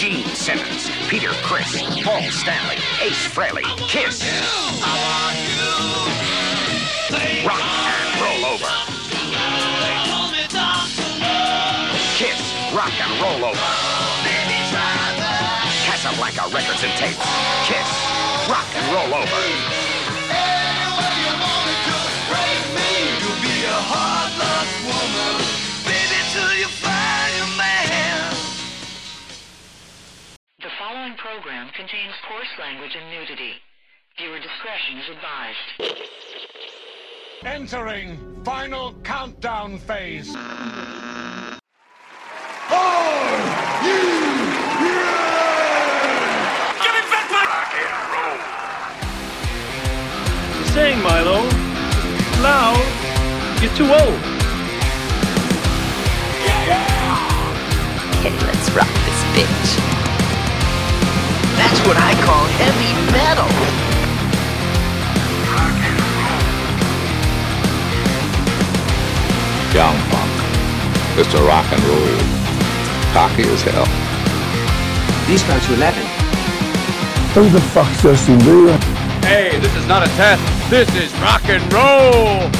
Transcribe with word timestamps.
Gene 0.00 0.24
Simmons, 0.28 0.88
Peter 1.10 1.28
Criss, 1.42 1.82
Paul 2.02 2.22
Stanley, 2.30 2.76
Ace 3.02 3.28
Frehley, 3.28 3.64
Kiss. 3.86 4.24
Rock 7.44 7.60
and 7.60 8.20
roll 8.22 8.46
over. 8.46 8.64
Kiss, 12.16 12.40
rock 12.72 12.94
and 12.98 13.20
roll 13.20 13.50
over. 13.50 13.68
Casablanca 15.84 16.48
Records 16.48 16.82
and 16.82 16.92
Tapes. 16.96 17.20
Kiss, 17.68 18.48
rock 18.48 18.64
and 18.74 18.94
roll 18.94 19.20
over. 19.20 19.89
Program 31.34 31.68
contains 31.76 32.14
coarse 32.28 32.48
language 32.58 32.96
and 32.96 33.08
nudity. 33.10 33.52
Viewer 34.18 34.40
discretion 34.40 34.98
is 34.98 35.08
advised. 35.10 36.02
Entering 37.44 38.18
final 38.44 38.94
countdown 39.04 39.78
phase. 39.78 40.26
You're 50.56 50.74
saying, 50.74 51.00
Milo, 51.02 51.42
loud, 52.42 52.82
you're 53.62 53.74
too 53.76 53.84
old. 53.84 54.20
Yeah. 56.66 56.88
Okay, 58.18 58.34
let's 58.46 58.70
rock 58.70 58.88
this 58.88 59.22
bitch. 59.36 60.09
That's 61.70 61.86
what 61.86 61.96
I 61.98 62.14
call 62.26 62.46
heavy 62.58 62.90
metal. 63.14 63.46
Young 69.72 69.94
punk. 70.10 70.32
It's 71.16 71.32
a 71.32 71.42
rock 71.44 71.70
and 71.70 71.80
roll. 71.84 72.18
Cocky 73.14 73.44
as 73.46 73.62
hell. 73.62 73.86
These 75.28 75.44
guys 75.44 75.62
are 75.70 75.74
11. 75.74 76.02
Who 77.34 77.48
the 77.50 77.60
fuck 77.60 77.86
fuck's 77.86 78.02
Justin 78.02 78.40
Bieber? 78.40 78.76
Hey, 79.22 79.56
this 79.60 79.72
is 79.76 79.86
not 79.86 80.02
a 80.02 80.10
test. 80.16 80.42
This 80.70 80.92
is 80.96 81.14
rock 81.20 81.48
and 81.48 81.62
roll. 81.72 82.50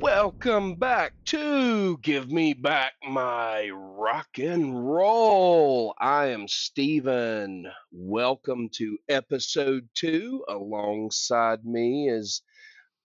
Welcome 0.00 0.76
back 0.76 1.12
to 1.26 1.98
Give 1.98 2.30
Me 2.30 2.54
Back 2.54 2.92
My 3.02 3.68
Rock 3.70 4.38
and 4.38 4.88
Roll. 4.88 5.92
I 5.98 6.26
am 6.26 6.46
Steven. 6.46 7.66
Welcome 7.90 8.68
to 8.74 8.96
episode 9.08 9.88
two. 9.94 10.44
Alongside 10.48 11.64
me 11.64 12.08
is 12.08 12.42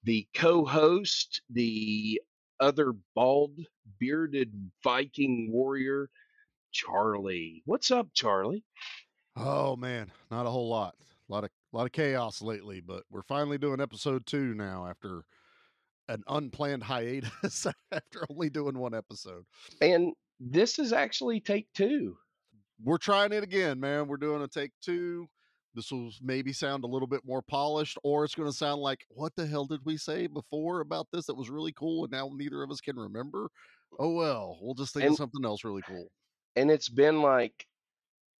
the 0.03 0.27
co 0.35 0.66
host, 0.66 1.41
the 1.50 2.22
other 2.59 2.94
bald 3.16 3.57
bearded 4.00 4.53
Viking 4.83 5.52
warrior, 5.52 6.11
Charlie. 6.72 7.63
What's 7.66 7.89
up, 7.89 8.09
Charlie? 8.13 8.63
Oh 9.35 9.75
man, 9.75 10.11
not 10.30 10.45
a 10.45 10.52
whole 10.52 10.69
lot. 10.69 10.94
A 11.28 11.33
lot 11.33 11.44
of 11.44 11.50
a 11.73 11.75
lot 11.78 11.85
of 11.88 11.91
chaos 11.91 12.39
lately, 12.39 12.81
but 12.81 13.02
we're 13.09 13.23
finally 13.23 13.57
doing 13.57 13.81
episode 13.81 14.28
two 14.28 14.53
now 14.53 14.85
after 14.88 15.23
an 16.14 16.23
unplanned 16.28 16.83
hiatus 16.83 17.66
after 17.92 18.25
only 18.30 18.50
doing 18.50 18.78
one 18.78 18.94
episode. 18.94 19.44
And 19.81 20.14
this 20.39 20.80
is 20.80 20.94
actually 20.94 21.39
take 21.39 21.67
two. 21.73 22.16
We're 22.83 22.97
trying 22.97 23.31
it 23.33 23.44
again, 23.44 23.80
man. 23.80 24.08
We're 24.08 24.17
doing 24.17 24.41
a 24.41 24.47
take 24.47 24.72
two. 24.84 25.28
This 25.75 25.91
will 25.91 26.11
maybe 26.22 26.53
sound 26.53 26.84
a 26.84 26.88
little 26.88 27.08
bit 27.08 27.22
more 27.25 27.41
polished, 27.41 27.97
or 28.03 28.24
it's 28.24 28.35
going 28.35 28.50
to 28.50 28.56
sound 28.56 28.81
like, 28.81 29.00
what 29.09 29.34
the 29.35 29.47
hell 29.47 29.66
did 29.66 29.79
we 29.85 29.97
say 29.97 30.28
before 30.28 30.81
about 30.81 31.07
this 31.12 31.25
that 31.25 31.35
was 31.35 31.50
really 31.50 31.74
cool, 31.74 32.03
and 32.03 32.12
now 32.12 32.30
neither 32.34 32.62
of 32.62 32.69
us 32.69 32.80
can 32.81 32.95
remember? 32.95 33.50
Oh 34.00 34.13
well, 34.13 34.59
we'll 34.62 34.75
just 34.75 34.94
think 34.94 35.06
And- 35.06 35.13
of 35.13 35.18
something 35.18 35.44
else 35.45 35.63
really 35.63 35.81
cool. 35.88 36.09
and 36.56 36.69
it's 36.69 36.90
been 36.90 37.22
like 37.22 37.66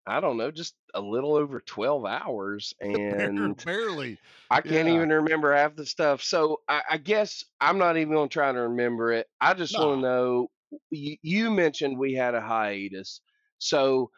I 0.06 0.19
don't 0.19 0.38
know, 0.38 0.52
just 0.52 0.75
a 0.94 1.02
little 1.02 1.36
over 1.36 1.62
12 1.62 2.06
hours 2.06 2.74
and 2.81 3.64
Barely. 3.64 4.18
I 4.50 4.62
can't 4.62 4.88
yeah. 4.88 4.96
even 4.96 5.09
remember 5.09 5.56
half 5.56 5.75
the 5.75 5.86
stuff. 5.86 6.22
So 6.22 6.62
I, 6.68 6.81
I 6.91 6.97
guess 6.97 7.46
I'm 7.62 7.78
not 7.78 7.97
even 7.97 8.14
going 8.14 8.30
to 8.30 8.34
try 8.34 8.52
to 8.52 8.59
remember 8.59 9.14
it. 9.14 9.28
I 9.40 9.53
just 9.53 9.78
want 9.78 9.97
to 9.97 10.02
know 10.02 10.47
you, 10.90 11.18
you 11.22 11.52
mentioned 11.52 11.97
we 11.97 12.14
had 12.14 12.36
a 12.36 12.41
hiatus. 12.41 13.22
So 13.59 14.09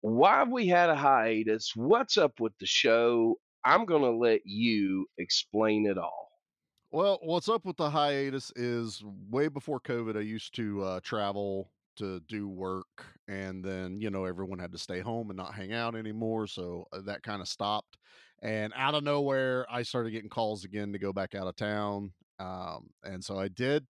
why 0.00 0.38
have 0.38 0.50
we 0.50 0.66
had 0.66 0.90
a 0.90 0.96
hiatus? 0.96 1.72
What's 1.74 2.16
up 2.16 2.40
with 2.40 2.52
the 2.58 2.66
show? 2.66 3.36
I'm 3.64 3.84
going 3.84 4.02
to 4.02 4.16
let 4.16 4.40
you 4.44 5.06
explain 5.18 5.86
it 5.86 5.98
all. 5.98 6.30
Well, 6.90 7.20
what's 7.22 7.48
up 7.48 7.64
with 7.64 7.76
the 7.76 7.90
hiatus 7.90 8.50
is 8.56 9.02
way 9.30 9.46
before 9.48 9.78
COVID, 9.78 10.16
I 10.16 10.22
used 10.22 10.56
to 10.56 10.82
uh, 10.82 11.00
travel 11.04 11.70
to 11.96 12.20
do 12.28 12.48
work, 12.48 13.06
and 13.28 13.64
then, 13.64 14.00
you 14.00 14.10
know, 14.10 14.24
everyone 14.24 14.58
had 14.58 14.72
to 14.72 14.78
stay 14.78 15.00
home 15.00 15.30
and 15.30 15.36
not 15.36 15.54
hang 15.54 15.72
out 15.72 15.94
anymore. 15.96 16.46
So 16.46 16.86
uh, 16.92 17.00
that 17.06 17.22
kind 17.22 17.40
of 17.42 17.48
stopped. 17.48 17.96
And 18.42 18.72
out 18.76 18.94
of 18.94 19.04
nowhere, 19.04 19.66
I 19.70 19.82
started 19.82 20.10
getting 20.12 20.30
calls 20.30 20.64
again 20.64 20.92
to 20.92 20.98
go 20.98 21.12
back 21.12 21.34
out 21.34 21.46
of 21.46 21.56
town. 21.56 22.12
Um, 22.38 22.90
and 23.04 23.22
so 23.24 23.38
I 23.38 23.48
did. 23.48 23.86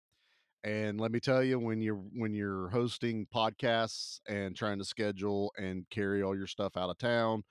And 0.63 0.99
let 0.99 1.11
me 1.11 1.19
tell 1.19 1.43
you, 1.43 1.59
when 1.59 1.81
you're 1.81 1.95
when 2.13 2.33
you're 2.33 2.69
hosting 2.69 3.27
podcasts 3.33 4.19
and 4.27 4.55
trying 4.55 4.79
to 4.79 4.85
schedule 4.85 5.51
and 5.57 5.85
carry 5.91 6.23
all 6.23 6.35
your 6.35 6.47
stuff 6.47 6.75
out 6.75 6.89
of 6.89 6.97
town, 6.97 7.43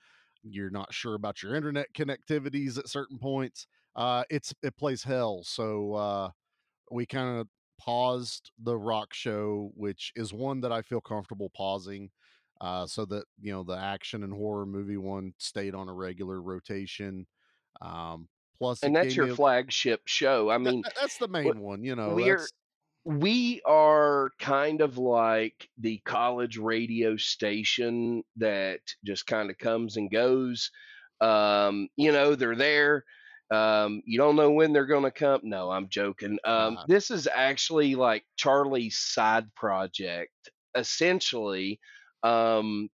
you're 0.43 0.69
not 0.69 0.93
sure 0.93 1.15
about 1.15 1.41
your 1.41 1.55
internet 1.55 1.87
connectivities 1.93 2.77
at 2.77 2.87
certain 2.87 3.17
points 3.17 3.65
uh 3.95 4.23
it's 4.29 4.53
it 4.61 4.77
plays 4.77 5.03
hell 5.03 5.41
so 5.43 5.93
uh 5.93 6.29
we 6.91 7.05
kind 7.05 7.39
of 7.39 7.47
paused 7.77 8.51
the 8.59 8.77
rock 8.77 9.13
show 9.13 9.71
which 9.75 10.11
is 10.15 10.33
one 10.33 10.61
that 10.61 10.71
i 10.71 10.81
feel 10.81 11.01
comfortable 11.01 11.49
pausing 11.49 12.09
uh 12.61 12.85
so 12.87 13.05
that 13.05 13.25
you 13.41 13.51
know 13.51 13.63
the 13.63 13.77
action 13.77 14.23
and 14.23 14.33
horror 14.33 14.65
movie 14.65 14.97
one 14.97 15.33
stayed 15.37 15.75
on 15.75 15.89
a 15.89 15.93
regular 15.93 16.41
rotation 16.41 17.27
um 17.81 18.29
And 18.81 18.95
that's 18.95 19.15
your 19.15 19.27
a- 19.27 19.35
flagship 19.35 20.01
show. 20.07 20.49
I 20.49 20.57
mean, 20.57 20.83
that- 20.83 20.95
that's 20.95 21.17
the 21.17 21.27
main 21.27 21.59
one 21.59 21.83
you 21.83 21.95
know 21.95 22.15
we're 22.15 22.49
we 23.05 23.61
are 23.65 24.31
kind 24.39 24.81
of 24.81 24.97
like 24.97 25.69
the 25.77 25.99
college 26.05 26.57
radio 26.57 27.17
station 27.17 28.23
that 28.37 28.81
just 29.05 29.27
kind 29.27 29.49
of 29.51 29.57
comes 29.57 29.97
and 29.97 30.11
goes 30.11 30.71
um 31.21 31.87
you 31.97 32.11
know 32.11 32.35
they're 32.35 32.55
there 32.55 33.05
um 33.51 34.01
you 34.05 34.17
don't 34.17 34.35
know 34.35 34.51
when 34.51 34.73
they're 34.73 34.85
going 34.87 35.03
to 35.03 35.11
come 35.11 35.39
no 35.43 35.69
i'm 35.71 35.87
joking 35.89 36.39
um 36.45 36.75
Nah. 36.75 36.85
this 36.87 37.11
is 37.11 37.27
actually 37.27 37.95
like 37.95 38.25
charlie's 38.37 38.97
side 38.97 39.53
project 39.55 40.31
essentially 40.75 41.79
um 42.23 42.89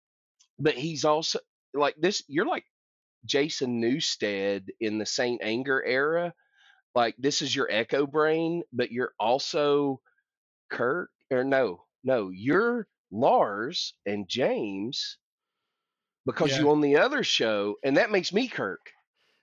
but 0.58 0.74
he's 0.74 1.04
also 1.04 1.38
like 1.72 1.94
this 1.98 2.22
you're 2.26 2.46
like 2.46 2.64
jason 3.24 3.80
newsted 3.80 4.70
in 4.80 4.98
the 4.98 5.06
saint 5.06 5.40
anger 5.42 5.82
era 5.84 6.34
like 6.94 7.14
this 7.18 7.42
is 7.42 7.54
your 7.54 7.68
echobrain 7.68 8.62
but 8.72 8.90
you're 8.90 9.12
also 9.20 10.00
Kirk 10.70 11.10
or 11.30 11.44
no, 11.44 11.84
no, 12.04 12.30
you're 12.30 12.86
Lars 13.10 13.94
and 14.06 14.28
James 14.28 15.18
because 16.26 16.52
Yeah. 16.52 16.60
you 16.60 16.70
own 16.70 16.80
the 16.80 16.96
other 16.96 17.22
show, 17.24 17.76
and 17.84 17.96
that 17.96 18.10
makes 18.10 18.32
me 18.32 18.48
Kirk. 18.48 18.92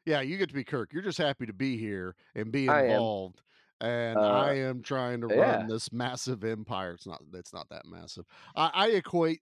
Yeah 0.07 0.21
you 0.21 0.37
get 0.37 0.49
to 0.49 0.55
be 0.55 0.63
kirk 0.65 0.93
you're 0.93 1.03
just 1.03 1.19
happy 1.19 1.45
to 1.45 1.53
be 1.53 1.77
here 1.77 2.15
and 2.35 2.51
be 2.51 2.67
I 2.67 2.83
am. 2.85 2.89
involved 2.91 3.43
and 3.81 4.17
Uh, 4.17 4.21
i 4.25 4.53
am 4.53 4.81
trying 4.81 5.21
to 5.21 5.29
yeah. 5.29 5.35
run 5.41 5.67
this 5.67 5.91
massive 5.93 6.43
empire 6.43 6.93
it's 6.93 7.07
not 7.07 7.21
it's 7.33 7.53
not 7.53 7.69
that 7.69 7.85
massive 7.85 8.25
I, 8.55 8.71
I 8.73 8.87
equate 8.89 9.41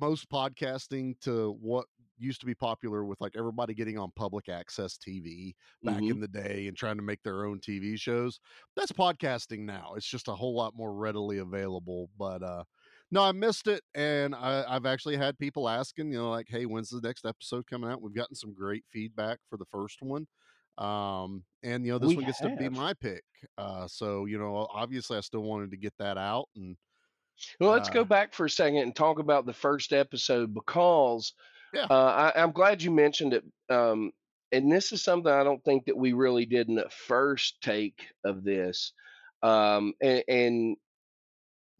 most 0.00 0.28
podcasting 0.30 1.20
to 1.20 1.52
what 1.60 1.86
used 2.16 2.40
to 2.40 2.46
be 2.46 2.54
popular 2.54 3.04
with 3.04 3.20
like 3.20 3.36
everybody 3.36 3.74
getting 3.74 3.98
on 3.98 4.12
public 4.16 4.48
access 4.48 4.96
tv 4.98 5.54
back 5.84 6.04
Mhm. 6.04 6.10
in 6.10 6.20
the 6.20 6.28
day 6.28 6.68
and 6.68 6.76
trying 6.76 6.96
to 6.96 7.02
make 7.02 7.22
their 7.24 7.44
own 7.44 7.60
tv 7.60 7.98
shows 8.00 8.40
that's 8.76 8.92
podcasting 8.92 9.60
now 9.60 9.94
it's 9.96 10.06
just 10.08 10.28
a 10.28 10.34
whole 10.34 10.54
lot 10.54 10.74
more 10.76 10.94
readily 10.94 11.38
available 11.38 12.10
but 12.16 12.42
uh 12.42 12.64
no, 13.14 13.22
I 13.22 13.32
missed 13.32 13.66
it, 13.68 13.82
and 13.94 14.34
I, 14.34 14.64
I've 14.68 14.86
actually 14.86 15.16
had 15.16 15.38
people 15.38 15.68
asking, 15.68 16.12
you 16.12 16.18
know, 16.18 16.30
like, 16.30 16.48
"Hey, 16.48 16.66
when's 16.66 16.90
the 16.90 17.00
next 17.00 17.24
episode 17.26 17.66
coming 17.66 17.90
out?" 17.90 18.02
We've 18.02 18.14
gotten 18.14 18.36
some 18.36 18.54
great 18.54 18.84
feedback 18.92 19.40
for 19.48 19.56
the 19.58 19.66
first 19.66 20.02
one, 20.02 20.26
um, 20.78 21.44
and 21.62 21.86
you 21.86 21.92
know, 21.92 21.98
this 21.98 22.16
We 22.16 22.16
one 22.16 22.24
gets 22.26 22.40
to 22.42 22.50
be 22.50 22.68
my 22.68 22.94
pick. 22.94 23.24
Uh, 23.58 23.88
so 23.88 24.26
you 24.26 24.38
know, 24.38 24.66
obviously, 24.70 25.16
I 25.18 25.20
still 25.22 25.42
wanted 25.42 25.70
to 25.72 25.76
get 25.78 25.94
that 25.98 26.18
out, 26.18 26.48
and 26.56 26.76
Well, 27.60 27.70
let's 27.70 27.88
go 27.88 28.04
Uh, 28.04 28.06
back 28.06 28.32
for 28.34 28.46
a 28.46 28.50
second 28.50 28.78
and 28.78 28.94
talk 28.96 29.18
about 29.18 29.46
the 29.46 29.52
first 29.52 29.92
episode 29.92 30.54
because 30.54 31.32
Yeah. 31.72 31.88
uh, 31.90 32.32
I, 32.34 32.42
I'm 32.42 32.52
glad 32.52 32.82
you 32.82 32.90
mentioned 32.90 33.34
it. 33.34 33.44
Um, 33.70 34.12
and 34.52 34.72
this 34.72 34.92
is 34.92 35.02
something 35.02 35.32
I 35.32 35.44
don't 35.44 35.64
think 35.64 35.86
that 35.86 35.96
we 35.98 36.12
really 36.14 36.46
did 36.46 36.68
in 36.68 36.76
the 36.76 36.90
first 36.90 37.62
take 37.62 38.08
of 38.24 38.44
this. 38.44 38.92
Um, 39.42 39.94
and, 40.02 40.24
and 40.28 40.76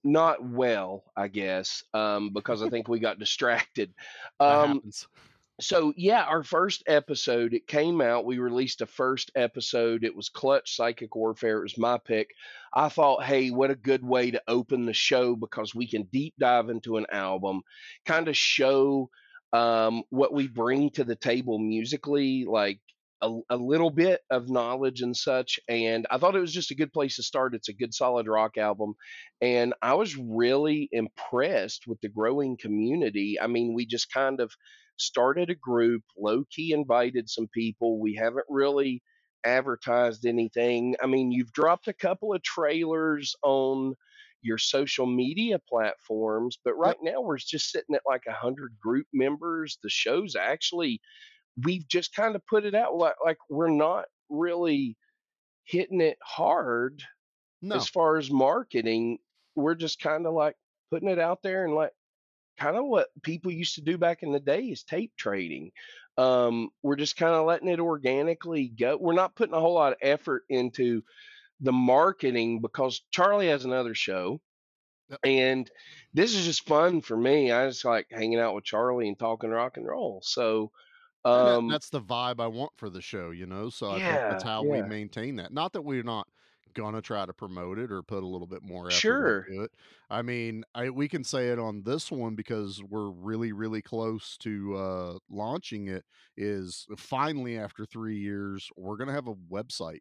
not 0.04 0.44
well, 0.44 1.04
I 1.16 1.28
guess, 1.28 1.82
um, 1.94 2.30
because 2.32 2.62
I 2.62 2.68
think 2.68 2.88
we 2.88 3.00
got 3.00 3.18
distracted. 3.18 3.92
Um, 4.40 4.82
so 5.60 5.92
yeah, 5.96 6.24
our 6.24 6.42
first 6.42 6.82
episode, 6.86 7.54
it 7.54 7.68
came 7.68 8.00
out. 8.00 8.24
We 8.24 8.38
released 8.38 8.80
a 8.80 8.86
first 8.86 9.30
episode. 9.36 10.02
It 10.02 10.14
was 10.14 10.28
Clutch 10.28 10.74
Psychic 10.74 11.14
Warfare. 11.14 11.58
It 11.58 11.62
was 11.62 11.78
my 11.78 11.98
pick. 11.98 12.30
I 12.72 12.88
thought, 12.88 13.22
hey, 13.22 13.50
what 13.50 13.70
a 13.70 13.76
good 13.76 14.04
way 14.04 14.32
to 14.32 14.42
open 14.48 14.84
the 14.84 14.92
show 14.92 15.36
because 15.36 15.74
we 15.74 15.86
can 15.86 16.08
deep 16.12 16.34
dive 16.38 16.70
into 16.70 16.96
an 16.96 17.06
album, 17.12 17.62
kind 18.04 18.26
of 18.26 18.36
show 18.36 19.10
um, 19.52 20.02
what 20.10 20.34
we 20.34 20.48
bring 20.48 20.90
to 20.90 21.04
the 21.04 21.14
table 21.14 21.60
musically, 21.60 22.44
like 22.44 22.80
a, 23.22 23.30
a 23.50 23.56
little 23.56 23.90
bit 23.90 24.20
of 24.30 24.50
knowledge 24.50 25.00
and 25.00 25.16
such. 25.16 25.58
And 25.68 26.06
I 26.10 26.18
thought 26.18 26.36
it 26.36 26.40
was 26.40 26.52
just 26.52 26.70
a 26.70 26.76
good 26.76 26.92
place 26.92 27.16
to 27.16 27.22
start. 27.22 27.54
It's 27.54 27.68
a 27.68 27.74
good, 27.74 27.94
solid 27.94 28.28
rock 28.28 28.56
album. 28.58 28.94
And 29.40 29.74
I 29.82 29.94
was 29.94 30.16
really 30.16 30.88
impressed 30.92 31.86
with 31.86 32.00
the 32.00 32.08
growing 32.08 32.56
community. 32.56 33.38
I 33.40 33.46
mean, 33.46 33.74
we 33.74 33.86
just 33.86 34.12
kind 34.12 34.40
of 34.40 34.52
started 34.96 35.50
a 35.50 35.54
group, 35.54 36.02
low 36.18 36.44
key 36.50 36.72
invited 36.72 37.28
some 37.28 37.48
people. 37.52 38.00
We 38.00 38.14
haven't 38.14 38.46
really 38.48 39.02
advertised 39.44 40.26
anything. 40.26 40.96
I 41.02 41.06
mean, 41.06 41.32
you've 41.32 41.52
dropped 41.52 41.88
a 41.88 41.92
couple 41.92 42.34
of 42.34 42.42
trailers 42.42 43.34
on 43.42 43.94
your 44.42 44.58
social 44.58 45.06
media 45.06 45.58
platforms, 45.68 46.58
but 46.64 46.74
right 46.74 46.96
now 47.02 47.20
we're 47.20 47.38
just 47.38 47.70
sitting 47.70 47.94
at 47.94 48.02
like 48.06 48.22
a 48.28 48.32
hundred 48.32 48.76
group 48.80 49.06
members. 49.12 49.78
The 49.82 49.88
show's 49.90 50.36
actually 50.36 51.00
we've 51.62 51.86
just 51.88 52.14
kind 52.14 52.34
of 52.34 52.46
put 52.46 52.64
it 52.64 52.74
out 52.74 52.96
like 52.96 53.14
like 53.24 53.38
we're 53.48 53.68
not 53.70 54.06
really 54.28 54.96
hitting 55.64 56.00
it 56.00 56.18
hard 56.22 57.02
No. 57.62 57.76
as 57.76 57.88
far 57.88 58.16
as 58.16 58.30
marketing. 58.30 59.18
We're 59.54 59.74
just 59.76 60.00
kind 60.00 60.26
of 60.26 60.34
like 60.34 60.56
putting 60.90 61.08
it 61.08 61.18
out 61.18 61.42
there 61.42 61.64
and 61.64 61.74
like 61.74 61.92
kind 62.58 62.76
of 62.76 62.84
what 62.84 63.08
people 63.22 63.50
used 63.50 63.76
to 63.76 63.80
do 63.82 63.98
back 63.98 64.22
in 64.22 64.32
the 64.32 64.40
day 64.40 64.62
is 64.62 64.82
tape 64.84 65.12
trading. 65.16 65.70
Um, 66.16 66.70
we're 66.82 66.96
just 66.96 67.16
kind 67.16 67.34
of 67.34 67.46
letting 67.46 67.68
it 67.68 67.80
organically 67.80 68.68
go. 68.68 68.96
We're 68.96 69.14
not 69.14 69.34
putting 69.34 69.54
a 69.54 69.60
whole 69.60 69.74
lot 69.74 69.92
of 69.92 69.98
effort 70.00 70.44
into 70.48 71.02
the 71.60 71.72
marketing 71.72 72.60
because 72.60 73.02
Charlie 73.10 73.48
has 73.48 73.64
another 73.64 73.94
show. 73.94 74.40
Yep. 75.10 75.20
And 75.24 75.70
this 76.14 76.34
is 76.34 76.44
just 76.44 76.66
fun 76.66 77.00
for 77.00 77.16
me. 77.16 77.50
I 77.52 77.66
just 77.68 77.84
like 77.84 78.06
hanging 78.10 78.38
out 78.38 78.54
with 78.54 78.64
Charlie 78.64 79.08
and 79.08 79.18
talking 79.18 79.50
rock 79.50 79.76
and 79.76 79.86
roll. 79.86 80.20
So, 80.24 80.70
That- 81.24 81.30
um, 81.30 81.68
that's 81.68 81.90
the 81.90 82.00
vibe 82.00 82.40
I 82.40 82.46
want 82.48 82.72
for 82.76 82.90
the 82.90 83.00
show, 83.00 83.30
you 83.30 83.46
know. 83.46 83.70
So 83.70 83.90
I 83.92 84.00
think 84.00 84.24
that's 84.28 84.44
Yeah, 84.44 84.50
how 84.50 84.62
we 84.62 84.82
maintain 84.82 85.36
that. 85.36 85.52
Not 85.52 85.72
that 85.72 85.82
we're 85.82 86.02
not 86.02 86.28
gonna 86.74 87.00
try 87.02 87.24
to 87.24 87.32
promote 87.32 87.78
it 87.78 87.90
or 87.92 88.02
put 88.02 88.22
a 88.22 88.26
little 88.26 88.46
bit 88.48 88.62
more 88.62 88.92
effort 88.92 89.00
Sure. 89.00 89.42
into 89.48 89.62
it. 89.64 89.70
I 90.10 90.22
mean, 90.22 90.64
I 90.74 90.90
we 90.90 91.08
can 91.08 91.24
say 91.24 91.48
it 91.50 91.58
on 91.58 91.82
this 91.84 92.10
one 92.10 92.34
because 92.34 92.82
we're 92.82 93.10
really, 93.10 93.52
really 93.52 93.80
close 93.82 94.36
to 94.38 94.76
uh 94.76 95.18
launching 95.30 95.88
it. 95.88 96.04
Is 96.36 96.86
finally 96.98 97.58
after 97.58 97.86
three 97.86 98.18
years, 98.18 98.68
we're 98.76 98.96
gonna 98.96 99.12
have 99.12 99.28
a 99.28 99.34
website 99.34 100.00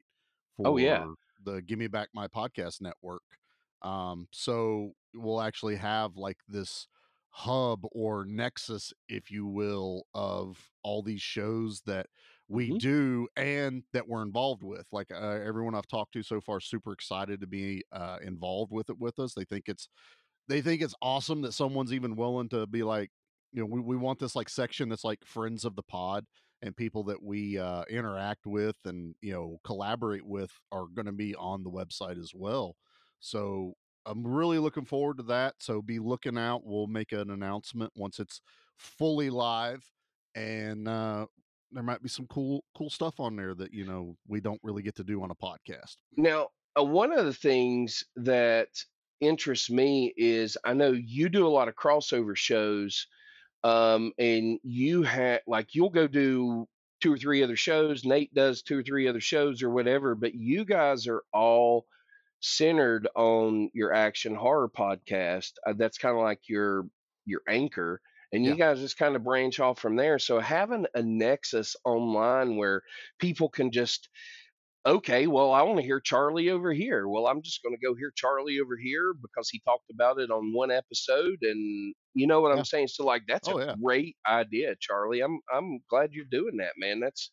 for 0.58 0.68
Oh, 0.70 0.78
yeah. 0.78 1.06
the 1.44 1.62
Give 1.62 1.80
Me 1.80 1.88
Back 1.88 2.10
My 2.14 2.28
Podcast 2.28 2.82
network. 2.82 3.24
Um, 3.82 4.28
so 4.32 4.94
we'll 5.14 5.42
actually 5.42 5.76
have 5.76 6.16
like 6.18 6.38
this 6.48 6.88
hub 7.36 7.82
or 7.92 8.26
nexus, 8.26 8.94
if 9.10 9.32
you 9.32 9.46
will, 9.48 10.06
of 10.14 10.72
all 10.84 11.02
these 11.02 11.22
shows 11.22 11.82
that 11.82 12.08
we 12.48 12.70
Mhm. 12.70 12.80
do 12.80 13.28
and 13.36 13.84
that 13.94 14.08
we're 14.08 14.22
involved 14.22 14.64
with. 14.64 14.86
Like 14.92 15.12
uh, 15.12 15.16
everyone 15.44 15.76
I've 15.76 15.88
talked 15.88 16.14
to 16.14 16.24
so 16.24 16.42
far, 16.42 16.60
super 16.60 16.92
excited 16.94 17.42
to 17.42 17.48
be 17.48 17.84
uh, 17.92 18.20
involved 18.22 18.72
with 18.72 18.90
it 18.90 19.00
with 19.00 19.18
us. 19.20 19.34
They 19.34 19.46
think 19.46 19.68
it's 19.68 19.88
they 20.48 20.62
think 20.62 20.82
it's 20.82 20.96
awesome 21.02 21.42
that 21.42 21.54
someone's 21.54 21.94
even 21.94 22.16
willing 22.16 22.50
to 22.50 22.68
be 22.68 22.84
like, 22.84 23.12
you 23.52 23.62
know, 23.62 23.68
we, 23.68 23.80
we 23.82 23.96
want 23.98 24.20
this 24.20 24.36
like 24.36 24.50
section 24.50 24.90
that's 24.90 25.04
like 25.04 25.26
friends 25.26 25.66
of 25.66 25.76
the 25.76 25.84
pod 25.84 26.26
and 26.62 26.76
people 26.76 27.04
that 27.06 27.22
we 27.22 27.58
uh, 27.58 27.84
interact 27.90 28.46
with 28.46 28.76
and 28.86 29.16
you 29.22 29.34
know 29.34 29.60
collaborate 29.64 30.26
with 30.26 30.60
are 30.72 30.88
going 30.88 31.06
to 31.06 31.12
be 31.12 31.36
on 31.36 31.64
the 31.64 31.72
website 31.72 32.20
as 32.20 32.34
well. 32.34 32.76
So 33.20 33.76
I'm 34.06 34.26
really 34.26 34.60
looking 34.60 34.86
forward 34.86 35.18
to 35.18 35.24
that. 35.24 35.56
So 35.60 35.82
be 35.82 36.00
looking 36.00 36.38
out. 36.38 36.62
We'll 36.66 36.88
make 36.88 37.12
an 37.12 37.30
announcement 37.30 37.92
once 37.96 38.20
it's 38.20 38.42
fully 38.78 39.30
live, 39.30 39.84
and 40.36 40.88
uh, 40.88 41.26
there 41.72 41.84
might 41.84 42.04
be 42.04 42.10
some 42.10 42.28
cool 42.28 42.64
cool 42.76 42.90
stuff 42.90 43.20
on 43.20 43.36
there 43.36 43.56
that 43.56 43.74
you 43.74 43.86
know 43.86 44.16
we 44.28 44.40
don't 44.40 44.62
really 44.64 44.84
get 44.84 44.96
to 44.96 45.04
do 45.04 45.24
on 45.24 45.32
a 45.32 45.36
podcast. 45.36 45.98
Now, 46.18 46.50
uh, 46.78 46.84
one 46.84 47.12
of 47.12 47.26
the 47.26 47.34
things 47.34 48.04
that 48.16 48.68
interests 49.22 49.70
me 49.70 50.14
is 50.18 50.58
I 50.64 50.74
know 50.74 50.92
you 50.92 51.30
do 51.30 51.48
a 51.48 51.50
lot 51.50 51.68
of 51.68 51.76
crossover 51.76 52.36
shows, 52.36 53.08
um, 53.64 54.12
and 54.18 54.60
you 54.64 55.04
have 55.04 55.42
like 55.48 55.76
you'll 55.76 55.90
go 55.90 56.08
do 56.08 56.68
two 57.02 57.14
or 57.14 57.18
three 57.18 57.44
other 57.44 57.56
shows. 57.56 58.06
Nate 58.06 58.34
does 58.34 58.62
two 58.62 58.80
or 58.80 58.84
three 58.84 59.08
other 59.08 59.22
shows 59.22 59.62
or 59.62 59.70
whatever, 59.70 60.16
but 60.16 60.34
you 60.34 60.66
guys 60.66 61.08
are 61.08 61.22
all 61.34 61.86
centered 62.44 63.08
on 63.16 63.70
your 63.74 63.94
action 63.94 64.36
horror 64.36 64.70
podcast. 64.70 65.54
Uh, 65.66 65.74
that's 65.78 65.98
kind 65.98 66.16
of 66.18 66.24
like 66.24 66.42
your 66.50 66.86
your 67.26 67.42
anchor, 67.50 68.02
and 68.34 68.46
you 68.46 68.52
Yeah. 68.52 68.58
guys 68.58 68.80
just 68.80 68.98
kind 68.98 69.16
of 69.16 69.24
branch 69.24 69.60
off 69.60 69.80
from 69.80 69.96
there. 69.96 70.20
So 70.20 70.40
having 70.42 70.86
a 70.96 71.02
nexus 71.04 71.76
online 71.86 72.58
where 72.58 72.84
people 73.20 73.50
can 73.50 73.72
just 73.72 74.10
okay, 74.86 75.28
well, 75.28 75.52
I 75.52 75.62
want 75.64 75.78
to 75.80 75.86
hear 75.86 76.02
Charlie 76.02 76.50
over 76.50 76.74
here. 76.74 77.08
Well, 77.08 77.28
I'm 77.28 77.42
just 77.42 77.64
going 77.64 77.76
to 77.76 77.86
go 77.86 77.96
hear 77.96 78.12
Charlie 78.16 78.60
over 78.60 78.76
here 78.78 79.14
because 79.14 79.50
he 79.50 79.62
talked 79.66 79.90
about 79.94 80.20
it 80.20 80.32
on 80.32 80.54
one 80.54 80.72
episode, 80.72 81.40
and 81.42 81.96
you 82.14 82.28
know 82.28 82.42
what 82.42 82.54
Yeah. 82.54 82.60
I'm 82.60 82.66
saying. 82.66 82.88
So, 82.90 83.06
like, 83.06 83.24
that's 83.28 83.48
Oh 83.48 83.58
a 83.60 83.60
yeah. 83.60 83.76
great 83.82 84.18
idea, 84.28 84.76
Charlie. 84.80 85.22
I'm 85.22 85.40
I'm 85.54 85.80
glad 85.90 86.14
you're 86.14 86.26
doing 86.26 86.58
that, 86.58 86.74
man. 86.78 87.00
That's 87.00 87.30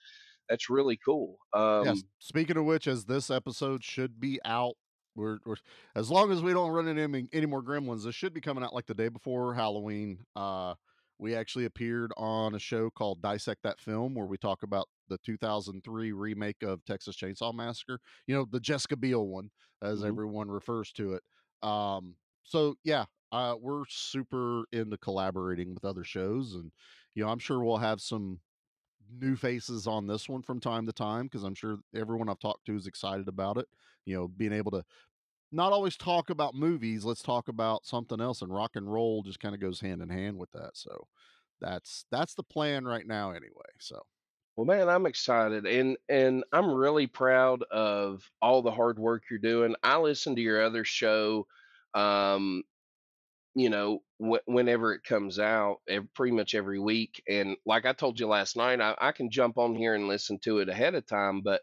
that's 0.49 0.71
really 0.71 0.99
cool. 1.05 1.39
Um, 1.55 1.85
Yes. 1.87 2.03
Speaking 2.19 2.57
of 2.57 2.65
which, 2.65 2.87
as 2.87 3.05
this 3.07 3.31
episode 3.31 3.85
should 3.85 4.21
be 4.21 4.41
out, 4.45 4.77
we're, 5.21 5.39
we're 5.45 5.57
as 5.95 6.11
long 6.11 6.33
as 6.33 6.43
we 6.43 6.53
don't 6.53 6.71
run 6.73 6.89
into 6.89 7.03
any, 7.03 7.29
any 7.33 7.47
more 7.47 7.63
gremlins, 7.63 8.05
this 8.05 8.15
should 8.15 8.35
be 8.35 8.41
coming 8.41 8.65
out 8.65 8.75
like 8.75 8.87
the 8.87 8.95
day 8.95 9.09
before 9.09 9.55
Halloween. 9.55 10.25
Uh, 10.35 10.75
we 11.19 11.35
actually 11.35 11.67
appeared 11.67 12.13
on 12.17 12.55
a 12.55 12.59
show 12.59 12.91
called 12.91 13.21
Dissect 13.21 13.63
That 13.63 13.81
Film, 13.81 14.15
where 14.15 14.27
we 14.27 14.39
talk 14.39 14.63
about 14.63 14.89
the 15.09 15.19
2003 15.19 16.13
remake 16.13 16.63
of 16.63 16.85
Texas 16.85 17.17
Chainsaw 17.17 17.55
Massacre. 17.55 18.01
You 18.27 18.35
know, 18.37 18.47
the 18.51 18.61
Jessica 18.61 18.97
Biel 18.97 19.27
one, 19.29 19.51
as 19.83 20.01
Mhm. 20.01 20.09
everyone 20.09 20.51
refers 20.51 20.93
to 20.93 21.15
it. 21.15 21.23
Um, 21.63 22.17
so 22.45 22.77
yeah, 22.85 23.05
uh, 23.33 23.57
we're 23.61 23.85
super 23.89 24.65
into 24.73 24.97
collaborating 24.99 25.75
with 25.75 25.85
other 25.85 26.05
shows, 26.05 26.55
and 26.55 26.73
you 27.15 27.23
know, 27.25 27.31
I'm 27.31 27.39
sure 27.39 27.63
we'll 27.63 27.77
have 27.79 28.01
some 28.01 28.41
new 29.11 29.37
faces 29.37 29.87
on 29.87 30.07
this 30.07 30.29
one 30.29 30.43
from 30.43 30.61
time 30.61 30.87
to 30.87 30.93
time 30.93 31.25
because 31.25 31.43
I'm 31.43 31.55
sure 31.55 31.79
everyone 31.95 32.29
I've 32.29 32.39
talked 32.39 32.67
to 32.67 32.77
is 32.77 32.87
excited 32.87 33.29
about 33.29 33.57
it. 33.59 33.67
You 34.07 34.17
know, 34.17 34.29
being 34.29 34.53
able 34.53 34.71
to 34.73 34.85
not 35.53 35.73
always 35.73 35.97
talk 35.97 36.31
about 36.31 36.55
movies, 36.55 37.05
let's 37.05 37.23
talk 37.23 37.49
about 37.49 37.87
something 37.87 38.21
else, 38.21 38.43
and 38.43 38.53
rock 38.55 38.77
and 38.77 38.93
roll 38.93 39.23
just 39.23 39.41
kind 39.41 39.55
of 39.55 39.61
goes 39.61 39.81
hand 39.81 40.03
in 40.03 40.09
hand 40.11 40.39
with 40.39 40.51
that. 40.53 40.77
So 40.77 41.09
that's 41.61 42.07
that's 42.11 42.35
the 42.35 42.43
plan 42.45 42.85
right 42.85 43.07
now, 43.07 43.31
anyway. 43.33 43.71
So 43.81 44.03
Well, 44.57 44.67
man, 44.67 44.89
I'm 44.89 45.07
excited 45.07 45.67
and 45.67 45.97
and 46.09 46.45
I'm 46.53 46.73
really 46.75 47.07
proud 47.07 47.63
of 47.65 48.31
all 48.43 48.63
the 48.63 48.71
hard 48.73 48.99
work 48.99 49.25
you're 49.31 49.39
doing. 49.39 49.75
I 49.83 49.99
listen 49.99 50.37
to 50.37 50.43
your 50.43 50.63
other 50.63 50.85
show, 50.85 51.47
um, 51.95 52.65
you 53.55 53.71
know, 53.71 54.05
wh- 54.19 54.47
whenever 54.49 54.95
it 54.95 55.05
comes 55.05 55.39
out, 55.39 55.81
ev- 55.89 56.13
pretty 56.15 56.37
much 56.37 56.55
every 56.55 56.81
week. 56.81 57.23
And 57.29 57.57
like 57.67 57.87
I 57.87 57.93
told 57.95 58.21
you 58.21 58.29
last 58.29 58.57
night, 58.57 58.81
I, 58.81 58.97
I 59.01 59.13
can 59.13 59.31
jump 59.31 59.59
on 59.59 59.75
here 59.77 59.95
and 59.95 60.09
listen 60.09 60.39
to 60.41 60.59
it 60.61 60.69
ahead 60.71 60.95
of 60.95 61.07
time, 61.07 61.43
but 61.43 61.63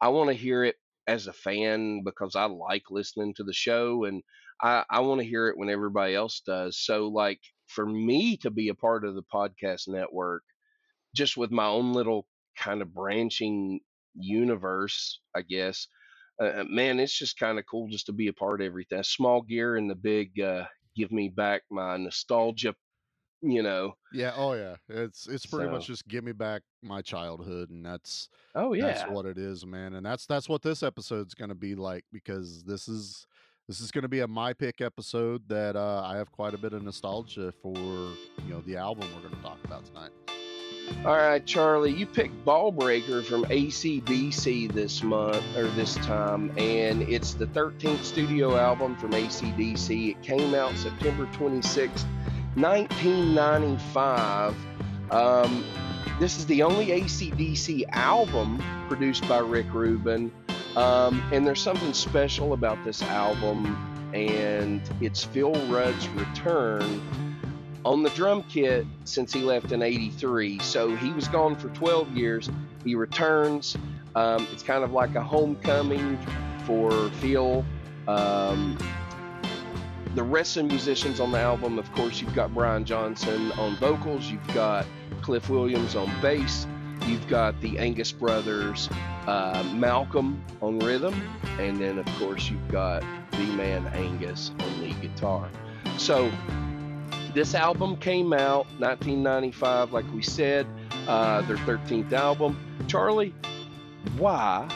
I 0.00 0.08
want 0.10 0.28
to 0.28 0.34
hear 0.34 0.64
it 0.64 0.76
as 1.06 1.26
a 1.26 1.32
fan 1.32 2.02
because 2.04 2.34
I 2.36 2.44
like 2.46 2.84
listening 2.90 3.34
to 3.34 3.44
the 3.44 3.52
show 3.52 4.04
and 4.04 4.22
I, 4.62 4.84
I 4.90 5.00
want 5.00 5.20
to 5.20 5.26
hear 5.26 5.48
it 5.48 5.56
when 5.58 5.70
everybody 5.70 6.14
else 6.14 6.40
does. 6.46 6.78
So, 6.78 7.08
like, 7.08 7.40
for 7.66 7.86
me 7.86 8.36
to 8.38 8.50
be 8.50 8.68
a 8.68 8.74
part 8.74 9.04
of 9.04 9.14
the 9.14 9.22
podcast 9.22 9.88
network, 9.88 10.42
just 11.14 11.36
with 11.36 11.50
my 11.50 11.66
own 11.66 11.92
little 11.92 12.26
kind 12.58 12.82
of 12.82 12.94
branching 12.94 13.80
universe, 14.14 15.20
I 15.34 15.42
guess. 15.42 15.88
Uh, 16.40 16.64
man, 16.68 17.00
it's 17.00 17.18
just 17.18 17.38
kind 17.38 17.58
of 17.58 17.64
cool 17.70 17.88
just 17.88 18.06
to 18.06 18.12
be 18.12 18.28
a 18.28 18.32
part 18.32 18.60
of 18.60 18.66
everything. 18.66 19.02
Small 19.02 19.42
gear 19.42 19.76
and 19.76 19.90
the 19.90 19.94
big 19.94 20.38
uh, 20.40 20.66
give 20.96 21.10
me 21.12 21.28
back 21.28 21.62
my 21.70 21.96
nostalgia, 21.96 22.74
you 23.42 23.62
know. 23.62 23.94
yeah, 24.12 24.32
oh 24.36 24.52
yeah, 24.54 24.76
it's 24.88 25.26
it's 25.26 25.46
pretty 25.46 25.70
much 25.70 25.86
just 25.86 26.06
give 26.08 26.24
me 26.24 26.32
back 26.32 26.62
my 26.82 27.02
childhood, 27.02 27.70
and 27.70 27.84
that's 27.84 28.28
oh 28.54 28.72
yeah. 28.72 28.86
that's 28.86 29.10
what 29.10 29.26
it 29.26 29.38
is, 29.38 29.64
man. 29.66 29.94
And 29.94 30.04
that's 30.04 30.26
that's 30.26 30.48
what 30.48 30.62
this 30.62 30.82
episode's 30.82 31.34
gonna 31.34 31.54
be 31.54 31.74
like 31.74 32.04
because 32.12 32.64
this 32.64 32.88
is 32.88 33.26
this 33.68 33.80
is 33.80 33.90
gonna 33.90 34.08
be 34.08 34.20
a 34.20 34.28
my 34.28 34.52
pick 34.52 34.80
episode 34.80 35.48
that 35.48 35.76
uh, 35.76 36.02
I 36.04 36.16
have 36.16 36.30
quite 36.32 36.54
a 36.54 36.58
bit 36.58 36.72
of 36.72 36.82
nostalgia 36.82 37.52
for. 37.62 37.76
You 37.76 38.52
know, 38.52 38.60
the 38.60 38.76
album 38.76 39.08
we're 39.14 39.28
gonna 39.28 39.42
talk 39.42 39.58
about 39.64 39.84
tonight. 39.86 40.10
All 41.04 41.16
right, 41.16 41.44
Charlie, 41.44 41.92
you 41.92 42.06
picked 42.06 42.44
Ballbreaker 42.44 43.24
from 43.24 43.44
ACDC 43.46 44.72
this 44.72 45.02
month 45.02 45.44
or 45.56 45.64
this 45.68 45.96
time, 45.96 46.52
and 46.56 47.02
it's 47.02 47.34
the 47.34 47.46
13th 47.46 48.02
studio 48.02 48.56
album 48.56 48.96
from 48.96 49.10
ACDC. 49.10 50.10
It 50.10 50.22
came 50.22 50.54
out 50.54 50.76
September 50.76 51.28
26, 51.32 52.04
1995. 52.56 54.54
Um, 55.10 55.64
this 56.18 56.38
is 56.38 56.46
the 56.46 56.62
only 56.62 56.86
ACDC 56.86 57.84
album 57.92 58.62
produced 58.88 59.28
by 59.28 59.38
Rick 59.38 59.66
Rubin, 59.74 60.32
um, 60.74 61.22
and 61.32 61.46
there's 61.46 61.60
something 61.60 61.92
special 61.92 62.54
about 62.54 62.82
this 62.82 63.02
album, 63.02 64.10
and 64.14 64.80
it's 65.02 65.22
Phil 65.24 65.52
Rudd's 65.66 66.08
return 66.10 67.02
on 67.84 68.02
the 68.02 68.10
drum 68.10 68.42
kit 68.48 68.86
since 69.04 69.32
he 69.32 69.42
left 69.42 69.70
in 69.70 69.82
83. 69.82 70.58
So 70.58 70.96
he 70.96 71.12
was 71.12 71.28
gone 71.28 71.54
for 71.54 71.68
12 71.68 72.16
years. 72.16 72.50
He 72.84 72.94
returns. 72.94 73.76
Um, 74.14 74.46
it's 74.50 74.62
kind 74.62 74.82
of 74.82 74.92
like 74.92 75.14
a 75.14 75.22
homecoming 75.22 76.18
for 76.64 76.90
Phil. 77.20 77.64
Um, 78.08 78.78
the 80.16 80.22
rest 80.22 80.56
of 80.56 80.62
the 80.62 80.70
musicians 80.70 81.20
on 81.20 81.30
the 81.30 81.38
album, 81.38 81.78
of 81.78 81.92
course, 81.92 82.22
you've 82.22 82.34
got 82.34 82.52
Brian 82.54 82.86
Johnson 82.86 83.52
on 83.52 83.76
vocals, 83.76 84.30
you've 84.30 84.54
got 84.54 84.86
Cliff 85.20 85.50
Williams 85.50 85.94
on 85.94 86.10
bass, 86.22 86.66
you've 87.06 87.28
got 87.28 87.60
the 87.60 87.78
Angus 87.78 88.12
brothers, 88.12 88.88
uh, 89.26 89.62
Malcolm 89.74 90.42
on 90.62 90.78
rhythm, 90.78 91.14
and 91.58 91.78
then, 91.78 91.98
of 91.98 92.06
course, 92.18 92.48
you've 92.48 92.66
got 92.68 93.04
the 93.32 93.44
man 93.56 93.86
Angus 93.88 94.52
on 94.58 94.80
the 94.80 94.94
guitar. 95.06 95.50
So 95.98 96.32
this 97.34 97.54
album 97.54 97.98
came 97.98 98.32
out 98.32 98.64
1995, 98.78 99.92
like 99.92 100.10
we 100.14 100.22
said, 100.22 100.66
uh, 101.06 101.42
their 101.42 101.58
13th 101.58 102.12
album. 102.14 102.58
Charlie, 102.88 103.34
why 104.16 104.66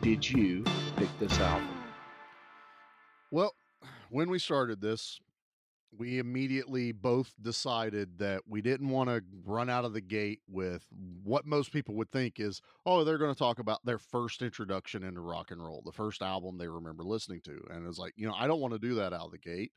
did 0.00 0.30
you 0.30 0.62
pick 0.96 1.08
this 1.18 1.36
album? 1.40 1.75
When 4.16 4.30
we 4.30 4.38
started 4.38 4.80
this, 4.80 5.20
we 5.94 6.18
immediately 6.18 6.90
both 6.90 7.34
decided 7.42 8.16
that 8.16 8.40
we 8.48 8.62
didn't 8.62 8.88
want 8.88 9.10
to 9.10 9.22
run 9.44 9.68
out 9.68 9.84
of 9.84 9.92
the 9.92 10.00
gate 10.00 10.40
with 10.48 10.86
what 11.22 11.44
most 11.44 11.70
people 11.70 11.94
would 11.96 12.10
think 12.10 12.40
is, 12.40 12.62
oh, 12.86 13.04
they're 13.04 13.18
going 13.18 13.34
to 13.34 13.38
talk 13.38 13.58
about 13.58 13.84
their 13.84 13.98
first 13.98 14.40
introduction 14.40 15.04
into 15.04 15.20
rock 15.20 15.50
and 15.50 15.62
roll, 15.62 15.82
the 15.84 15.92
first 15.92 16.22
album 16.22 16.56
they 16.56 16.66
remember 16.66 17.04
listening 17.04 17.42
to. 17.42 17.60
And 17.68 17.86
it's 17.86 17.98
like, 17.98 18.14
you 18.16 18.26
know, 18.26 18.32
I 18.32 18.46
don't 18.46 18.62
want 18.62 18.72
to 18.72 18.78
do 18.78 18.94
that 18.94 19.12
out 19.12 19.26
of 19.26 19.32
the 19.32 19.38
gate. 19.38 19.72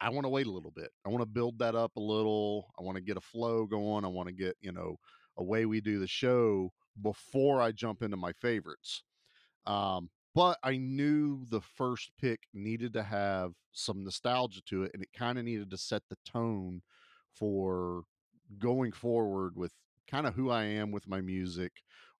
I 0.00 0.10
want 0.10 0.24
to 0.24 0.30
wait 0.30 0.46
a 0.46 0.52
little 0.52 0.70
bit. 0.70 0.92
I 1.04 1.08
want 1.08 1.22
to 1.22 1.26
build 1.26 1.58
that 1.58 1.74
up 1.74 1.96
a 1.96 2.00
little. 2.00 2.72
I 2.78 2.84
want 2.84 2.94
to 2.94 3.02
get 3.02 3.16
a 3.16 3.20
flow 3.20 3.66
going. 3.66 4.04
I 4.04 4.08
want 4.08 4.28
to 4.28 4.32
get, 4.32 4.54
you 4.60 4.70
know, 4.70 4.98
a 5.36 5.42
way 5.42 5.66
we 5.66 5.80
do 5.80 5.98
the 5.98 6.06
show 6.06 6.70
before 7.02 7.60
I 7.60 7.72
jump 7.72 8.04
into 8.04 8.16
my 8.16 8.34
favorites. 8.34 9.02
Um, 9.66 10.10
but 10.40 10.56
I 10.62 10.78
knew 10.78 11.44
the 11.50 11.60
first 11.60 12.12
pick 12.18 12.48
needed 12.54 12.94
to 12.94 13.02
have 13.02 13.52
some 13.72 14.02
nostalgia 14.02 14.62
to 14.70 14.84
it 14.84 14.92
and 14.94 15.02
it 15.02 15.10
kind 15.14 15.38
of 15.38 15.44
needed 15.44 15.70
to 15.70 15.76
set 15.76 16.00
the 16.08 16.16
tone 16.24 16.80
for 17.30 18.04
going 18.58 18.92
forward 18.92 19.54
with 19.54 19.74
kind 20.10 20.26
of 20.26 20.32
who 20.32 20.48
I 20.48 20.62
am 20.64 20.92
with 20.92 21.06
my 21.06 21.20
music, 21.20 21.72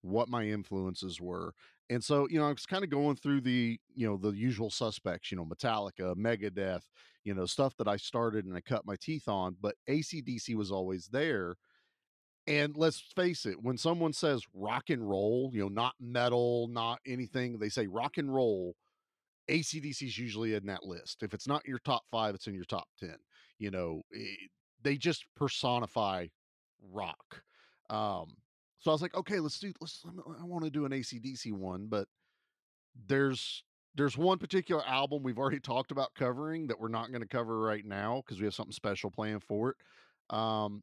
what 0.02 0.28
my 0.28 0.44
influences 0.44 1.18
were. 1.18 1.54
And 1.88 2.04
so, 2.04 2.28
you 2.28 2.38
know, 2.38 2.44
I 2.44 2.52
was 2.52 2.66
kind 2.66 2.84
of 2.84 2.90
going 2.90 3.16
through 3.16 3.40
the, 3.40 3.80
you 3.94 4.06
know, 4.06 4.18
the 4.18 4.32
usual 4.32 4.68
suspects, 4.68 5.30
you 5.30 5.38
know, 5.38 5.46
Metallica, 5.46 6.14
Megadeth, 6.14 6.82
you 7.24 7.32
know, 7.32 7.46
stuff 7.46 7.74
that 7.78 7.88
I 7.88 7.96
started 7.96 8.44
and 8.44 8.54
I 8.54 8.60
cut 8.60 8.84
my 8.84 8.96
teeth 9.00 9.28
on, 9.28 9.56
but 9.62 9.76
ACDC 9.88 10.54
was 10.56 10.70
always 10.70 11.06
there. 11.06 11.56
And 12.46 12.76
let's 12.76 13.00
face 13.00 13.46
it, 13.46 13.62
when 13.62 13.76
someone 13.76 14.12
says 14.12 14.42
rock 14.54 14.90
and 14.90 15.08
roll, 15.08 15.50
you 15.52 15.60
know, 15.60 15.68
not 15.68 15.94
metal, 16.00 16.68
not 16.68 16.98
anything, 17.06 17.58
they 17.58 17.68
say 17.68 17.86
rock 17.86 18.18
and 18.18 18.34
roll, 18.34 18.74
ACDC 19.48 20.02
is 20.02 20.18
usually 20.18 20.54
in 20.54 20.66
that 20.66 20.84
list. 20.84 21.22
If 21.22 21.34
it's 21.34 21.46
not 21.46 21.66
your 21.66 21.78
top 21.78 22.02
five, 22.10 22.34
it's 22.34 22.46
in 22.46 22.54
your 22.54 22.64
top 22.64 22.88
10. 22.98 23.14
You 23.58 23.70
know, 23.70 24.02
it, 24.10 24.50
they 24.82 24.96
just 24.96 25.26
personify 25.36 26.26
rock. 26.90 27.42
Um, 27.90 28.36
so 28.78 28.90
I 28.90 28.94
was 28.94 29.02
like, 29.02 29.14
okay, 29.14 29.40
let's 29.40 29.58
do, 29.58 29.72
let's, 29.80 30.02
I 30.40 30.44
want 30.44 30.64
to 30.64 30.70
do 30.70 30.86
an 30.86 30.92
ACDC 30.92 31.52
one, 31.52 31.86
but 31.88 32.08
there's, 33.06 33.64
there's 33.94 34.16
one 34.16 34.38
particular 34.38 34.86
album 34.86 35.22
we've 35.22 35.38
already 35.38 35.60
talked 35.60 35.90
about 35.90 36.14
covering 36.14 36.68
that 36.68 36.80
we're 36.80 36.88
not 36.88 37.10
going 37.10 37.22
to 37.22 37.28
cover 37.28 37.60
right 37.60 37.84
now 37.84 38.22
because 38.24 38.40
we 38.40 38.46
have 38.46 38.54
something 38.54 38.72
special 38.72 39.10
planned 39.10 39.44
for 39.44 39.70
it. 39.70 39.76
Um, 40.34 40.82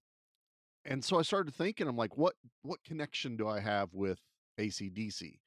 and 0.87 1.03
so 1.03 1.19
I 1.19 1.21
started 1.21 1.53
thinking, 1.53 1.87
I'm 1.87 1.97
like, 1.97 2.17
what 2.17 2.35
what 2.63 2.83
connection 2.83 3.35
do 3.35 3.47
I 3.47 3.59
have 3.59 3.93
with 3.93 4.19
ACDC? 4.57 5.39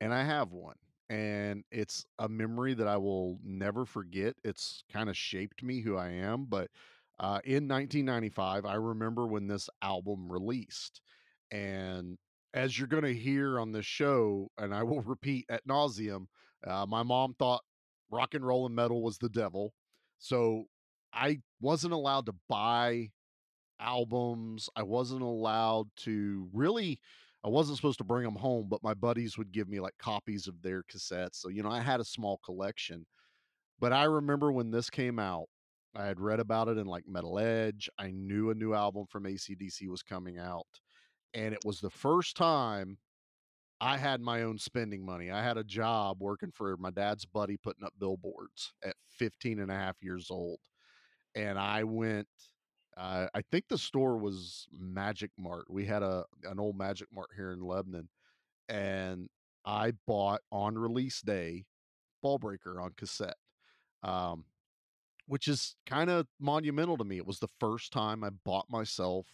And 0.00 0.12
I 0.12 0.24
have 0.24 0.52
one. 0.52 0.76
And 1.08 1.64
it's 1.70 2.04
a 2.18 2.28
memory 2.28 2.74
that 2.74 2.86
I 2.86 2.96
will 2.98 3.38
never 3.44 3.84
forget. 3.84 4.34
It's 4.44 4.84
kind 4.92 5.08
of 5.08 5.16
shaped 5.16 5.62
me 5.62 5.80
who 5.80 5.96
I 5.96 6.08
am. 6.08 6.46
But 6.46 6.70
uh, 7.18 7.40
in 7.44 7.68
1995, 7.68 8.64
I 8.64 8.74
remember 8.74 9.26
when 9.26 9.46
this 9.46 9.68
album 9.82 10.30
released. 10.30 11.00
And 11.50 12.18
as 12.54 12.78
you're 12.78 12.88
going 12.88 13.04
to 13.04 13.14
hear 13.14 13.58
on 13.58 13.72
this 13.72 13.86
show, 13.86 14.50
and 14.58 14.74
I 14.74 14.82
will 14.82 15.00
repeat 15.06 15.46
at 15.48 15.66
nauseum, 15.66 16.26
uh, 16.66 16.86
my 16.86 17.02
mom 17.02 17.34
thought 17.38 17.62
rock 18.10 18.34
and 18.34 18.46
roll 18.46 18.66
and 18.66 18.74
metal 18.74 19.02
was 19.02 19.18
the 19.18 19.28
devil. 19.28 19.72
So 20.18 20.64
I 21.12 21.40
wasn't 21.60 21.94
allowed 21.94 22.26
to 22.26 22.34
buy 22.48 23.10
albums. 23.82 24.68
I 24.76 24.82
wasn't 24.82 25.22
allowed 25.22 25.88
to 25.98 26.48
really 26.52 27.00
I 27.44 27.48
wasn't 27.48 27.76
supposed 27.76 27.98
to 27.98 28.04
bring 28.04 28.24
them 28.24 28.36
home, 28.36 28.66
but 28.68 28.84
my 28.84 28.94
buddies 28.94 29.36
would 29.36 29.50
give 29.50 29.68
me 29.68 29.80
like 29.80 29.98
copies 29.98 30.46
of 30.46 30.62
their 30.62 30.84
cassettes. 30.84 31.36
So, 31.36 31.48
you 31.48 31.62
know, 31.62 31.70
I 31.70 31.80
had 31.80 31.98
a 32.00 32.04
small 32.04 32.38
collection. 32.44 33.04
But 33.80 33.92
I 33.92 34.04
remember 34.04 34.52
when 34.52 34.70
this 34.70 34.88
came 34.90 35.18
out, 35.18 35.46
I 35.96 36.06
had 36.06 36.20
read 36.20 36.38
about 36.38 36.68
it 36.68 36.78
in 36.78 36.86
like 36.86 37.04
Metal 37.08 37.40
Edge. 37.40 37.90
I 37.98 38.12
knew 38.12 38.50
a 38.50 38.54
new 38.54 38.74
album 38.74 39.06
from 39.08 39.24
ACDC 39.24 39.88
was 39.88 40.04
coming 40.04 40.38
out. 40.38 40.68
And 41.34 41.52
it 41.52 41.64
was 41.64 41.80
the 41.80 41.90
first 41.90 42.36
time 42.36 42.98
I 43.80 43.96
had 43.96 44.20
my 44.20 44.42
own 44.42 44.58
spending 44.58 45.04
money. 45.04 45.32
I 45.32 45.42
had 45.42 45.56
a 45.56 45.64
job 45.64 46.18
working 46.20 46.52
for 46.52 46.76
my 46.76 46.90
dad's 46.90 47.24
buddy 47.26 47.56
putting 47.56 47.84
up 47.84 47.92
billboards 47.98 48.72
at 48.84 48.94
15 49.10 49.58
and 49.58 49.70
a 49.70 49.74
half 49.74 49.96
years 50.00 50.28
old. 50.30 50.60
And 51.34 51.58
I 51.58 51.82
went 51.82 52.28
uh, 52.96 53.26
I 53.34 53.42
think 53.50 53.68
the 53.68 53.78
store 53.78 54.18
was 54.18 54.66
Magic 54.78 55.30
Mart. 55.38 55.64
We 55.70 55.86
had 55.86 56.02
a 56.02 56.24
an 56.44 56.58
old 56.58 56.76
Magic 56.76 57.08
Mart 57.12 57.30
here 57.34 57.52
in 57.52 57.60
Lebanon, 57.60 58.08
and 58.68 59.28
I 59.64 59.92
bought 60.06 60.40
on 60.50 60.76
release 60.76 61.20
day 61.22 61.64
Ballbreaker 62.24 62.82
on 62.82 62.92
cassette, 62.96 63.36
um, 64.02 64.44
which 65.26 65.48
is 65.48 65.76
kind 65.86 66.10
of 66.10 66.26
monumental 66.38 66.96
to 66.98 67.04
me. 67.04 67.16
It 67.16 67.26
was 67.26 67.38
the 67.38 67.48
first 67.60 67.92
time 67.92 68.24
I 68.24 68.30
bought 68.44 68.66
myself 68.68 69.26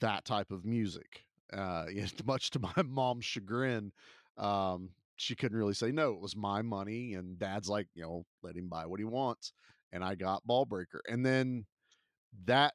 that 0.00 0.24
type 0.24 0.50
of 0.50 0.64
music. 0.64 1.24
Uh, 1.52 1.86
much 2.24 2.50
to 2.50 2.58
my 2.58 2.82
mom's 2.84 3.24
chagrin, 3.24 3.92
um, 4.38 4.90
she 5.16 5.34
couldn't 5.34 5.58
really 5.58 5.74
say 5.74 5.92
no. 5.92 6.12
It 6.12 6.20
was 6.20 6.36
my 6.36 6.62
money, 6.62 7.14
and 7.14 7.38
Dad's 7.38 7.68
like, 7.68 7.88
you 7.94 8.02
know, 8.02 8.24
let 8.42 8.56
him 8.56 8.68
buy 8.68 8.86
what 8.86 9.00
he 9.00 9.04
wants, 9.04 9.52
and 9.92 10.02
I 10.02 10.14
got 10.14 10.46
Ballbreaker, 10.46 11.00
and 11.08 11.24
then 11.24 11.66
that 12.44 12.74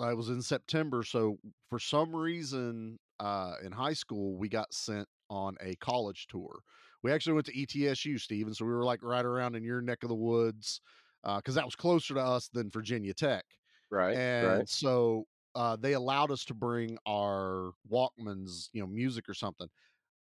I 0.00 0.14
was 0.14 0.28
in 0.28 0.42
September, 0.42 1.02
so 1.02 1.38
for 1.68 1.78
some 1.78 2.14
reason 2.14 2.98
uh, 3.20 3.54
in 3.64 3.72
high 3.72 3.92
school 3.94 4.36
we 4.36 4.48
got 4.48 4.72
sent 4.72 5.08
on 5.30 5.56
a 5.60 5.74
college 5.76 6.26
tour. 6.28 6.60
We 7.02 7.12
actually 7.12 7.34
went 7.34 7.46
to 7.46 7.52
ETSU, 7.52 8.18
Steven, 8.18 8.54
so 8.54 8.64
we 8.64 8.72
were 8.72 8.84
like 8.84 9.02
right 9.02 9.24
around 9.24 9.54
in 9.54 9.62
your 9.62 9.80
neck 9.80 10.02
of 10.02 10.08
the 10.08 10.14
woods 10.14 10.80
because 11.22 11.56
uh, 11.56 11.60
that 11.60 11.64
was 11.64 11.76
closer 11.76 12.14
to 12.14 12.20
us 12.20 12.48
than 12.48 12.70
Virginia 12.70 13.14
Tech. 13.14 13.44
Right. 13.90 14.16
And 14.16 14.46
right. 14.46 14.68
so 14.68 15.24
uh, 15.54 15.76
they 15.76 15.94
allowed 15.94 16.30
us 16.30 16.44
to 16.46 16.54
bring 16.54 16.98
our 17.06 17.72
Walkmans, 17.90 18.68
you 18.72 18.80
know, 18.80 18.86
music 18.86 19.28
or 19.28 19.34
something. 19.34 19.68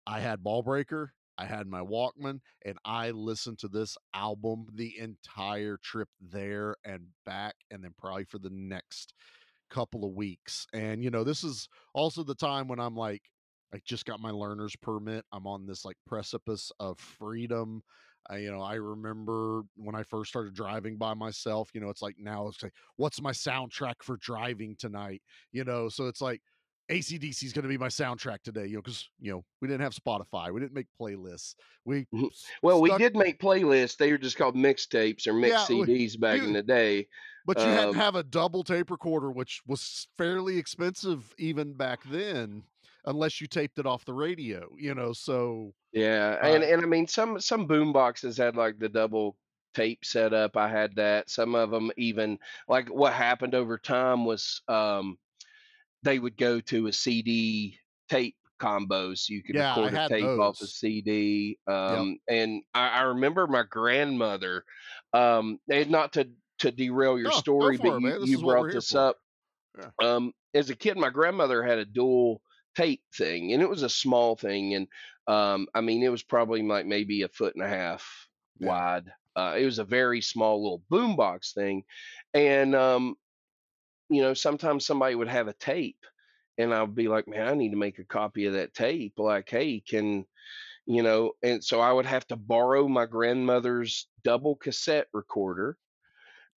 I 0.06 0.20
had 0.20 0.44
Ballbreaker 0.44 1.08
I 1.38 1.46
had 1.46 1.68
my 1.68 1.82
Walkman 1.82 2.40
and 2.66 2.78
I 2.86 3.12
listened 3.12 3.60
to 3.60 3.68
this 3.68 3.98
album 4.14 4.68
the 4.74 4.98
entire 5.00 5.78
trip 5.78 6.10
there 6.22 6.76
and 6.86 7.08
back, 7.26 7.56
and 7.72 7.84
then 7.84 7.94
probably 7.98 8.26
for 8.26 8.40
the 8.40 8.52
next 8.52 9.14
couple 9.70 10.06
of 10.06 10.14
weeks. 10.14 10.68
And, 10.74 11.04
you 11.04 11.10
know, 11.10 11.24
this 11.24 11.44
is 11.44 11.68
also 11.94 12.24
the 12.24 12.36
time 12.36 12.68
when 12.68 12.80
I'm 12.80 12.96
like, 12.96 13.24
I 13.74 13.80
just 13.84 14.06
got 14.06 14.20
my 14.20 14.30
learner's 14.30 14.76
permit. 14.76 15.26
I'm 15.32 15.48
on 15.48 15.66
this 15.66 15.84
like 15.84 15.98
precipice 16.06 16.72
of 16.80 17.00
freedom. 17.00 17.82
I, 18.30 18.38
you 18.38 18.52
know, 18.52 18.62
I 18.62 18.76
remember 18.76 19.64
when 19.76 19.96
I 19.96 20.04
first 20.04 20.30
started 20.30 20.54
driving 20.54 20.98
by 20.98 21.14
myself, 21.14 21.70
you 21.74 21.82
know, 21.82 21.90
it's 21.90 22.02
like 22.04 22.16
now 22.20 22.48
it's 22.48 22.62
like, 22.62 22.74
what's 22.96 23.22
my 23.22 23.32
soundtrack 23.32 23.96
for 24.02 24.18
driving 24.18 24.76
tonight? 24.78 25.22
You 25.52 25.64
know, 25.64 25.90
so 25.90 26.08
it's 26.08 26.22
like 26.22 26.42
ACDC 26.90 27.44
is 27.46 27.54
going 27.54 27.64
to 27.64 27.70
be 27.70 27.78
my 27.78 27.88
soundtrack 27.88 28.42
today, 28.44 28.66
you 28.66 28.76
know, 28.76 28.82
because 28.82 29.10
you 29.20 29.32
know 29.32 29.46
we 29.62 29.68
didn't 29.68 29.82
have 29.82 29.94
Spotify, 29.94 30.54
we 30.54 30.60
didn't 30.60 30.74
make 30.74 30.88
playlists. 31.00 31.56
We 31.86 32.08
Mhm. 32.14 32.32
s- 32.32 32.46
Well, 32.62 32.82
we 32.82 32.90
did 32.98 33.16
make 33.16 33.40
playlists. 33.40 33.98
They 33.98 34.12
were 34.12 34.18
just 34.18 34.38
called 34.38 34.56
mixtapes 34.56 35.26
or 35.28 35.34
mix 35.34 35.54
Yeah, 35.54 35.66
CDs 35.66 36.18
back 36.18 36.42
in 36.42 36.54
the 36.54 36.64
day. 36.64 37.08
but 37.46 37.58
you 37.64 37.72
had 37.72 37.86
um, 37.86 37.94
to 37.94 37.98
have 37.98 38.16
a 38.16 38.24
double 38.24 38.64
tape 38.64 38.92
recorder, 38.92 39.32
which 39.32 39.62
was 39.66 40.08
fairly 40.18 40.58
expensive 40.58 41.34
even 41.38 41.74
back 41.74 42.04
then, 42.06 42.64
unless 43.06 43.40
you 43.42 43.48
taped 43.48 43.80
it 43.80 43.86
off 43.86 44.06
the 44.06 44.14
radio, 44.14 44.70
you 44.78 44.94
know. 44.94 45.14
So 45.14 45.74
Yeah, 45.92 46.38
and 46.42 46.64
Uh, 46.64 46.68
and 46.68 46.82
I 46.82 46.86
mean 46.86 47.08
some 47.08 47.40
some 47.40 47.68
boom 47.68 47.94
boxes 47.94 48.38
had 48.38 48.56
like 48.56 48.80
the 48.80 48.90
double 48.90 49.38
tape 49.74 50.04
setup. 50.06 50.58
I 50.58 50.68
had 50.70 50.96
that. 50.96 51.30
Some 51.30 51.56
of 51.56 51.72
them 51.72 51.92
even 51.98 52.40
like 52.68 52.90
what 52.90 53.14
happened 53.14 53.56
over 53.56 53.78
time 53.78 54.26
was 54.26 54.62
um 54.68 55.18
they 56.04 56.20
would 56.20 56.38
go 56.38 56.60
to 56.62 56.88
a 56.88 56.94
CD 56.94 57.80
tape 58.10 58.38
combo 58.60 59.14
so 59.16 59.34
you 59.34 59.44
could 59.44 59.58
Yeah, 59.58 59.60
record 59.60 59.94
a 59.94 60.00
tape 60.08 60.38
off 60.38 60.62
a. 60.62 60.68
CD. 60.68 61.60
Um 61.68 62.20
and 62.28 62.64
I, 62.74 62.90
I 62.90 63.02
remember 63.04 63.48
my 63.48 63.64
grandmother 63.64 64.66
um 65.14 65.60
and 65.70 65.90
not 65.90 66.14
to 66.14 66.32
to 66.60 66.72
derail 66.72 67.20
your 67.20 67.32
No, 67.32 67.32
story, 67.32 67.78
but 67.78 67.96
it, 67.96 68.00
you, 68.00 68.00
man. 68.00 68.20
You 68.22 68.38
is 68.38 68.44
what 68.44 68.58
we're 68.58 68.70
brought 68.70 68.72
this 68.72 68.88
for. 68.88 69.08
up. 69.08 69.18
Yeah. 69.78 69.92
Um 70.02 70.34
as 70.54 70.70
a 70.70 70.76
kid 70.76 70.98
my 70.98 71.10
grandmother 71.10 71.64
had 71.64 71.80
a 71.80 71.86
dual 71.86 72.42
tape 72.76 73.04
thing 73.16 73.54
and 73.54 73.62
it 73.62 73.70
was 73.70 73.84
a 73.84 73.90
small 73.90 74.36
thing 74.36 74.74
and 74.76 74.88
um 75.28 75.68
I 75.74 75.82
mean 75.82 76.04
it 76.04 76.10
was 76.10 76.24
probably 76.24 76.62
like 76.64 76.86
maybe 76.86 77.22
a 77.24 77.28
foot 77.30 77.56
and 77.56 77.64
a 77.64 77.68
half 77.70 78.28
Yeah. 78.60 78.76
wide. 78.76 79.12
Uh, 79.36 79.56
it 79.58 79.66
was 79.66 79.80
a 79.80 79.84
very 79.84 80.22
small 80.22 80.62
little 80.62 80.84
boombox 80.92 81.56
thing, 81.56 81.84
and 82.36 82.76
um, 82.76 83.16
you 84.14 84.22
know 84.22 84.34
sometimes 84.34 84.86
somebody 84.86 85.16
would 85.16 85.28
have 85.30 85.48
a 85.48 85.54
tape, 85.54 86.06
and 86.58 86.74
I'd 86.74 86.96
be 86.96 87.08
like, 87.08 87.28
man, 87.28 87.48
I 87.48 87.54
need 87.56 87.72
to 87.72 87.78
make 87.78 88.00
a 88.00 88.06
copy 88.06 88.46
of 88.46 88.54
that 88.54 88.74
tape. 88.74 89.20
Like, 89.20 89.50
hey, 89.50 89.80
can 89.82 90.26
you 90.86 91.04
know? 91.04 91.34
And 91.44 91.64
so 91.64 91.80
I 91.82 91.92
would 91.94 92.06
have 92.06 92.28
to 92.28 92.36
borrow 92.36 92.88
my 92.88 93.06
grandmother's 93.06 94.08
double 94.24 94.56
cassette 94.56 95.08
recorder. 95.14 95.78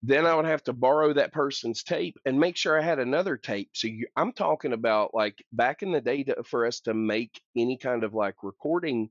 Then 0.04 0.26
I 0.28 0.36
would 0.36 0.46
have 0.46 0.64
to 0.66 0.74
borrow 0.74 1.14
that 1.14 1.34
person's 1.34 1.84
tape 1.84 2.18
and 2.26 2.40
make 2.40 2.58
sure 2.58 2.80
I 2.80 2.84
had 2.84 3.00
another 3.00 3.38
tape. 3.38 3.72
So 3.74 3.88
you, 3.88 4.08
I'm 4.16 4.34
talking 4.34 4.74
about 4.74 5.14
like 5.16 5.44
back 5.52 5.82
in 5.84 5.92
the 5.92 6.02
day 6.02 6.24
to, 6.26 6.44
for 6.44 6.66
us 6.66 6.82
to 6.82 6.94
make 6.94 7.42
any 7.56 7.78
kind 7.78 8.04
of 8.04 8.14
like 8.14 8.36
recording, 8.44 9.10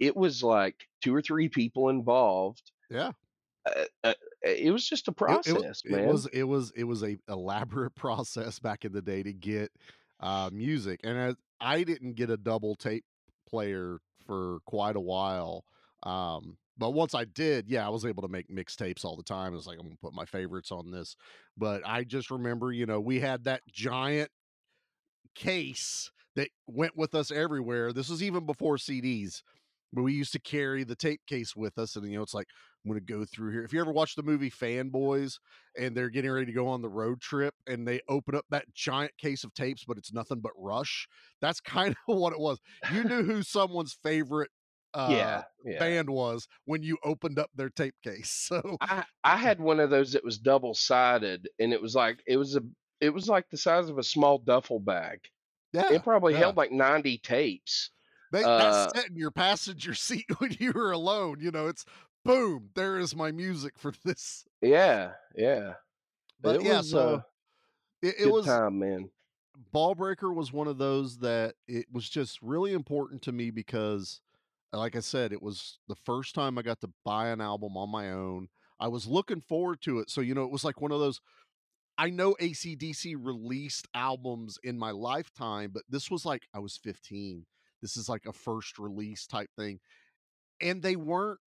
it 0.00 0.16
was 0.16 0.42
like 0.42 0.76
two 1.02 1.14
or 1.14 1.22
three 1.22 1.48
people 1.48 1.88
involved 1.88 2.72
Yeah. 2.90 3.12
uh, 3.66 3.84
uh, 4.04 4.14
it 4.42 4.72
was 4.72 4.88
just 4.88 5.08
a 5.08 5.12
process, 5.12 5.82
it, 5.84 5.90
man. 5.90 6.00
it 6.00 6.06
was 6.06 6.26
it 6.26 6.42
was 6.44 6.72
it 6.76 6.84
was 6.84 7.02
a 7.02 7.18
elaborate 7.28 7.94
process 7.96 8.58
back 8.58 8.84
in 8.84 8.92
the 8.92 9.02
day 9.02 9.22
to 9.22 9.32
get 9.32 9.70
uh, 10.20 10.50
music, 10.52 11.00
and 11.04 11.18
as, 11.18 11.34
I 11.60 11.84
didn't 11.84 12.14
get 12.14 12.30
a 12.30 12.36
double 12.36 12.74
tape 12.74 13.04
player 13.48 13.98
for 14.26 14.58
quite 14.66 14.96
a 14.96 15.00
while. 15.00 15.64
Um, 16.02 16.56
but 16.78 16.90
once 16.90 17.14
I 17.14 17.26
did, 17.26 17.68
yeah, 17.68 17.86
I 17.86 17.90
was 17.90 18.06
able 18.06 18.22
to 18.22 18.28
make 18.28 18.48
mixtapes 18.48 19.04
all 19.04 19.16
the 19.16 19.22
time. 19.22 19.52
It 19.52 19.56
was 19.56 19.66
like 19.66 19.78
I'm 19.78 19.84
gonna 19.84 19.96
put 20.00 20.14
my 20.14 20.24
favorites 20.24 20.72
on 20.72 20.90
this. 20.90 21.16
But 21.58 21.82
I 21.84 22.04
just 22.04 22.30
remember, 22.30 22.72
you 22.72 22.86
know, 22.86 23.00
we 23.00 23.20
had 23.20 23.44
that 23.44 23.60
giant 23.70 24.30
case 25.34 26.10
that 26.36 26.48
went 26.66 26.96
with 26.96 27.14
us 27.14 27.30
everywhere. 27.30 27.92
This 27.92 28.08
was 28.08 28.22
even 28.22 28.46
before 28.46 28.76
CDs, 28.76 29.42
but 29.92 30.02
we 30.02 30.14
used 30.14 30.32
to 30.32 30.38
carry 30.38 30.84
the 30.84 30.96
tape 30.96 31.20
case 31.26 31.54
with 31.54 31.76
us, 31.78 31.96
and 31.96 32.08
you 32.10 32.16
know, 32.16 32.22
it's 32.22 32.34
like 32.34 32.48
I'm 32.84 32.90
gonna 32.90 33.00
go 33.00 33.24
through 33.24 33.52
here. 33.52 33.64
If 33.64 33.72
you 33.72 33.80
ever 33.80 33.92
watch 33.92 34.14
the 34.14 34.22
movie 34.22 34.50
Fanboys 34.50 35.34
and 35.78 35.94
they're 35.94 36.08
getting 36.08 36.30
ready 36.30 36.46
to 36.46 36.52
go 36.52 36.66
on 36.68 36.80
the 36.80 36.88
road 36.88 37.20
trip 37.20 37.54
and 37.66 37.86
they 37.86 38.00
open 38.08 38.34
up 38.34 38.46
that 38.50 38.72
giant 38.74 39.12
case 39.18 39.44
of 39.44 39.52
tapes, 39.52 39.84
but 39.84 39.98
it's 39.98 40.12
nothing 40.12 40.40
but 40.40 40.52
Rush, 40.56 41.06
that's 41.40 41.60
kind 41.60 41.94
of 42.08 42.16
what 42.16 42.32
it 42.32 42.40
was. 42.40 42.58
You 42.92 43.04
knew 43.04 43.22
who 43.22 43.42
someone's 43.42 43.92
favorite 44.02 44.50
uh, 44.94 45.08
yeah, 45.10 45.42
yeah. 45.64 45.78
band 45.78 46.10
was 46.10 46.48
when 46.64 46.82
you 46.82 46.96
opened 47.04 47.38
up 47.38 47.50
their 47.54 47.70
tape 47.70 47.94
case. 48.02 48.48
So 48.50 48.76
I 48.80 49.04
I 49.22 49.36
had 49.36 49.60
one 49.60 49.78
of 49.78 49.90
those 49.90 50.12
that 50.12 50.24
was 50.24 50.38
double 50.38 50.74
sided, 50.74 51.48
and 51.60 51.72
it 51.72 51.80
was 51.80 51.94
like 51.94 52.20
it 52.26 52.36
was 52.36 52.56
a 52.56 52.62
it 53.00 53.10
was 53.10 53.28
like 53.28 53.48
the 53.50 53.56
size 53.56 53.88
of 53.88 53.98
a 53.98 54.02
small 54.02 54.38
duffel 54.38 54.80
bag. 54.80 55.20
yeah, 55.72 55.92
It 55.92 56.02
probably 56.02 56.32
yeah. 56.32 56.40
held 56.40 56.56
like 56.56 56.72
ninety 56.72 57.18
tapes. 57.18 57.90
They, 58.32 58.44
Uh, 58.44 58.88
that's 58.92 59.10
your 59.12 59.30
passenger 59.30 59.94
seat 60.06 60.26
when 60.38 60.56
you 60.58 60.72
were 60.72 60.92
alone. 60.92 61.38
You 61.40 61.50
know, 61.50 61.66
it's 61.68 61.84
boom. 62.24 62.70
There 62.74 62.98
is 62.98 63.14
my 63.14 63.32
music 63.32 63.74
for 63.78 63.92
this. 64.04 64.44
Yeah, 64.62 65.12
yeah. 65.34 65.74
But 66.40 66.56
it 66.56 66.62
yeah, 66.64 66.78
was 66.78 66.90
so 66.90 66.98
uh, 66.98 67.20
it, 68.02 68.14
it 68.20 68.32
was 68.32 68.46
time, 68.46 68.78
man. 68.78 69.10
Ballbreaker 69.74 70.34
was 70.34 70.52
one 70.52 70.68
of 70.68 70.78
those 70.78 71.18
that 71.18 71.54
it 71.68 71.86
was 71.92 72.08
just 72.08 72.40
really 72.42 72.72
important 72.72 73.22
to 73.22 73.32
me 73.32 73.50
because, 73.50 74.20
like 74.72 74.96
I 74.96 75.00
said, 75.00 75.32
it 75.32 75.42
was 75.42 75.78
the 75.88 75.96
first 75.96 76.34
time 76.34 76.58
I 76.58 76.62
got 76.62 76.80
to 76.80 76.90
buy 77.04 77.28
an 77.28 77.40
album 77.40 77.76
on 77.76 77.90
my 77.90 78.10
own. 78.10 78.48
I 78.78 78.88
was 78.88 79.06
looking 79.06 79.40
forward 79.42 79.82
to 79.82 79.98
it. 79.98 80.10
So, 80.10 80.22
you 80.22 80.34
know, 80.34 80.44
it 80.44 80.50
was 80.50 80.64
like 80.64 80.80
one 80.80 80.92
of 80.92 81.00
those. 81.00 81.20
I 81.98 82.08
know 82.08 82.34
ACDC 82.40 83.16
released 83.18 83.86
albums 83.94 84.58
in 84.62 84.78
my 84.78 84.90
lifetime, 84.90 85.70
but 85.74 85.82
this 85.90 86.10
was 86.10 86.24
like 86.24 86.44
I 86.54 86.58
was 86.58 86.78
15. 86.78 87.44
This 87.82 87.96
is 87.96 88.08
like 88.08 88.24
a 88.26 88.32
first 88.32 88.78
release 88.78 89.26
type 89.26 89.50
thing. 89.56 89.80
And 90.62 90.82
they 90.82 90.96
weren't 90.96 91.40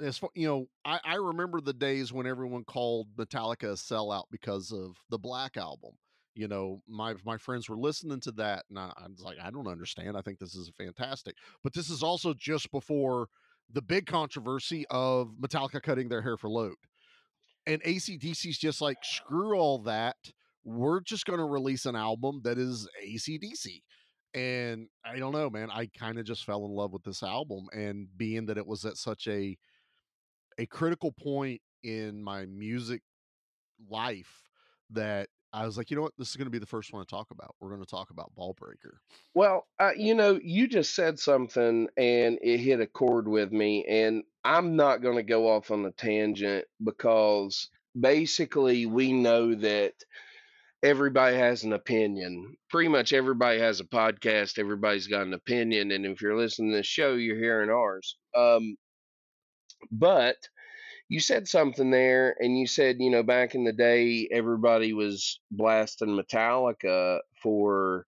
as 0.00 0.18
far, 0.18 0.30
you 0.34 0.46
know, 0.46 0.66
I, 0.84 1.00
I 1.04 1.14
remember 1.16 1.60
the 1.60 1.72
days 1.72 2.12
when 2.12 2.26
everyone 2.26 2.64
called 2.64 3.08
Metallica 3.16 3.72
a 3.72 3.74
sellout 3.74 4.24
because 4.30 4.72
of 4.72 4.96
the 5.10 5.18
Black 5.18 5.56
album. 5.56 5.92
You 6.34 6.48
know, 6.48 6.80
my 6.88 7.14
my 7.26 7.36
friends 7.36 7.68
were 7.68 7.76
listening 7.76 8.20
to 8.20 8.32
that, 8.32 8.64
and 8.70 8.78
I, 8.78 8.92
I 8.96 9.06
was 9.08 9.20
like, 9.20 9.36
I 9.42 9.50
don't 9.50 9.68
understand. 9.68 10.16
I 10.16 10.22
think 10.22 10.38
this 10.38 10.54
is 10.54 10.70
fantastic, 10.78 11.34
but 11.62 11.74
this 11.74 11.90
is 11.90 12.02
also 12.02 12.32
just 12.32 12.70
before 12.70 13.26
the 13.70 13.82
big 13.82 14.06
controversy 14.06 14.86
of 14.90 15.34
Metallica 15.40 15.82
cutting 15.82 16.08
their 16.08 16.22
hair 16.22 16.38
for 16.38 16.48
load, 16.48 16.76
and 17.66 17.82
ACDC's 17.82 18.58
just 18.58 18.80
like, 18.80 18.98
screw 19.02 19.54
all 19.58 19.78
that. 19.80 20.16
We're 20.64 21.00
just 21.00 21.26
going 21.26 21.38
to 21.38 21.44
release 21.44 21.86
an 21.86 21.96
album 21.96 22.40
that 22.44 22.56
is 22.56 22.88
ACDC. 23.04 23.82
And 24.34 24.88
I 25.04 25.18
don't 25.18 25.32
know, 25.32 25.50
man. 25.50 25.70
I 25.70 25.86
kind 25.98 26.18
of 26.18 26.24
just 26.24 26.44
fell 26.44 26.64
in 26.64 26.70
love 26.70 26.92
with 26.92 27.02
this 27.02 27.22
album, 27.22 27.66
and 27.74 28.08
being 28.16 28.46
that 28.46 28.56
it 28.56 28.66
was 28.66 28.86
at 28.86 28.96
such 28.96 29.28
a 29.28 29.58
a 30.58 30.66
critical 30.66 31.12
point 31.12 31.60
in 31.82 32.22
my 32.22 32.46
music 32.46 33.02
life 33.88 34.48
that 34.90 35.28
I 35.52 35.66
was 35.66 35.76
like, 35.76 35.90
you 35.90 35.96
know 35.96 36.02
what, 36.02 36.14
this 36.16 36.30
is 36.30 36.36
going 36.36 36.46
to 36.46 36.50
be 36.50 36.58
the 36.58 36.66
first 36.66 36.92
one 36.92 37.04
to 37.04 37.08
talk 37.08 37.30
about. 37.30 37.54
We're 37.60 37.68
going 37.68 37.82
to 37.82 37.86
talk 37.86 38.10
about 38.10 38.32
Ballbreaker. 38.38 38.94
Well, 39.34 39.66
uh, 39.78 39.90
you 39.96 40.14
know, 40.14 40.38
you 40.42 40.66
just 40.66 40.94
said 40.94 41.18
something 41.18 41.88
and 41.96 42.38
it 42.40 42.58
hit 42.58 42.80
a 42.80 42.86
chord 42.86 43.28
with 43.28 43.52
me, 43.52 43.84
and 43.84 44.22
I'm 44.44 44.76
not 44.76 45.02
going 45.02 45.16
to 45.16 45.22
go 45.22 45.48
off 45.50 45.70
on 45.70 45.84
a 45.84 45.92
tangent 45.92 46.64
because 46.82 47.68
basically 47.98 48.86
we 48.86 49.12
know 49.12 49.54
that 49.56 49.92
everybody 50.82 51.36
has 51.36 51.64
an 51.64 51.74
opinion. 51.74 52.56
Pretty 52.70 52.88
much 52.88 53.12
everybody 53.12 53.60
has 53.60 53.80
a 53.80 53.84
podcast, 53.84 54.58
everybody's 54.58 55.06
got 55.06 55.26
an 55.26 55.34
opinion, 55.34 55.90
and 55.90 56.06
if 56.06 56.22
you're 56.22 56.36
listening 56.36 56.70
to 56.70 56.78
this 56.78 56.86
show, 56.86 57.14
you're 57.14 57.36
hearing 57.36 57.70
ours. 57.70 58.16
Um, 58.34 58.76
but 59.90 60.36
you 61.08 61.20
said 61.20 61.46
something 61.46 61.90
there, 61.90 62.34
and 62.38 62.58
you 62.58 62.66
said, 62.66 62.96
you 62.98 63.10
know, 63.10 63.22
back 63.22 63.54
in 63.54 63.64
the 63.64 63.72
day, 63.72 64.28
everybody 64.30 64.92
was 64.92 65.40
blasting 65.50 66.16
Metallica 66.16 67.20
for 67.42 68.06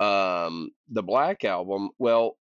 um 0.00 0.70
the 0.88 1.02
black 1.02 1.44
album. 1.44 1.90
Well 1.98 2.36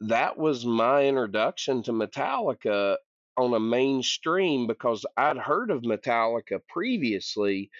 that 0.00 0.38
was 0.38 0.64
my 0.64 1.04
introduction 1.06 1.82
to 1.82 1.92
metallica 1.92 2.96
on 3.36 3.52
a 3.54 3.60
mainstream 3.60 4.66
because 4.66 5.04
i'd 5.16 5.36
heard 5.36 5.70
of 5.70 5.82
metallica 5.82 6.60
previously 6.68 7.70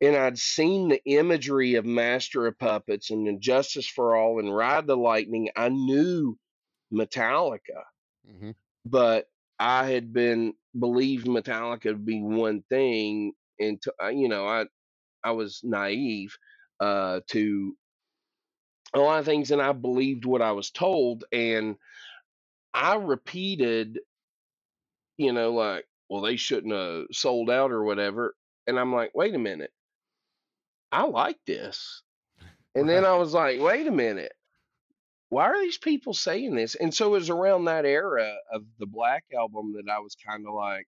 and 0.00 0.16
i'd 0.16 0.38
seen 0.38 0.88
the 0.88 1.00
imagery 1.04 1.74
of 1.74 1.84
master 1.84 2.46
of 2.46 2.58
puppets 2.58 3.10
and 3.10 3.40
Justice 3.40 3.86
for 3.86 4.16
all 4.16 4.38
and 4.38 4.54
ride 4.54 4.86
the 4.86 4.96
lightning. 4.96 5.50
I 5.56 5.68
knew 5.68 6.38
metallica. 6.92 7.84
Mm-hmm. 8.28 8.50
but 8.84 9.26
i 9.60 9.86
had 9.86 10.12
been 10.12 10.52
believed 10.78 11.26
metallica 11.26 11.82
to 11.82 11.94
be 11.94 12.20
one 12.20 12.62
thing 12.68 13.32
and 13.60 13.80
to, 13.82 13.92
you 14.12 14.28
know 14.28 14.46
i 14.46 14.64
i 15.22 15.30
was 15.30 15.60
naive 15.62 16.36
uh 16.80 17.20
to 17.28 17.76
a 18.94 18.98
lot 18.98 19.20
of 19.20 19.24
things 19.24 19.50
and 19.50 19.62
I 19.62 19.72
believed 19.72 20.24
what 20.24 20.42
I 20.42 20.52
was 20.52 20.70
told 20.70 21.24
and 21.32 21.76
I 22.74 22.94
repeated, 22.94 24.00
you 25.16 25.32
know, 25.32 25.52
like, 25.52 25.86
well, 26.08 26.22
they 26.22 26.36
shouldn't 26.36 26.74
have 26.74 27.06
sold 27.12 27.50
out 27.50 27.70
or 27.70 27.84
whatever. 27.84 28.34
And 28.66 28.78
I'm 28.78 28.92
like, 28.92 29.12
wait 29.14 29.34
a 29.34 29.38
minute. 29.38 29.70
I 30.92 31.04
like 31.04 31.38
this. 31.46 32.02
And 32.74 32.88
then 32.88 33.04
I 33.04 33.14
was 33.14 33.32
like, 33.32 33.60
wait 33.60 33.86
a 33.86 33.92
minute. 33.92 34.32
Why 35.30 35.44
are 35.46 35.60
these 35.60 35.78
people 35.78 36.14
saying 36.14 36.56
this? 36.56 36.74
And 36.76 36.94
so 36.94 37.08
it 37.08 37.10
was 37.20 37.30
around 37.30 37.66
that 37.66 37.86
era 37.86 38.36
of 38.52 38.64
the 38.78 38.86
Black 38.86 39.24
album 39.36 39.74
that 39.74 39.90
I 39.90 40.00
was 40.00 40.16
kind 40.16 40.46
of 40.46 40.54
like, 40.54 40.86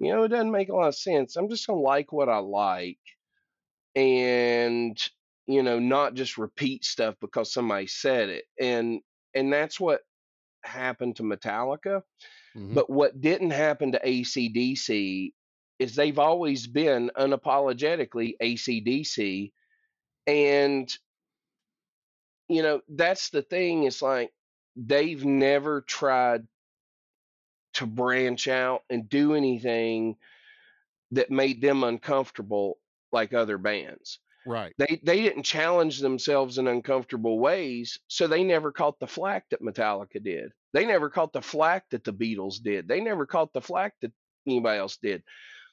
you 0.00 0.12
know, 0.12 0.24
it 0.24 0.28
doesn't 0.28 0.50
make 0.52 0.68
a 0.70 0.74
lot 0.74 0.88
of 0.88 0.96
sense. 0.96 1.36
I'm 1.36 1.48
just 1.50 1.66
going 1.66 1.78
to 1.78 1.82
like 1.82 2.12
what 2.12 2.28
I 2.28 2.38
like. 2.38 2.98
And 3.94 4.98
you 5.46 5.62
know, 5.62 5.78
not 5.80 6.14
just 6.14 6.38
repeat 6.38 6.84
stuff 6.84 7.16
because 7.20 7.52
somebody 7.52 7.86
said 7.88 8.28
it. 8.28 8.44
And 8.60 9.00
and 9.34 9.52
that's 9.52 9.80
what 9.80 10.02
happened 10.64 11.16
to 11.16 11.22
Metallica. 11.24 12.02
Mhm. 12.56 12.74
But 12.74 12.90
what 12.90 13.20
didn't 13.20 13.50
happen 13.50 13.92
to 13.92 14.00
ACDC 14.06 15.32
is 15.78 15.96
they've 15.96 16.18
always 16.18 16.66
been 16.66 17.10
unapologetically 17.16 18.34
ACDC. 18.40 19.52
And, 20.26 20.92
you 22.48 22.62
know, 22.62 22.80
that's 22.88 23.30
the 23.30 23.42
thing. 23.42 23.84
It's 23.84 24.02
like 24.02 24.32
they've 24.76 25.24
never 25.24 25.82
tried 25.82 26.46
to 27.74 27.86
branch 27.86 28.48
out 28.48 28.82
and 28.90 29.08
do 29.08 29.34
anything 29.34 30.16
that 31.12 31.30
made 31.30 31.60
them 31.60 31.84
uncomfortable 31.84 32.78
like 33.12 33.32
other 33.32 33.58
bands. 33.58 34.18
Right. 34.44 34.72
They 34.76 35.00
they 35.02 35.22
didn't 35.22 35.44
challenge 35.44 36.00
themselves 36.00 36.58
in 36.58 36.66
uncomfortable 36.66 37.38
ways, 37.38 37.98
so 38.08 38.26
they 38.26 38.42
never 38.42 38.72
caught 38.72 38.98
the 38.98 39.06
flack 39.06 39.48
that 39.50 39.62
Metallica 39.62 40.22
did. 40.22 40.50
They 40.72 40.84
never 40.84 41.10
caught 41.10 41.32
the 41.32 41.42
flack 41.42 41.88
that 41.90 42.02
the 42.02 42.12
Beatles 42.12 42.60
did. 42.60 42.88
They 42.88 43.00
never 43.00 43.24
caught 43.24 43.52
the 43.52 43.60
flack 43.60 43.94
that 44.02 44.12
anybody 44.46 44.78
else 44.80 44.96
did. 44.96 45.22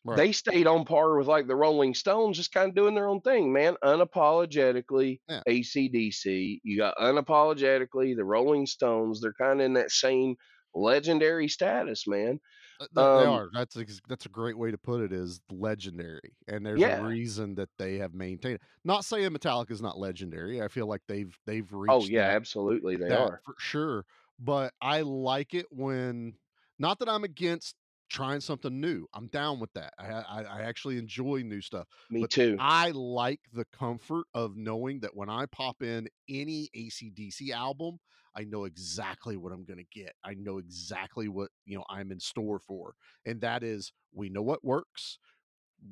Right. 0.06 0.16
They 0.18 0.32
stayed 0.32 0.66
on 0.66 0.86
par 0.86 1.18
with 1.18 1.28
like 1.28 1.48
the 1.48 1.56
Rolling 1.56 1.94
Stones, 1.94 2.38
just 2.38 2.54
kind 2.54 2.70
of 2.70 2.76
doing 2.76 2.96
their 2.96 3.08
own 3.10 3.22
thing, 3.22 3.52
man. 3.52 3.76
Unapologetically 3.84 5.20
Yeah. 5.28 5.42
ACDC. 5.48 6.62
You 6.64 6.78
got 6.78 6.96
unapologetically 6.98 8.16
the 8.16 8.24
Rolling 8.24 8.66
Stones. 8.66 9.22
They're 9.22 9.34
kind 9.34 9.60
of 9.62 9.66
in 9.66 9.74
that 9.74 9.92
same 9.92 10.36
legendary 10.74 11.48
status, 11.48 12.08
man. 12.08 12.40
Uh, 12.80 12.86
th- 12.86 12.90
they 12.96 13.02
Um, 13.28 13.34
are. 13.34 13.50
That's 13.54 13.76
ex- 13.78 14.00
that's 14.08 14.26
a 14.26 14.30
great 14.30 14.58
way 14.58 14.72
to 14.72 14.78
put 14.78 15.02
it. 15.02 15.12
Is 15.12 15.42
legendary, 15.52 16.32
and 16.48 16.66
there's 16.66 16.80
Yeah. 16.80 17.02
a 17.02 17.08
reason 17.08 17.56
that 17.56 17.70
they 17.78 17.98
have 17.98 18.14
maintained. 18.14 18.60
Not 18.86 19.04
saying 19.04 19.30
Metallica 19.32 19.72
is 19.72 19.82
not 19.82 19.98
legendary. 20.00 20.62
I 20.62 20.70
feel 20.70 20.88
like 20.88 21.02
they've 21.08 21.38
they've 21.46 21.70
reached. 21.74 21.92
Oh 21.92 22.06
yeah, 22.06 22.28
that, 22.30 22.36
absolutely 22.38 22.96
they 22.96 23.10
are. 23.10 23.42
for 23.44 23.56
sure. 23.58 24.06
But 24.40 24.74
I 24.82 25.02
like 25.02 25.54
it 25.54 25.66
when. 25.72 26.36
Not 26.82 27.00
that 27.00 27.10
I'm 27.10 27.26
against 27.26 27.76
trying 28.10 28.42
something 28.42 28.80
new. 28.80 29.06
I'm 29.14 29.28
down 29.28 29.60
with 29.60 29.72
that. 29.74 29.94
I 29.98 30.08
I, 30.08 30.44
I 30.44 30.62
actually 30.62 30.98
enjoy 30.98 31.42
new 31.44 31.62
stuff. 31.62 31.88
Me 32.10 32.22
but 32.22 32.32
too. 32.32 32.58
I 32.60 32.92
like 32.92 33.42
the 33.54 33.66
comfort 33.66 34.26
of 34.34 34.56
knowing 34.56 35.00
that 35.02 35.16
when 35.16 35.30
I 35.30 35.46
pop 35.46 35.82
in 35.82 36.08
any 36.28 36.70
ACDC 36.76 37.52
album, 37.52 38.00
I 38.36 38.44
know 38.44 38.66
exactly 38.66 39.38
what 39.38 39.52
I'm 39.52 39.66
going 39.66 39.80
to 39.80 40.00
get. 40.00 40.14
I 40.24 40.34
know 40.36 40.58
exactly 40.58 41.28
what, 41.28 41.50
you 41.66 41.78
know, 41.78 41.84
I'm 41.90 42.12
in 42.12 42.20
store 42.20 42.60
for. 42.60 42.94
And 43.26 43.42
that 43.42 43.64
is 43.64 43.92
we 44.14 44.30
know 44.30 44.42
what 44.42 44.64
works. 44.64 45.20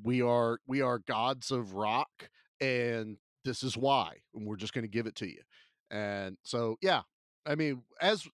We 0.03 0.21
are 0.21 0.59
we 0.67 0.81
are 0.81 0.99
gods 0.99 1.51
of 1.51 1.73
rock 1.73 2.29
and 2.59 3.17
this 3.45 3.63
is 3.63 3.77
why. 3.77 4.17
And 4.33 4.45
we're 4.45 4.57
just 4.57 4.73
going 4.73 4.83
to 4.83 4.89
give 4.89 5.07
it 5.07 5.15
to 5.15 5.27
you. 5.27 5.41
And 5.89 6.37
so 6.43 6.77
yeah, 6.81 7.01
I 7.45 7.55
mean, 7.55 7.81
as 8.01 8.27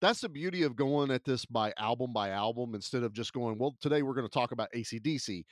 that's 0.00 0.20
the 0.20 0.28
beauty 0.28 0.62
of 0.62 0.76
going 0.76 1.10
at 1.10 1.24
this 1.24 1.44
by 1.44 1.72
album 1.76 2.12
by 2.12 2.30
album 2.30 2.74
instead 2.74 3.02
of 3.02 3.12
just 3.12 3.32
going, 3.32 3.58
well, 3.58 3.76
today 3.80 4.02
we're 4.02 4.14
going 4.14 4.26
to 4.26 4.32
talk 4.32 4.52
about 4.52 4.68
ACDC 4.74 5.44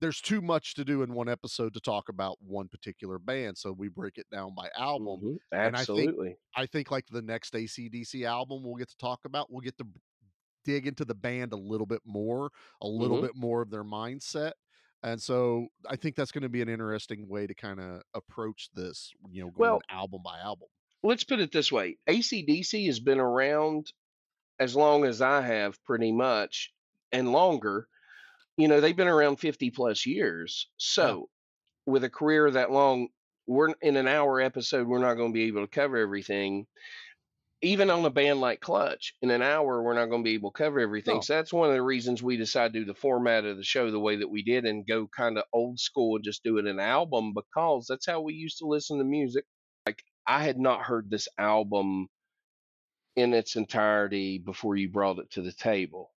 there's 0.00 0.20
too 0.20 0.40
much 0.40 0.74
to 0.74 0.84
do 0.84 1.02
in 1.02 1.12
one 1.12 1.28
episode 1.28 1.74
to 1.74 1.80
talk 1.80 2.08
about 2.08 2.36
one 2.40 2.68
particular 2.68 3.18
band, 3.18 3.58
so 3.58 3.72
we 3.72 3.88
break 3.88 4.16
it 4.16 4.26
down 4.30 4.54
by 4.54 4.70
album. 4.76 5.24
Mhm, 5.24 5.38
And 5.64 5.76
I 5.76 5.86
think 5.86 6.12
Absolutely. 6.12 6.38
I 6.56 6.66
think 6.66 6.90
like 6.92 7.06
the 7.08 7.22
next 7.22 7.54
ACDC 7.56 8.24
album 8.24 8.62
we'll 8.62 8.76
get 8.76 8.88
to 8.90 8.96
talk 8.96 9.24
about, 9.24 9.50
we'll 9.50 9.60
get 9.60 9.76
to 9.78 9.86
dig 10.64 10.86
into 10.86 11.04
the 11.04 11.14
band 11.14 11.52
a 11.52 11.56
little 11.56 11.86
bit 11.86 12.02
more, 12.04 12.50
a 12.80 12.86
little 12.88 13.16
Mhm. 13.16 13.18
bit 13.18 13.34
more 13.34 13.62
of 13.62 13.70
their 13.70 13.84
mindset. 13.84 14.52
And 15.02 15.22
so 15.22 15.68
I 15.88 15.96
think 15.96 16.16
that's 16.16 16.32
going 16.32 16.42
to 16.42 16.48
be 16.48 16.60
an 16.62 16.68
interesting 16.68 17.28
way 17.28 17.46
to 17.46 17.54
kind 17.54 17.80
of 17.80 18.02
approach 18.14 18.70
this, 18.74 19.12
you 19.30 19.42
know, 19.42 19.50
going 19.50 19.78
Well, 19.78 19.84
album 19.90 20.22
by 20.22 20.38
album. 20.40 20.68
Let's 21.02 21.24
put 21.24 21.40
it 21.40 21.52
this 21.52 21.70
way 21.70 21.96
ACDC 22.08 22.86
has 22.86 23.00
been 23.00 23.20
around 23.20 23.92
as 24.60 24.74
long 24.74 25.04
as 25.04 25.22
I 25.22 25.40
have, 25.42 25.82
pretty 25.84 26.12
much, 26.12 26.72
and 27.12 27.32
longer. 27.32 27.86
You 28.56 28.68
know, 28.68 28.80
they've 28.80 28.96
been 28.96 29.06
around 29.08 29.36
50 29.36 29.70
plus 29.70 30.04
years. 30.04 30.66
Yeah. 30.68 30.74
So, 30.78 31.28
with 31.86 32.04
a 32.04 32.10
career 32.10 32.50
that 32.50 32.72
long, 32.72 33.08
we're 33.46 33.72
in 33.80 33.96
an 33.96 34.08
hour 34.08 34.40
episode, 34.40 34.88
we're 34.88 34.98
not 34.98 35.14
going 35.14 35.32
to 35.32 35.34
be 35.34 35.44
able 35.44 35.62
to 35.62 35.68
cover 35.68 35.96
everything. 35.96 36.66
Even 37.60 37.90
on 37.90 38.04
a 38.04 38.10
band 38.10 38.40
like 38.40 38.60
Clutch, 38.60 39.14
in 39.20 39.30
an 39.30 39.42
hour, 39.42 39.82
we're 39.82 39.94
not 39.94 40.06
going 40.06 40.22
to 40.22 40.28
be 40.28 40.34
able 40.34 40.52
to 40.52 40.58
cover 40.58 40.78
everything. 40.80 41.16
No. 41.16 41.20
So, 41.20 41.34
that's 41.34 41.52
one 41.52 41.68
of 41.68 41.74
the 41.74 41.82
reasons 41.82 42.20
we 42.22 42.36
decided 42.36 42.72
to 42.72 42.80
do 42.80 42.84
the 42.84 42.94
format 42.94 43.44
of 43.44 43.56
the 43.56 43.64
show 43.64 43.90
the 43.90 44.00
way 44.00 44.16
that 44.16 44.30
we 44.30 44.42
did 44.42 44.64
and 44.64 44.86
go 44.86 45.08
kind 45.16 45.38
of 45.38 45.44
old 45.52 45.78
school 45.78 46.16
and 46.16 46.24
just 46.24 46.42
do 46.42 46.58
it 46.58 46.66
an 46.66 46.80
album 46.80 47.32
because 47.34 47.86
that's 47.88 48.06
how 48.06 48.20
we 48.20 48.34
used 48.34 48.58
to 48.58 48.66
listen 48.66 48.98
to 48.98 49.04
music. 49.04 49.44
I 50.28 50.42
had 50.44 50.58
not 50.58 50.82
heard 50.82 51.10
this 51.10 51.26
album 51.38 52.08
in 53.16 53.32
its 53.32 53.56
entirety 53.56 54.38
before 54.38 54.76
you 54.76 54.90
brought 54.90 55.18
it 55.18 55.30
to 55.32 55.42
the 55.42 55.52
table. 55.52 56.12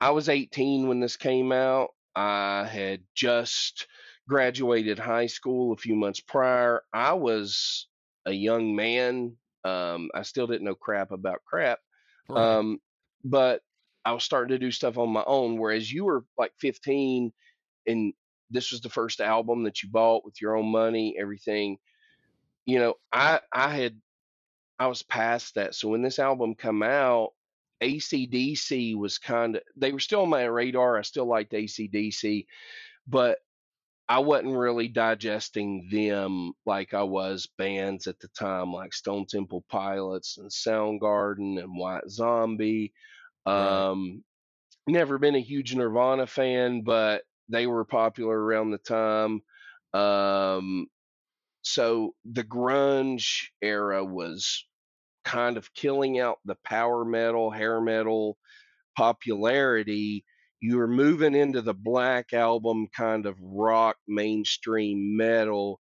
I 0.00 0.10
was 0.10 0.28
18 0.28 0.88
when 0.88 1.00
this 1.00 1.16
came 1.16 1.52
out. 1.52 1.90
I 2.16 2.66
had 2.66 3.02
just 3.14 3.86
graduated 4.28 4.98
high 4.98 5.26
school 5.26 5.72
a 5.72 5.76
few 5.76 5.94
months 5.94 6.20
prior. 6.20 6.82
I 6.92 7.12
was 7.12 7.86
a 8.24 8.32
young 8.32 8.74
man. 8.74 9.36
Um, 9.64 10.10
I 10.14 10.22
still 10.22 10.46
didn't 10.46 10.64
know 10.64 10.74
crap 10.74 11.12
about 11.12 11.44
crap. 11.44 11.78
Right. 12.28 12.56
Um, 12.56 12.78
but 13.24 13.60
I 14.04 14.12
was 14.12 14.24
starting 14.24 14.54
to 14.54 14.58
do 14.58 14.70
stuff 14.70 14.98
on 14.98 15.10
my 15.10 15.24
own. 15.26 15.58
Whereas 15.58 15.90
you 15.92 16.06
were 16.06 16.24
like 16.38 16.52
15 16.60 17.32
and 17.86 18.14
this 18.50 18.72
was 18.72 18.80
the 18.80 18.90
first 18.90 19.20
album 19.20 19.64
that 19.64 19.82
you 19.82 19.90
bought 19.90 20.24
with 20.24 20.40
your 20.40 20.56
own 20.56 20.66
money, 20.66 21.16
everything. 21.18 21.78
You 22.66 22.78
know, 22.78 22.94
I 23.12 23.40
I 23.52 23.70
had 23.70 24.00
I 24.78 24.86
was 24.86 25.02
past 25.02 25.54
that. 25.54 25.74
So 25.74 25.88
when 25.88 26.02
this 26.02 26.18
album 26.18 26.54
come 26.54 26.82
out, 26.82 27.30
ACDC 27.82 28.96
was 28.96 29.18
kind 29.18 29.56
of 29.56 29.62
they 29.76 29.92
were 29.92 30.00
still 30.00 30.22
on 30.22 30.30
my 30.30 30.44
radar. 30.44 30.98
I 30.98 31.02
still 31.02 31.26
liked 31.26 31.52
ACDC, 31.52 32.46
but 33.06 33.38
I 34.08 34.18
wasn't 34.18 34.56
really 34.56 34.88
digesting 34.88 35.88
them 35.90 36.52
like 36.66 36.92
I 36.92 37.02
was 37.02 37.48
bands 37.56 38.06
at 38.06 38.20
the 38.20 38.28
time, 38.28 38.72
like 38.72 38.92
Stone 38.92 39.26
Temple 39.26 39.64
Pilots 39.68 40.36
and 40.36 40.50
Soundgarden 40.50 41.58
and 41.58 41.76
White 41.78 42.08
Zombie. 42.10 42.92
Right. 43.46 43.88
Um, 43.90 44.22
never 44.86 45.18
been 45.18 45.36
a 45.36 45.40
huge 45.40 45.74
Nirvana 45.74 46.26
fan, 46.26 46.82
but 46.82 47.22
they 47.48 47.66
were 47.66 47.84
popular 47.84 48.38
around 48.38 48.70
the 48.70 48.78
time. 48.78 49.42
Um, 49.94 50.86
so 51.64 52.14
the 52.26 52.44
grunge 52.44 53.48
era 53.62 54.04
was 54.04 54.66
kind 55.24 55.56
of 55.56 55.72
killing 55.72 56.20
out 56.20 56.38
the 56.44 56.56
power 56.62 57.06
metal, 57.06 57.50
hair 57.50 57.80
metal 57.80 58.36
popularity. 58.96 60.24
You 60.60 60.76
were 60.76 60.86
moving 60.86 61.34
into 61.34 61.62
the 61.62 61.74
black 61.74 62.34
album 62.34 62.88
kind 62.94 63.24
of 63.24 63.38
rock, 63.40 63.96
mainstream 64.06 65.16
metal. 65.16 65.80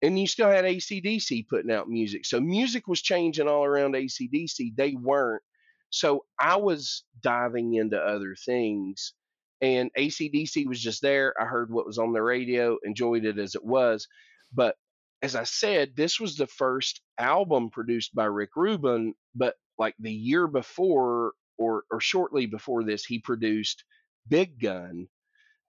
And 0.00 0.18
you 0.18 0.26
still 0.26 0.48
had 0.48 0.64
ACDC 0.64 1.46
putting 1.48 1.70
out 1.70 1.88
music. 1.90 2.24
So 2.24 2.40
music 2.40 2.86
was 2.88 3.02
changing 3.02 3.48
all 3.48 3.64
around 3.64 3.94
ACDC. 3.94 4.76
They 4.76 4.94
weren't. 4.94 5.42
So 5.90 6.24
I 6.40 6.56
was 6.56 7.04
diving 7.22 7.74
into 7.74 7.98
other 7.98 8.34
things. 8.34 9.12
And 9.60 9.90
ACDC 9.96 10.66
was 10.66 10.80
just 10.80 11.02
there. 11.02 11.34
I 11.38 11.44
heard 11.44 11.70
what 11.70 11.86
was 11.86 11.98
on 11.98 12.14
the 12.14 12.22
radio, 12.22 12.78
enjoyed 12.82 13.26
it 13.26 13.38
as 13.38 13.54
it 13.54 13.64
was. 13.64 14.08
But 14.54 14.74
as 15.22 15.34
I 15.34 15.44
said, 15.44 15.96
this 15.96 16.20
was 16.20 16.36
the 16.36 16.46
first 16.46 17.00
album 17.18 17.70
produced 17.70 18.14
by 18.14 18.26
Rick 18.26 18.50
Rubin, 18.56 19.14
but 19.34 19.54
like 19.78 19.94
the 19.98 20.12
year 20.12 20.46
before 20.46 21.32
or 21.58 21.84
or 21.90 22.00
shortly 22.00 22.46
before 22.46 22.84
this, 22.84 23.04
he 23.04 23.18
produced 23.18 23.84
Big 24.28 24.60
Gun, 24.60 25.08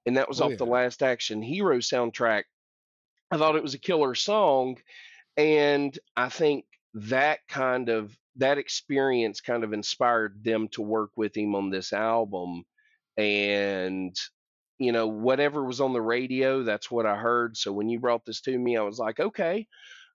and 0.06 0.18
that 0.18 0.28
was 0.28 0.42
Oh 0.42 0.46
off 0.46 0.58
the. 0.58 0.66
Last 0.66 1.02
Action 1.02 1.42
Hero 1.42 1.78
soundtrack. 1.78 2.44
I 3.32 3.38
thought 3.38 3.56
it 3.56 3.64
was 3.64 3.74
a 3.74 3.80
killer 3.80 4.16
song, 4.16 4.78
and 5.36 5.98
I 6.16 6.30
think 6.30 6.66
that 6.94 7.40
kind 7.48 7.90
of 7.90 8.16
that 8.38 8.58
experience 8.58 9.42
kind 9.42 9.64
of 9.64 9.74
inspired 9.74 10.44
them 10.44 10.68
to 10.70 10.82
work 10.82 11.12
with 11.16 11.36
him 11.36 11.56
on 11.56 11.70
this 11.70 11.92
album 11.94 12.64
and 13.18 14.16
you 14.80 14.92
know 14.92 15.08
whatever 15.08 15.64
was 15.64 15.82
on 15.82 15.94
the 15.94 16.02
radio 16.02 16.64
that's 16.64 16.92
what 16.92 17.06
i 17.06 17.16
heard. 17.16 17.58
So 17.58 17.72
when 17.74 17.90
you 17.90 18.00
brought 18.00 18.26
this 18.26 18.42
to 18.42 18.58
me 18.58 18.78
i 18.78 18.82
was 18.82 19.00
like 19.00 19.20
okay. 19.20 19.68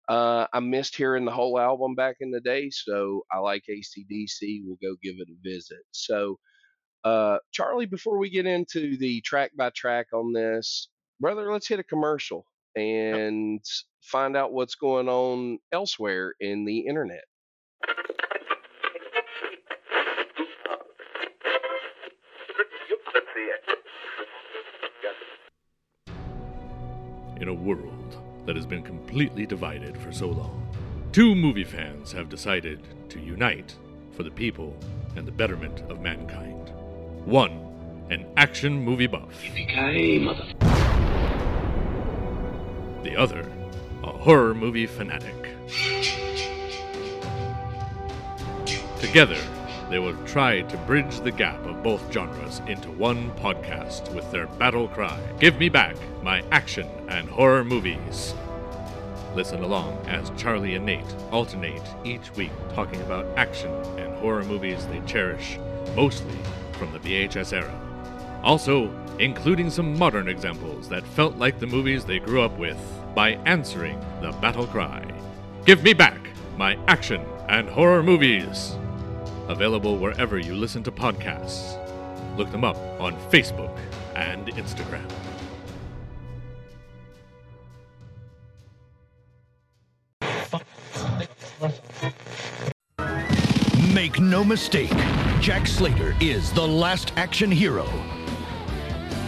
Uh, 0.08 0.46
i 0.52 0.58
missed 0.60 0.96
hearing 0.96 1.24
the 1.24 1.30
whole 1.30 1.58
album 1.58 1.94
back 1.94 2.16
in 2.20 2.32
the 2.32 2.40
day 2.40 2.68
so 2.70 3.22
i 3.32 3.38
like 3.38 3.62
acdc 3.70 4.60
we'll 4.64 4.76
go 4.82 4.96
give 5.02 5.14
it 5.18 5.28
a 5.28 5.48
visit. 5.48 5.78
So 5.92 6.38
uh, 7.04 7.38
charlie 7.52 7.86
before 7.86 8.18
we 8.18 8.30
get 8.30 8.46
into 8.46 8.96
the 8.96 9.20
track 9.22 9.52
by 9.56 9.70
track 9.70 10.08
on 10.12 10.32
this 10.32 10.88
brother 11.20 11.52
let's 11.52 11.68
hit 11.68 11.78
a 11.80 11.84
commercial 11.84 12.44
and 12.76 13.64
find 14.02 14.36
out 14.36 14.52
what's 14.52 14.74
going 14.74 15.08
on 15.08 15.58
elsewhere 15.72 16.34
in 16.40 16.64
the 16.64 16.80
internet 16.80 17.24
In 27.42 27.48
a 27.48 27.52
world 27.52 28.16
that 28.46 28.54
has 28.54 28.66
been 28.66 28.84
completely 28.84 29.46
divided 29.46 29.98
for 29.98 30.12
so 30.12 30.28
long. 30.28 30.64
Two 31.10 31.34
movie 31.34 31.64
fans 31.64 32.12
have 32.12 32.28
decided 32.28 32.78
to 33.08 33.18
unite 33.18 33.74
for 34.12 34.22
the 34.22 34.30
people 34.30 34.76
and 35.16 35.26
the 35.26 35.32
betterment 35.32 35.80
of 35.90 36.00
mankind. 36.00 36.70
One, 37.24 38.06
an 38.10 38.26
action 38.36 38.80
movie 38.80 39.08
buff. 39.08 39.42
The 43.02 43.16
other, 43.16 43.50
a 44.04 44.12
horror 44.12 44.54
movie 44.54 44.86
fanatic. 44.86 45.34
Together, 49.00 49.40
they 49.92 49.98
will 49.98 50.16
try 50.24 50.62
to 50.62 50.76
bridge 50.78 51.20
the 51.20 51.30
gap 51.30 51.62
of 51.66 51.82
both 51.82 52.10
genres 52.10 52.62
into 52.66 52.90
one 52.92 53.30
podcast 53.32 54.10
with 54.14 54.30
their 54.32 54.46
battle 54.46 54.88
cry 54.88 55.20
Give 55.38 55.58
me 55.58 55.68
back 55.68 55.96
my 56.22 56.42
action 56.50 56.88
and 57.08 57.28
horror 57.28 57.62
movies. 57.62 58.34
Listen 59.34 59.62
along 59.62 59.98
as 60.06 60.30
Charlie 60.36 60.76
and 60.76 60.86
Nate 60.86 61.14
alternate 61.30 61.82
each 62.04 62.34
week 62.36 62.52
talking 62.74 63.02
about 63.02 63.26
action 63.36 63.70
and 63.98 64.14
horror 64.16 64.44
movies 64.44 64.86
they 64.86 65.00
cherish, 65.00 65.58
mostly 65.94 66.38
from 66.78 66.90
the 66.92 66.98
VHS 66.98 67.52
era. 67.52 68.40
Also, 68.42 68.90
including 69.18 69.68
some 69.68 69.98
modern 69.98 70.26
examples 70.26 70.88
that 70.88 71.06
felt 71.08 71.36
like 71.36 71.58
the 71.58 71.66
movies 71.66 72.04
they 72.04 72.18
grew 72.18 72.40
up 72.40 72.56
with 72.56 72.78
by 73.14 73.32
answering 73.44 74.00
the 74.22 74.32
battle 74.40 74.66
cry 74.66 75.04
Give 75.66 75.82
me 75.82 75.92
back 75.92 76.18
my 76.56 76.78
action 76.88 77.22
and 77.48 77.68
horror 77.68 78.02
movies! 78.02 78.74
Available 79.48 79.98
wherever 79.98 80.38
you 80.38 80.54
listen 80.54 80.82
to 80.84 80.92
podcasts. 80.92 81.78
Look 82.36 82.50
them 82.50 82.64
up 82.64 82.76
on 83.00 83.14
Facebook 83.30 83.76
and 84.14 84.46
Instagram. 84.48 85.08
Make 93.92 94.20
no 94.20 94.42
mistake, 94.42 94.90
Jack 95.40 95.66
Slater 95.66 96.16
is 96.20 96.52
the 96.52 96.66
last 96.66 97.12
action 97.16 97.50
hero. 97.50 97.86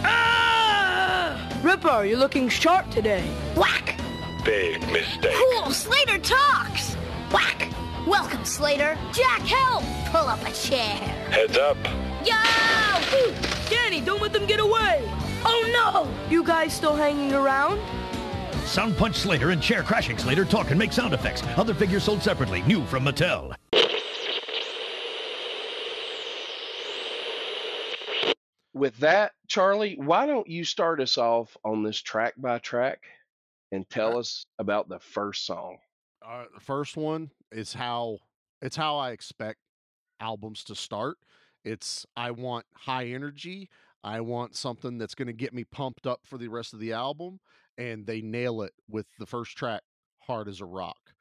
Ah! 0.03 1.59
Ripper, 1.61 2.05
you're 2.05 2.17
looking 2.17 2.49
sharp 2.49 2.89
today. 2.89 3.23
Whack! 3.55 3.97
Big 4.43 4.81
mistake. 4.91 5.35
Cool, 5.35 5.71
Slater 5.71 6.17
talks! 6.19 6.95
Whack! 7.31 7.74
Welcome, 8.07 8.45
Slater. 8.45 8.95
Jack, 9.11 9.41
help! 9.41 9.83
Pull 10.11 10.27
up 10.27 10.39
a 10.45 10.51
chair. 10.51 10.95
Heads 11.31 11.57
up. 11.57 11.75
Yo! 12.23 12.35
Danny, 13.67 13.99
don't 13.99 14.21
let 14.21 14.31
them 14.31 14.45
get 14.45 14.59
away! 14.59 15.09
Oh 15.43 15.67
no! 15.73 16.29
You 16.29 16.43
guys 16.43 16.71
still 16.71 16.95
hanging 16.95 17.33
around? 17.33 17.81
Sound 18.65 18.95
Punch 18.95 19.15
Slater 19.15 19.49
and 19.49 19.59
Chair 19.59 19.81
Crashing 19.81 20.19
Slater 20.19 20.45
talk 20.45 20.69
and 20.69 20.77
make 20.77 20.93
sound 20.93 21.15
effects. 21.15 21.41
Other 21.57 21.73
figures 21.73 22.03
sold 22.03 22.21
separately, 22.21 22.61
new 22.63 22.85
from 22.85 23.05
Mattel. 23.05 23.55
With 28.75 28.97
that, 28.97 29.31
Charlie, 29.47 29.97
why 29.99 30.27
don't 30.27 30.47
you 30.47 30.63
start 30.63 31.01
us 31.01 31.17
off 31.17 31.57
on 31.65 31.81
this 31.81 31.99
track 31.99 32.35
by 32.37 32.59
track 32.59 32.99
and 33.71 33.89
tell 33.89 34.19
us 34.19 34.45
about 34.59 34.89
the 34.89 34.99
first 34.99 35.47
song? 35.47 35.79
Uh, 36.23 36.43
the 36.53 36.61
first 36.61 36.97
one 36.97 37.31
is 37.55 37.73
how 37.73 38.19
it's 38.61 38.75
how 38.75 38.97
I 38.97 39.11
expect 39.11 39.59
albums 40.19 40.63
to 40.65 40.75
start. 40.75 41.17
It's 41.63 42.05
I 42.15 42.31
want 42.31 42.65
high 42.73 43.07
energy. 43.07 43.69
I 44.03 44.21
want 44.21 44.55
something 44.55 44.97
that's 44.97 45.15
going 45.15 45.27
to 45.27 45.33
get 45.33 45.53
me 45.53 45.63
pumped 45.63 46.05
up 46.05 46.21
for 46.25 46.37
the 46.37 46.47
rest 46.47 46.73
of 46.73 46.79
the 46.79 46.93
album, 46.93 47.39
and 47.77 48.05
they 48.05 48.21
nail 48.21 48.61
it 48.61 48.73
with 48.87 49.07
the 49.17 49.25
first 49.25 49.57
track, 49.57 49.81
"Hard 50.19 50.47
as 50.47 50.61
a 50.61 50.65
Rock." 50.65 51.13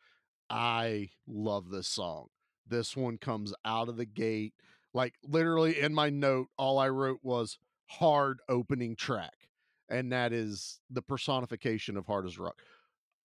I 0.50 1.10
love 1.26 1.70
this 1.70 1.88
song. 1.88 2.28
This 2.66 2.96
one 2.96 3.16
comes 3.18 3.54
out 3.64 3.88
of 3.88 3.96
the 3.96 4.04
gate 4.04 4.54
like 4.92 5.14
literally 5.22 5.80
in 5.80 5.94
my 5.94 6.10
note. 6.10 6.48
All 6.58 6.78
I 6.78 6.88
wrote 6.88 7.20
was 7.22 7.58
"hard 7.86 8.40
opening 8.48 8.96
track," 8.96 9.48
and 9.88 10.12
that 10.12 10.32
is 10.32 10.80
the 10.90 11.02
personification 11.02 11.96
of 11.96 12.06
"Hard 12.06 12.26
as 12.26 12.38
a 12.38 12.42
Rock." 12.42 12.60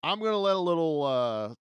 I'm 0.02 0.20
going 0.20 0.32
to 0.32 0.38
let 0.38 0.56
a 0.56 0.60
little 0.60 1.02
uh, 1.02 1.54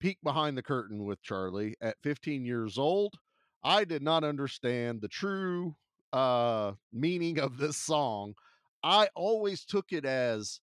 peek 0.00 0.18
behind 0.22 0.56
the 0.56 0.62
curtain 0.62 1.04
with 1.04 1.22
Charlie. 1.22 1.76
At 1.80 1.96
15 2.02 2.44
years 2.44 2.78
old, 2.78 3.14
I 3.62 3.84
did 3.84 4.02
not 4.02 4.24
understand 4.24 5.00
the 5.00 5.08
true 5.08 5.76
uh, 6.12 6.72
meaning 6.92 7.38
of 7.38 7.58
this 7.58 7.76
song. 7.76 8.34
I 8.82 9.08
always 9.14 9.64
took 9.64 9.92
it 9.92 10.04
as 10.04 10.60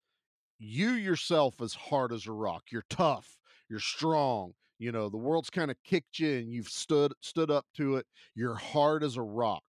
you 0.59 0.91
yourself 0.91 1.61
as 1.61 1.73
hard 1.73 2.11
as 2.11 2.25
a 2.25 2.31
rock. 2.31 2.63
You're 2.71 2.85
tough. 2.89 3.37
You're 3.69 3.79
strong. 3.79 4.53
You 4.79 4.91
know, 4.91 5.09
the 5.09 5.17
world's 5.17 5.49
kind 5.49 5.71
of 5.71 5.77
kicked 5.83 6.19
you 6.19 6.37
and 6.37 6.51
you've 6.51 6.69
stood 6.69 7.13
stood 7.21 7.49
up 7.51 7.65
to 7.77 7.95
it. 7.95 8.05
You're 8.35 8.55
hard 8.55 9.03
as 9.03 9.17
a 9.17 9.21
rock. 9.23 9.63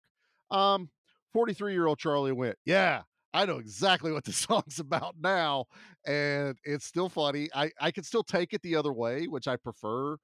Um, 0.50 0.90
43 1.32 1.72
year 1.72 1.86
old 1.86 1.98
Charlie 1.98 2.32
went, 2.32 2.56
Yeah, 2.64 3.02
I 3.34 3.44
know 3.44 3.58
exactly 3.58 4.12
what 4.12 4.24
the 4.24 4.32
song's 4.46 4.78
about 4.78 5.16
now. 5.20 5.66
And 6.06 6.56
it's 6.64 6.86
still 6.86 7.08
funny. 7.08 7.48
I, 7.54 7.70
I 7.80 7.90
can 7.90 8.04
still 8.04 8.22
take 8.22 8.52
it 8.52 8.62
the 8.62 8.76
other 8.76 8.92
way, 8.92 9.26
which 9.26 9.48
I 9.48 9.56
prefer 9.56 10.16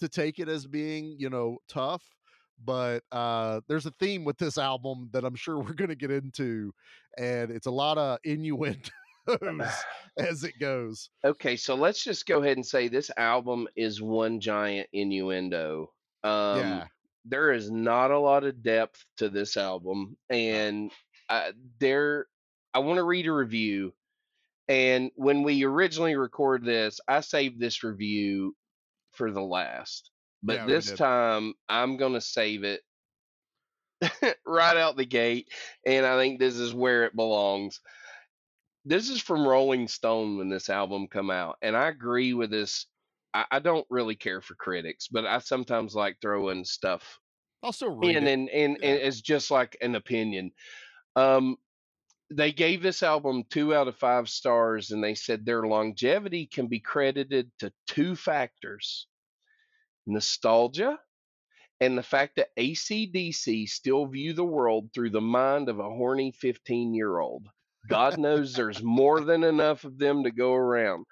to 0.00 0.08
take 0.08 0.38
it 0.38 0.48
as 0.48 0.66
being, 0.66 1.16
you 1.18 1.30
know, 1.30 1.58
tough. 1.68 2.04
But 2.62 3.02
uh, 3.10 3.60
there's 3.68 3.86
a 3.86 3.92
theme 3.92 4.24
with 4.24 4.36
this 4.36 4.58
album 4.58 5.08
that 5.12 5.24
I'm 5.24 5.34
sure 5.34 5.58
we're 5.62 5.74
going 5.74 5.88
to 5.88 5.96
get 5.96 6.10
into. 6.10 6.72
And 7.18 7.50
it's 7.50 7.66
a 7.66 7.70
lot 7.70 7.98
of 7.98 8.18
innuendos 8.24 8.90
as 10.18 10.44
it 10.44 10.58
goes. 10.58 11.10
Okay, 11.24 11.56
so 11.56 11.74
let's 11.74 12.02
just 12.02 12.26
go 12.26 12.42
ahead 12.42 12.56
and 12.56 12.66
say 12.66 12.88
this 12.88 13.10
album 13.16 13.68
is 13.76 14.02
one 14.02 14.40
giant 14.40 14.88
innuendo. 14.92 15.92
Um, 16.24 16.58
Yeah. 16.58 16.86
There 17.26 17.52
is 17.52 17.70
not 17.70 18.10
a 18.10 18.18
lot 18.18 18.44
of 18.44 18.62
depth 18.62 19.04
to 19.18 19.28
this 19.28 19.58
album, 19.58 20.16
and 20.30 20.90
uh, 21.28 21.52
there, 21.78 22.26
I 22.74 22.80
want 22.80 22.98
to 22.98 23.04
read 23.04 23.26
a 23.26 23.32
review. 23.32 23.92
And 24.68 25.10
when 25.16 25.42
we 25.42 25.64
originally 25.64 26.14
recorded 26.14 26.66
this, 26.66 27.00
I 27.08 27.20
saved 27.20 27.58
this 27.58 27.82
review 27.82 28.54
for 29.12 29.32
the 29.32 29.42
last, 29.42 30.10
but 30.42 30.56
Yeah, 30.56 30.66
this 30.66 30.92
time 30.92 31.54
I'm 31.68 31.96
gonna 31.96 32.20
save 32.20 32.62
it 32.62 32.82
right 34.46 34.76
out 34.76 34.96
the 34.96 35.04
gate, 35.04 35.48
and 35.84 36.06
I 36.06 36.16
think 36.16 36.38
this 36.38 36.56
is 36.56 36.72
where 36.72 37.04
it 37.04 37.16
belongs 37.16 37.80
this 38.84 39.10
is 39.10 39.20
from 39.20 39.46
Rolling 39.46 39.88
Stone 39.88 40.38
when 40.38 40.48
this 40.48 40.70
album 40.70 41.06
come 41.08 41.30
out, 41.30 41.56
and 41.62 41.76
I 41.76 41.88
agree 41.88 42.34
with 42.34 42.50
this. 42.50 42.86
I, 43.34 43.44
I 43.50 43.58
don't 43.58 43.86
really 43.90 44.16
care 44.16 44.40
for 44.40 44.54
critics, 44.54 45.08
but 45.08 45.26
I 45.26 45.38
sometimes 45.38 45.94
like 45.94 46.16
throwing 46.20 46.64
stuff 46.64 47.18
I'll 47.62 47.72
still 47.72 47.94
read 47.94 48.16
in, 48.16 48.26
it. 48.26 48.32
and, 48.32 48.48
and, 48.48 48.76
and 48.82 49.00
it's 49.00 49.20
just 49.20 49.50
like 49.50 49.76
an 49.80 49.94
opinion. 49.94 50.52
Um, 51.14 51.56
they 52.30 52.52
gave 52.52 52.82
this 52.82 53.02
album 53.02 53.44
two 53.50 53.74
out 53.74 53.88
of 53.88 53.96
five 53.96 54.28
stars, 54.28 54.90
and 54.90 55.02
they 55.02 55.14
said 55.14 55.44
their 55.44 55.62
longevity 55.62 56.46
can 56.46 56.68
be 56.68 56.80
credited 56.80 57.50
to 57.58 57.72
two 57.86 58.16
factors: 58.16 59.06
nostalgia 60.06 60.98
and 61.80 61.96
the 61.96 62.02
fact 62.02 62.36
that 62.36 62.54
ACDC 62.58 63.68
still 63.68 64.06
view 64.06 64.34
the 64.34 64.44
world 64.44 64.90
through 64.92 65.10
the 65.10 65.20
mind 65.20 65.68
of 65.68 65.80
a 65.80 65.88
horny 65.88 66.30
15 66.32 66.94
year 66.94 67.18
old. 67.18 67.48
God 67.88 68.18
knows 68.18 68.52
there's 68.52 68.82
more 68.82 69.20
than 69.22 69.42
enough 69.42 69.84
of 69.84 69.98
them 69.98 70.24
to 70.24 70.30
go 70.30 70.54
around. 70.54 71.06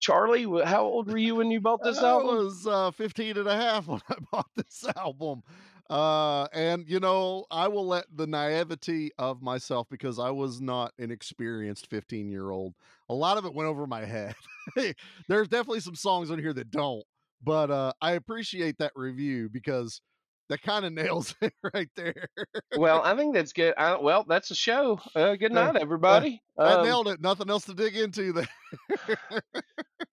Charlie, 0.00 0.46
how 0.64 0.84
old 0.84 1.10
were 1.10 1.18
you 1.18 1.36
when 1.36 1.50
you 1.50 1.60
bought 1.60 1.82
this 1.82 1.98
I 1.98 2.08
album? 2.08 2.36
was 2.36 2.66
uh, 2.66 2.92
15 2.92 3.38
and 3.38 3.48
a 3.48 3.56
half 3.56 3.88
when 3.88 4.00
I 4.08 4.14
bought 4.32 4.50
this 4.56 4.84
album. 4.96 5.42
Uh, 5.90 6.46
and, 6.54 6.88
you 6.88 7.00
know, 7.00 7.44
I 7.50 7.68
will 7.68 7.86
let 7.86 8.06
the 8.14 8.26
naivety 8.26 9.10
of 9.18 9.42
myself 9.42 9.86
because 9.90 10.18
I 10.18 10.30
was 10.30 10.60
not 10.60 10.92
an 10.98 11.10
experienced 11.10 11.88
15 11.88 12.30
year 12.30 12.50
old. 12.50 12.74
A 13.08 13.14
lot 13.14 13.36
of 13.36 13.44
it 13.44 13.54
went 13.54 13.68
over 13.68 13.86
my 13.86 14.04
head. 14.04 14.34
There's 15.28 15.48
definitely 15.48 15.80
some 15.80 15.94
songs 15.94 16.30
on 16.30 16.38
here 16.38 16.52
that 16.54 16.70
don't, 16.70 17.04
but 17.42 17.70
uh, 17.70 17.92
I 18.00 18.12
appreciate 18.12 18.78
that 18.78 18.92
review 18.94 19.50
because 19.50 20.00
that 20.48 20.62
kind 20.62 20.84
of 20.84 20.92
nails 21.04 21.34
it 21.40 21.52
right 21.74 21.90
there. 21.96 22.28
Well, 22.76 23.02
I 23.04 23.14
think 23.16 23.34
that's 23.34 23.52
good. 23.52 23.74
I, 23.76 23.96
well, 23.96 24.24
that's 24.26 24.50
a 24.50 24.54
show. 24.54 25.00
Uh, 25.14 25.34
good 25.36 25.52
night, 25.52 25.76
everybody. 25.76 26.40
I 26.58 26.74
Um, 26.74 26.84
nailed 26.86 27.08
it. 27.08 27.20
Nothing 27.20 27.50
else 27.50 27.64
to 27.66 27.74
dig 27.74 27.96
into 27.96 28.32
there. 28.32 29.42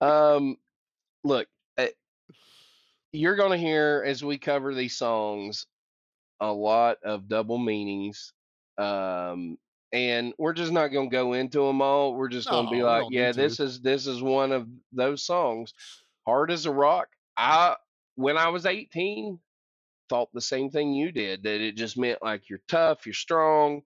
um, 0.00 0.56
look, 1.24 1.46
you're 3.12 3.36
going 3.36 3.52
to 3.52 3.58
hear 3.58 4.04
as 4.06 4.24
we 4.24 4.38
cover 4.38 4.74
these 4.74 4.96
songs 4.96 5.66
a 6.40 6.52
lot 6.52 6.98
of 7.04 7.28
double 7.28 7.58
meanings. 7.58 8.32
Um, 8.78 9.58
and 9.92 10.34
we're 10.38 10.52
just 10.52 10.72
not 10.72 10.88
going 10.88 11.10
to 11.10 11.14
go 11.16 11.32
into 11.34 11.60
them 11.66 11.82
all. 11.82 12.14
We're 12.14 12.28
just 12.28 12.48
going 12.50 12.66
to 12.66 12.70
No, 12.70 12.76
be 12.76 12.82
like, 12.82 13.06
yeah, 13.08 13.32
need 13.32 13.34
to. 13.34 13.40
this 13.42 13.60
is 13.60 13.80
this 13.80 14.06
is 14.06 14.22
one 14.22 14.52
of 14.52 14.68
those 14.92 15.24
songs. 15.24 15.74
Hard 16.26 16.50
as 16.50 16.66
a 16.66 16.72
rock. 16.72 17.08
I 17.36 17.76
when 18.16 18.36
I 18.36 18.48
was 18.48 18.66
18 18.66 19.40
thought 20.08 20.30
the 20.32 20.40
same 20.40 20.70
thing 20.70 20.92
you 20.92 21.12
did 21.12 21.44
that 21.44 21.60
it 21.60 21.76
just 21.76 21.96
meant 21.98 22.22
like 22.22 22.48
you're 22.48 22.62
tough, 22.68 23.06
you're 23.06 23.12
strong. 23.14 23.82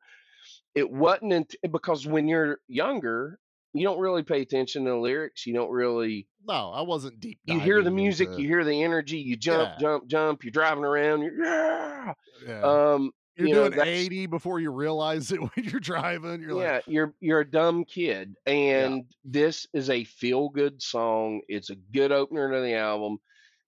It 0.75 0.91
wasn't 0.91 1.33
unt- 1.33 1.57
because 1.71 2.07
when 2.07 2.29
you're 2.29 2.61
younger, 2.69 3.39
you 3.75 3.85
don't 3.85 3.99
really 3.99 4.23
pay 4.23 4.41
attention 4.41 4.85
to 4.85 4.91
the 4.93 4.97
lyrics. 4.97 5.47
You 5.47 5.55
don't 5.55 5.71
really. 5.71 6.27
No, 6.47 6.71
I 6.71 6.83
wasn't 6.83 7.21
deep. 7.21 7.39
You 7.45 7.59
hear 7.59 7.83
the 7.83 7.91
music, 7.91 8.29
into- 8.29 8.43
you 8.43 8.49
hear 8.49 8.65
the 8.65 8.83
energy, 8.83 9.19
you 9.19 9.37
jump, 9.37 9.71
Yeah. 9.75 9.79
jump, 9.81 10.07
jump. 10.09 10.45
You're 10.45 10.53
driving 10.53 10.85
around. 10.85 11.23
You're 11.23 11.45
yeah. 11.45 12.15
Yeah. 12.47 12.61
Um, 12.63 13.11
You're 13.37 13.49
you 13.49 13.55
know, 13.55 13.61
doing 13.69 13.79
that's- 13.79 13.89
80 13.99 14.27
before 14.27 14.61
you 14.61 14.71
realize 14.71 15.33
it 15.33 15.41
when 15.41 15.51
you're 15.65 15.81
driving. 15.81 16.41
You're 16.43 16.61
yeah, 16.63 16.73
like, 16.77 16.85
you're 16.87 17.15
you're 17.21 17.41
a 17.41 17.51
dumb 17.51 17.85
kid, 17.85 18.35
and 18.47 19.05
this 19.25 19.67
is 19.75 19.91
a 19.91 20.05
feel 20.05 20.49
good 20.51 20.81
song. 20.83 21.41
It's 21.49 21.71
a 21.71 21.77
good 21.77 22.13
opener 22.13 22.53
to 22.53 22.61
the 22.61 22.75
album. 22.75 23.19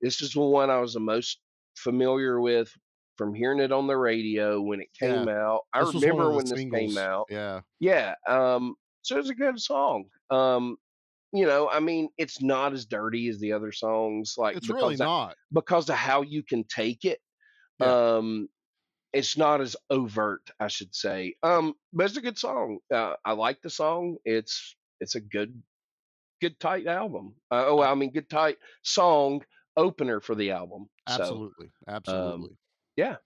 This 0.01 0.21
is 0.23 0.33
the 0.33 0.41
one 0.41 0.71
I 0.71 0.79
was 0.79 0.93
the 0.95 1.01
most 1.01 1.39
familiar 1.77 2.41
with 2.41 2.71
from 3.17 3.33
hearing 3.35 3.61
it 3.61 3.73
on 3.73 3.87
the 3.87 3.97
radio 3.97 4.61
when 4.61 4.83
it 4.83 4.89
Yeah. 5.01 5.17
came 5.17 5.29
out. 5.29 5.63
I 5.73 5.85
This 5.85 5.95
remember 5.95 6.31
when 6.33 6.45
this 6.45 6.65
came 6.71 6.99
out. 6.99 7.27
Yeah. 7.31 7.63
Yeah, 7.81 8.15
um, 8.29 8.75
so 9.07 9.19
it's 9.19 9.31
a 9.31 9.35
good 9.35 9.61
song. 9.61 10.07
Um, 10.31 10.77
you 11.33 11.47
know, 11.47 11.69
I 11.69 11.81
mean, 11.81 12.09
it's 12.19 12.43
not 12.43 12.73
as 12.73 12.87
dirty 12.87 13.29
as 13.29 13.39
the 13.39 13.53
other 13.53 13.71
songs, 13.71 14.35
like 14.37 14.57
It's 14.57 14.69
really 14.69 14.95
of- 14.95 15.01
not. 15.01 15.37
because 15.53 15.89
of 15.89 15.97
how 15.97 16.23
you 16.23 16.43
can 16.43 16.65
take 16.65 17.05
it. 17.05 17.21
Um, 17.81 18.49
it's 19.13 19.37
not 19.37 19.61
as 19.61 19.77
overt, 19.91 20.51
I 20.59 20.69
should 20.69 20.95
say. 20.95 21.35
Um, 21.43 21.75
but 21.93 22.07
it's 22.07 22.17
a 22.17 22.21
good 22.23 22.39
song. 22.39 22.79
Uh, 22.93 23.15
I 23.25 23.33
like 23.33 23.61
the 23.63 23.71
song. 23.71 24.17
It's 24.25 24.77
it's 25.01 25.15
a 25.15 25.21
good, 25.21 25.63
good 26.41 26.59
tight 26.59 26.87
album. 26.87 27.35
Uh, 27.51 27.65
oh, 27.67 27.83
I 27.83 27.95
mean, 27.95 28.13
good 28.13 28.29
tight 28.31 28.57
song 28.83 29.43
opener 29.77 30.21
for 30.21 30.35
the 30.35 30.51
album. 30.51 30.89
So, 31.09 31.15
Absolutely. 31.21 31.71
Absolutely. 31.87 32.57
yeah. 32.97 33.17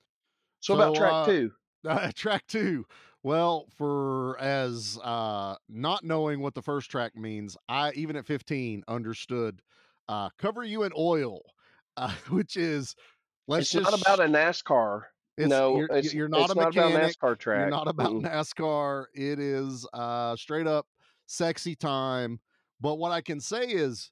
So, 0.60 0.74
about 0.74 0.94
track 0.96 1.12
uh, 1.12 1.26
two. 1.26 1.52
Uh, 1.88 2.12
track 2.14 2.44
two. 2.48 2.86
Well, 3.22 3.66
for 3.76 4.38
as 4.40 4.98
uh, 5.02 5.56
not 5.68 6.04
knowing 6.04 6.40
what 6.40 6.54
the 6.54 6.62
first 6.62 6.90
track 6.90 7.14
means, 7.16 7.56
I 7.68 7.92
even 7.92 8.16
at 8.16 8.26
15 8.26 8.82
understood 8.88 9.60
uh, 10.08 10.30
"Cover 10.38 10.64
You 10.64 10.84
in 10.84 10.92
Oil," 10.96 11.42
uh, 11.96 12.14
which 12.30 12.56
is 12.56 12.94
let's 13.46 13.62
It's 13.62 13.72
just 13.72 13.90
not 13.90 14.00
about 14.00 14.20
a 14.20 14.28
NASCAR. 14.28 15.02
It's, 15.36 15.50
no, 15.50 15.76
you're, 15.76 15.88
it's, 15.92 16.14
you're 16.14 16.28
not 16.28 16.44
it's 16.44 16.52
a 16.52 16.58
not 16.58 16.72
about. 16.72 16.92
NASCAR 16.92 17.38
track. 17.38 17.60
You're 17.60 17.70
not 17.70 17.88
about 17.88 18.12
Mm-mm. 18.12 18.22
NASCAR. 18.22 19.04
It 19.14 19.38
is 19.38 19.86
uh, 19.92 20.36
straight 20.36 20.66
up 20.66 20.86
sexy 21.26 21.74
time. 21.74 22.40
But 22.80 22.94
what 22.94 23.12
I 23.12 23.20
can 23.20 23.40
say 23.40 23.64
is, 23.64 24.10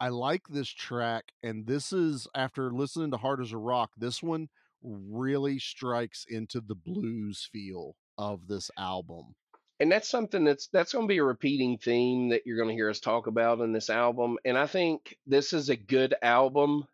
I 0.00 0.08
like 0.08 0.42
this 0.48 0.68
track, 0.68 1.24
and 1.44 1.64
this 1.66 1.92
is 1.92 2.26
after 2.34 2.72
listening 2.72 3.12
to 3.12 3.16
Hard 3.16 3.40
as 3.40 3.52
a 3.52 3.58
Rock. 3.58 3.92
This 3.96 4.20
one 4.20 4.48
really 4.82 5.60
strikes 5.60 6.24
into 6.28 6.60
the 6.60 6.74
blues 6.74 7.48
feel 7.52 7.94
of 8.18 8.46
this 8.48 8.70
album. 8.78 9.34
and 9.80 9.90
that's 9.92 10.08
something 10.08 10.44
that's 10.44 10.66
that's 10.68 10.92
going 10.92 11.06
to 11.06 11.12
be 11.12 11.18
a 11.18 11.24
repeating 11.24 11.78
theme 11.78 12.28
that 12.30 12.42
you're 12.46 12.56
going 12.56 12.68
to 12.68 12.74
hear 12.74 12.90
us 12.90 13.00
talk 13.00 13.26
about 13.28 13.60
in 13.60 13.72
this 13.72 13.90
album 13.90 14.36
and 14.44 14.58
i 14.58 14.66
think 14.66 15.16
this 15.26 15.52
is 15.52 15.68
a 15.70 15.76
good 15.76 16.14
album 16.22 16.84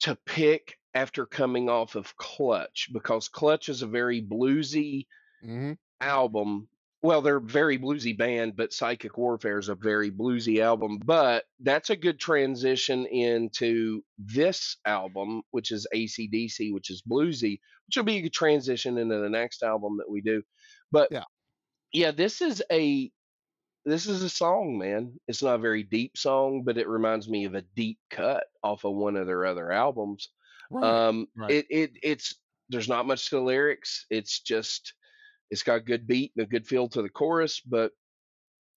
to 0.00 0.16
pick 0.26 0.78
after 0.94 1.26
coming 1.26 1.68
off 1.68 1.94
of 1.94 2.16
clutch 2.16 2.88
because 2.92 3.28
clutch 3.28 3.68
is 3.68 3.82
a 3.82 3.86
very 3.86 4.22
bluesy 4.22 5.06
Mhm. 5.44 5.78
album 6.00 6.68
well 7.02 7.20
they're 7.22 7.36
a 7.36 7.40
very 7.40 7.78
bluesy 7.78 8.16
band 8.16 8.56
but 8.56 8.72
psychic 8.72 9.18
warfare 9.18 9.58
is 9.58 9.68
a 9.68 9.74
very 9.74 10.10
bluesy 10.10 10.60
album 10.60 10.98
but 11.04 11.44
that's 11.60 11.90
a 11.90 11.96
good 11.96 12.18
transition 12.20 13.06
into 13.06 14.02
this 14.18 14.76
album 14.86 15.42
which 15.50 15.70
is 15.70 15.86
acdc 15.94 16.72
which 16.72 16.90
is 16.90 17.02
bluesy 17.02 17.58
which 17.86 17.96
will 17.96 18.04
be 18.04 18.18
a 18.18 18.22
good 18.22 18.32
transition 18.32 18.98
into 18.98 19.18
the 19.18 19.28
next 19.28 19.62
album 19.62 19.96
that 19.98 20.10
we 20.10 20.20
do 20.20 20.42
but 20.90 21.10
Yeah. 21.10 21.24
yeah 21.92 22.10
this 22.10 22.40
is 22.40 22.62
a 22.70 23.10
this 23.84 24.06
is 24.06 24.22
a 24.22 24.28
song 24.28 24.78
man 24.78 25.18
it's 25.26 25.42
not 25.42 25.56
a 25.56 25.58
very 25.58 25.82
deep 25.82 26.16
song 26.16 26.62
but 26.64 26.78
it 26.78 26.88
reminds 26.88 27.28
me 27.28 27.44
of 27.44 27.54
a 27.54 27.64
deep 27.74 27.98
cut 28.10 28.44
off 28.62 28.84
of 28.84 28.94
one 28.94 29.16
of 29.16 29.26
their 29.26 29.44
other 29.46 29.72
albums 29.72 30.28
Right. 30.70 30.84
um 31.08 31.26
right. 31.36 31.50
it, 31.50 31.66
it 31.70 31.90
it's 32.02 32.36
there's 32.70 32.88
not 32.88 33.06
much 33.06 33.28
to 33.28 33.36
the 33.36 33.42
lyrics 33.42 34.06
it's 34.08 34.40
just 34.40 34.94
it's 35.52 35.62
got 35.62 35.74
a 35.76 35.80
good 35.80 36.06
beat 36.08 36.32
and 36.36 36.44
a 36.44 36.48
good 36.48 36.66
feel 36.66 36.88
to 36.88 37.00
the 37.02 37.08
chorus 37.08 37.60
but 37.60 37.92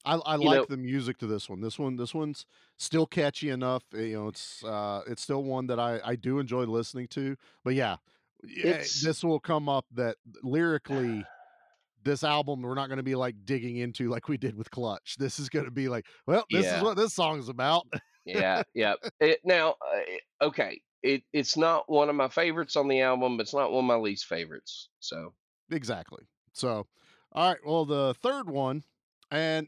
I, 0.05 0.17
I 0.17 0.35
like 0.35 0.59
know- 0.59 0.65
the 0.69 0.77
music 0.77 1.17
to 1.19 1.25
this 1.25 1.49
one. 1.49 1.61
This 1.61 1.79
one, 1.79 1.95
this 1.95 2.13
one's 2.13 2.45
still 2.77 3.07
catchy 3.07 3.49
enough. 3.49 3.81
eh, 3.95 4.01
You 4.01 4.17
know, 4.17 4.27
it's 4.27 4.63
uh, 4.63 5.01
it's 5.07 5.23
still 5.23 5.43
one 5.43 5.65
that 5.65 5.79
I 5.79 5.99
I 6.05 6.15
do 6.15 6.37
enjoy 6.37 6.65
listening 6.65 7.07
to. 7.07 7.35
But 7.63 7.73
yeah, 7.73 7.95
yeah, 8.43 8.83
this 9.01 9.23
will 9.23 9.39
come 9.39 9.67
up 9.67 9.87
that 9.95 10.17
lyrically, 10.43 11.25
this 12.03 12.23
album 12.23 12.61
we're 12.61 12.75
not 12.75 12.85
going 12.87 12.97
to 12.97 13.03
be 13.03 13.15
like 13.15 13.33
digging 13.45 13.77
into 13.77 14.09
like 14.11 14.27
we 14.29 14.37
did 14.37 14.55
with 14.55 14.69
Clutch. 14.69 15.15
This 15.17 15.39
is 15.39 15.49
going 15.49 15.65
to 15.65 15.71
be 15.71 15.87
like, 15.89 16.05
well, 16.27 16.45
this 16.51 16.65
Yeah. 16.65 16.77
is 16.77 16.83
what 16.83 16.97
this 16.97 17.15
song 17.15 17.39
is 17.39 17.49
about. 17.49 17.87
yeah 18.27 18.61
yeah 18.75 18.93
it, 19.19 19.39
now 19.43 19.69
uh, 19.71 20.45
okay 20.45 20.81
it 21.01 21.23
it's 21.33 21.57
not 21.57 21.89
one 21.89 22.09
of 22.09 22.15
my 22.15 22.27
favorites 22.27 22.75
on 22.75 22.87
the 22.87 23.01
album 23.01 23.37
but 23.37 23.43
it's 23.43 23.53
not 23.55 23.71
one 23.71 23.83
of 23.85 23.87
my 23.87 23.95
least 23.95 24.25
favorites 24.27 24.89
so 24.99 25.33
Exactly. 25.71 26.23
So, 26.55 26.87
all 27.33 27.49
right. 27.49 27.59
Well, 27.65 27.85
the 27.85 28.13
third 28.13 28.49
one, 28.49 28.83
and 29.29 29.67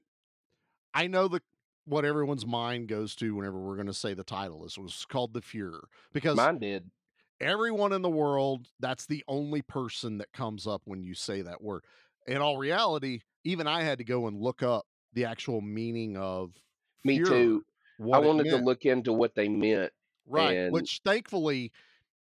I 0.94 1.08
know 1.08 1.28
the 1.28 1.42
what 1.86 2.06
everyone's 2.06 2.46
mind 2.46 2.88
goes 2.88 3.16
to 3.16 3.36
whenever 3.36 3.60
we're 3.60 3.76
going 3.76 3.88
to 3.88 3.94
say 3.94 4.14
the 4.14 4.24
title. 4.24 4.64
This 4.64 4.78
was 4.78 5.06
called 5.08 5.34
the 5.34 5.42
Furor 5.42 5.88
because 6.14 6.38
mine 6.38 6.60
did 6.60 6.90
everyone 7.40 7.94
in 7.94 8.02
the 8.02 8.10
world, 8.10 8.68
that's 8.80 9.06
the 9.06 9.24
only 9.28 9.62
person 9.62 10.18
that 10.18 10.32
comes 10.34 10.66
up 10.68 10.82
when 10.86 11.04
you 11.04 11.14
say 11.14 11.42
that 11.42 11.62
word. 11.62 11.84
In 12.26 12.38
all 12.38 12.58
reality, 12.58 13.22
even 13.44 13.68
I 13.68 13.84
had 13.84 14.00
to 14.00 14.04
go 14.04 14.28
and 14.28 14.42
look 14.42 14.64
up 14.64 14.86
the 15.14 15.26
actual 15.26 15.62
meaning 15.62 16.18
of 16.18 16.52
me 17.04 17.20
Fuhrer, 17.20 17.28
too 17.28 17.66
i 18.12 18.20
wanted 18.20 18.50
to 18.50 18.58
look 18.58 18.86
into 18.86 19.14
what 19.14 19.34
they 19.34 19.48
meant 19.48 19.92
right, 20.28 20.58
and- 20.58 20.74
which 20.74 21.02
thankfully 21.04 21.72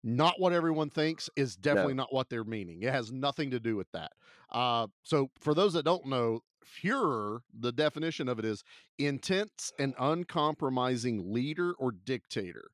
not 0.04 0.40
what 0.40 0.54
everyone 0.54 0.90
thinks 0.90 1.30
is 1.36 1.56
definitely 1.56 1.94
not 1.94 2.14
what 2.14 2.30
they're 2.30 2.44
meaning. 2.44 2.82
It 2.84 2.94
has 2.94 3.12
nothing 3.12 3.52
to 3.52 3.60
do 3.60 3.76
with 3.76 3.92
that. 3.92 4.12
Uh, 4.52 4.88
so 5.04 5.30
for 5.40 5.54
those 5.54 5.74
that 5.74 5.84
don't 5.84 6.06
know, 6.06 6.42
Führer, 6.66 7.40
the 7.58 7.72
definition 7.72 8.28
of 8.28 8.40
it 8.40 8.46
is 8.46 8.64
intense 8.98 9.72
and 9.80 9.94
uncompromising 10.00 11.34
leader 11.34 11.74
or 11.80 11.92
dictator. 11.92 12.70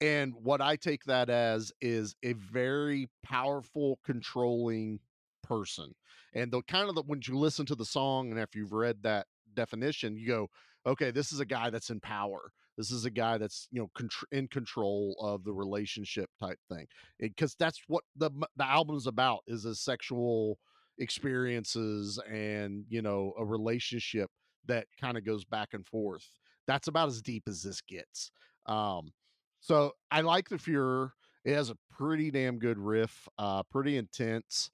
And 0.00 0.34
what 0.42 0.60
I 0.60 0.76
take 0.76 1.04
that 1.04 1.30
as 1.30 1.72
is 1.80 2.14
a 2.22 2.34
very 2.34 3.08
powerful, 3.22 3.98
controlling 4.04 5.00
person. 5.42 5.94
And 6.34 6.50
the 6.50 6.62
kind 6.62 6.88
of 6.88 6.94
the 6.94 7.02
when 7.02 7.20
you 7.26 7.38
listen 7.38 7.64
to 7.66 7.74
the 7.74 7.84
song 7.84 8.30
and 8.30 8.38
after 8.38 8.58
you've 8.58 8.72
read 8.72 9.02
that 9.02 9.26
definition, 9.54 10.16
you 10.16 10.26
go, 10.26 10.50
okay, 10.84 11.10
this 11.10 11.32
is 11.32 11.40
a 11.40 11.46
guy 11.46 11.70
that's 11.70 11.90
in 11.90 12.00
power. 12.00 12.52
This 12.76 12.90
is 12.90 13.04
a 13.04 13.10
guy 13.10 13.38
that's 13.38 13.68
you 13.70 13.80
know 13.80 13.90
contr- 13.96 14.32
in 14.32 14.48
control 14.48 15.16
of 15.20 15.44
the 15.44 15.52
relationship 15.52 16.28
type 16.38 16.58
thing, 16.70 16.86
because 17.18 17.54
that's 17.58 17.80
what 17.88 18.04
the 18.16 18.30
the 18.56 18.66
album's 18.66 19.06
about 19.06 19.40
is 19.46 19.64
a 19.64 19.74
sexual 19.74 20.58
experiences 20.98 22.18
and 22.30 22.84
you 22.88 23.02
know 23.02 23.32
a 23.38 23.44
relationship 23.44 24.30
that 24.66 24.86
kind 25.00 25.16
of 25.16 25.24
goes 25.24 25.44
back 25.44 25.68
and 25.72 25.86
forth. 25.86 26.26
That's 26.66 26.88
about 26.88 27.08
as 27.08 27.22
deep 27.22 27.44
as 27.48 27.62
this 27.62 27.80
gets. 27.80 28.30
Um, 28.66 29.12
so 29.60 29.92
I 30.10 30.22
like 30.22 30.48
the 30.48 30.58
Furor. 30.58 31.12
It 31.44 31.54
has 31.54 31.70
a 31.70 31.76
pretty 31.96 32.30
damn 32.30 32.58
good 32.58 32.78
riff, 32.78 33.28
uh, 33.38 33.62
pretty 33.64 33.96
intense. 33.96 34.70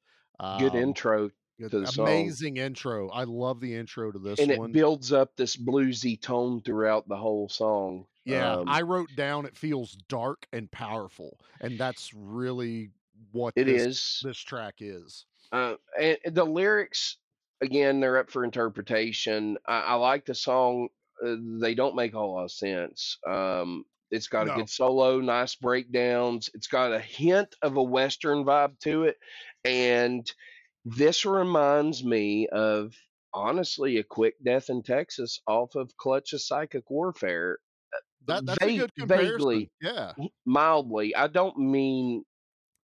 good 0.59 0.73
um, 0.73 0.77
intro 0.77 1.31
good- 1.59 1.71
the 1.71 1.87
song 1.87 2.07
amazing 2.07 2.57
intro. 2.57 3.09
I 3.11 3.25
love 3.25 3.61
the 3.61 3.75
intro 3.75 4.11
to 4.12 4.19
this 4.19 4.38
and 4.41 4.51
it 4.51 4.73
builds 4.73 5.12
up 5.12 5.37
this 5.37 5.57
bluesy 5.57 6.21
tone 6.21 6.62
throughout 6.62 7.09
the 7.09 7.17
whole 7.17 7.49
song 7.49 8.07
Yeah, 8.25 8.57
Um, 8.59 8.69
I 8.69 8.83
wrote 8.83 9.11
down 9.17 9.47
it 9.47 9.57
feels 9.57 9.93
dark 10.09 10.47
and 10.53 10.71
powerful, 10.71 11.38
and 11.61 11.79
that's 11.79 12.12
really 12.15 12.91
what 13.33 13.55
It 13.57 13.65
this, 13.65 13.83
is. 13.87 14.21
this 14.23 14.38
track 14.38 14.77
is. 14.79 15.27
Uh, 15.51 15.75
and 16.01 16.19
the 16.27 16.45
lyrics, 16.45 17.17
again, 17.61 18.01
they're 18.01 18.19
up 18.19 18.31
for 18.31 18.45
interpretation. 18.45 19.59
I, 19.67 19.81
I 19.81 19.95
like 19.95 20.25
the 20.25 20.35
song. 20.35 20.88
Uh, 21.25 21.37
they 21.61 21.75
don't 21.75 21.95
make 21.97 22.15
a 22.15 22.19
whole 22.19 22.35
lot 22.35 22.45
of 22.45 22.51
sense. 22.53 23.19
Um, 23.27 23.85
it's 24.11 24.29
got 24.29 24.47
a 24.49 24.55
good 24.55 24.69
solo, 24.71 25.21
nice 25.21 25.55
breakdowns. 25.55 26.51
It's 26.55 26.67
got 26.69 26.93
a 26.93 26.99
hint 27.01 27.55
of 27.62 27.77
a 27.77 27.83
Western 27.83 28.45
vibe 28.45 28.79
to 28.81 29.05
it. 29.05 29.19
And 29.65 30.31
this 30.85 31.25
reminds 31.25 32.05
me 32.05 32.49
of, 32.49 32.95
honestly, 33.33 33.99
a 33.99 34.05
quick 34.05 34.35
death 34.45 34.68
in 34.68 34.83
Texas 34.83 35.40
off 35.47 35.75
of 35.75 35.97
Clutch 35.97 36.33
of 36.33 36.42
Psychic 36.42 36.90
Warfare. 36.90 37.59
Uh, 37.92 37.99
that 38.27 38.47
that's 38.47 38.64
a 38.64 38.77
good 38.77 38.95
comparison. 38.95 39.33
vaguely. 39.33 39.71
Yeah. 39.81 40.12
Mildly. 40.45 41.14
I 41.14 41.29
don't 41.29 41.59
mean. 41.59 42.25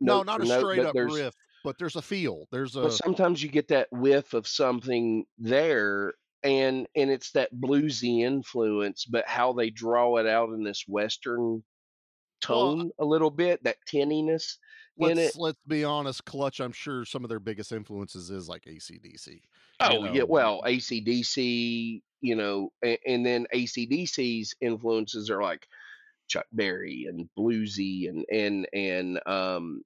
No, 0.01 0.23
not 0.23 0.43
a 0.43 0.45
note, 0.45 0.61
straight 0.61 0.85
up 0.85 0.95
riff, 0.95 1.35
but 1.65 1.77
there's 1.79 1.97
a 1.97 2.03
feel. 2.03 2.47
There's 2.53 2.77
a 2.77 2.83
but 2.83 2.93
sometimes 2.93 3.43
you 3.43 3.49
get 3.49 3.69
that 3.69 3.89
whiff 3.91 4.33
of 4.33 4.47
something 4.47 5.25
there 5.39 6.15
and 6.45 6.87
and 6.95 7.11
it's 7.11 7.33
that 7.33 7.53
bluesy 7.53 8.21
influence 8.21 9.05
but 9.05 9.27
how 9.27 9.53
they 9.53 9.71
draw 9.71 10.17
it 10.19 10.27
out 10.27 10.51
in 10.51 10.63
this 10.63 10.85
western 10.87 11.63
Well, 12.49 12.77
tone 12.77 12.91
a 12.99 13.05
little 13.05 13.31
bit 13.31 13.63
that 13.65 13.77
tinniness 13.87 14.57
in 14.99 15.19
it 15.19 15.37
let's 15.37 15.59
be 15.67 15.85
honest. 15.85 16.25
Clutch, 16.25 16.61
I'm 16.61 16.73
sure 16.73 17.05
some 17.05 17.25
of 17.25 17.29
their 17.29 17.41
biggest 17.41 17.73
influences 17.73 18.31
is 18.31 18.49
like 18.49 18.65
ACDC. 18.65 19.41
oh 19.81 20.05
yeah 20.07 20.21
know. 20.21 20.27
well 20.27 20.63
acdc 20.67 22.03
you 22.21 22.35
know, 22.35 22.73
and, 22.83 22.99
and 23.07 23.27
then 23.27 23.47
ACDC's 23.55 24.55
influences 24.61 25.31
are 25.31 25.43
like 25.43 25.67
Chuck 26.29 26.47
Berry 26.53 27.07
and 27.09 27.29
bluesy 27.39 28.09
and 28.09 28.25
and 28.31 28.67
and 28.73 29.21
um 29.27 29.83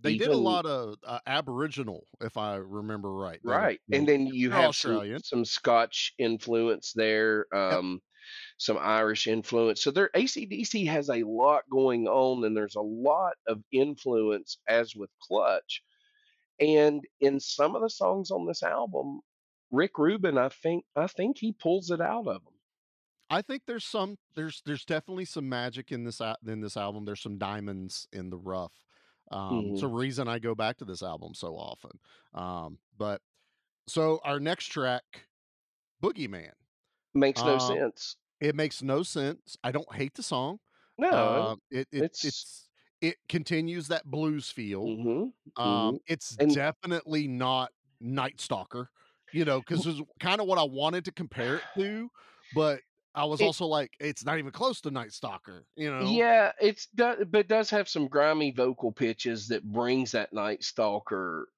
They 0.00 0.16
did 0.16 0.28
a 0.28 0.36
lot 0.36 0.66
of 0.66 0.96
uh, 1.06 1.18
Aboriginal, 1.26 2.06
if 2.20 2.36
I 2.36 2.56
remember 2.56 3.12
right. 3.12 3.40
They- 3.44 3.50
right, 3.50 3.80
you 3.88 3.98
and 3.98 4.08
then 4.08 4.26
you 4.26 4.50
have 4.50 4.74
some 4.74 5.18
some 5.22 5.44
Scotch 5.44 6.14
influence 6.18 6.92
there, 6.94 7.46
um, 7.54 8.00
some 8.58 8.78
Irish 8.78 9.26
influence. 9.26 9.82
So 9.82 9.90
there, 9.90 10.10
ACDC 10.14 10.86
has 10.86 11.10
a 11.10 11.24
lot 11.24 11.68
going 11.70 12.06
on, 12.08 12.44
and 12.44 12.56
there's 12.56 12.76
a 12.76 12.80
lot 12.80 13.34
of 13.46 13.62
influence, 13.72 14.58
as 14.68 14.94
with 14.96 15.10
Clutch. 15.20 15.82
And 16.60 17.06
in 17.20 17.40
some 17.40 17.76
of 17.76 17.82
the 17.82 17.90
songs 17.90 18.30
on 18.30 18.46
this 18.46 18.62
album, 18.62 19.20
Rick 19.70 19.98
Rubin, 19.98 20.38
I 20.38 20.48
think, 20.50 20.84
I 20.96 21.06
think 21.08 21.38
he 21.38 21.52
pulls 21.52 21.90
it 21.90 22.00
out 22.00 22.28
of 22.28 22.44
them. 22.44 22.54
I 23.30 23.42
think 23.42 23.62
there's 23.66 23.84
some 23.84 24.18
there's 24.34 24.62
there's 24.64 24.84
definitely 24.84 25.24
some 25.24 25.48
magic 25.48 25.90
in 25.90 26.04
this 26.04 26.20
in 26.46 26.60
this 26.60 26.76
album. 26.76 27.04
There's 27.04 27.20
some 27.22 27.38
diamonds 27.38 28.06
in 28.12 28.30
the 28.30 28.36
rough. 28.38 28.84
Um, 29.30 29.70
it's 29.70 29.82
a 29.82 29.88
Mhm. 29.88 29.88
reason 29.88 30.28
I 30.28 30.38
go 30.38 30.54
back 30.54 30.76
to 30.78 30.84
this 30.84 31.02
album 31.02 31.34
so 31.34 31.56
often. 31.56 31.98
Um, 32.34 32.78
but 32.96 33.22
so 33.88 34.20
our 34.24 34.40
next 34.40 34.68
track, 34.68 35.28
Boogeyman. 36.02 36.52
Makes 37.14 37.44
no 37.44 37.56
Um, 37.56 37.58
sense. 37.58 38.16
It 38.40 38.54
makes 38.54 38.82
no 38.82 39.02
sense. 39.02 39.56
I 39.64 39.72
don't 39.72 39.92
hate 39.94 40.14
the 40.14 40.22
song. 40.22 40.58
No, 40.98 41.08
Uh, 41.08 41.56
it, 41.70 41.88
it 41.92 42.02
it's- 42.04 42.24
it's 42.24 42.60
it 43.00 43.16
continues 43.28 43.88
that 43.88 44.06
blues 44.06 44.50
feel. 44.50 44.82
Mhm, 44.86 45.32
Um, 45.56 45.94
mhm. 45.96 46.00
it's 46.06 46.36
And- 46.38 46.54
definitely 46.54 47.28
not 47.28 47.70
Night 48.00 48.40
Stalker, 48.40 48.90
you 49.32 49.44
know, 49.44 49.60
because 49.60 49.86
it's 49.86 50.00
kind 50.20 50.40
of 50.40 50.46
what 50.46 50.58
I 50.58 50.62
wanted 50.62 51.04
to 51.06 51.12
compare 51.12 51.56
it 51.56 51.62
to, 51.76 52.10
but 52.54 52.80
I 53.14 53.24
was 53.26 53.40
It- 53.42 53.44
also 53.44 53.66
like, 53.66 53.92
it's 54.00 54.24
not 54.24 54.38
even 54.38 54.52
close 54.52 54.80
to 54.82 54.90
Night 54.90 55.12
Stalker, 55.12 55.66
you 55.76 55.90
know. 55.90 56.08
Yeah, 56.10 56.52
it's 56.60 56.86
do, 56.86 57.24
but 57.26 57.40
it 57.40 57.48
does 57.48 57.68
have 57.70 57.88
some 57.90 58.08
grimy 58.08 58.52
vocal 58.52 58.90
pitches 58.90 59.48
that 59.48 59.64
brings 59.70 60.12
that 60.12 60.32
Night 60.32 60.64
Stalker 60.64 61.48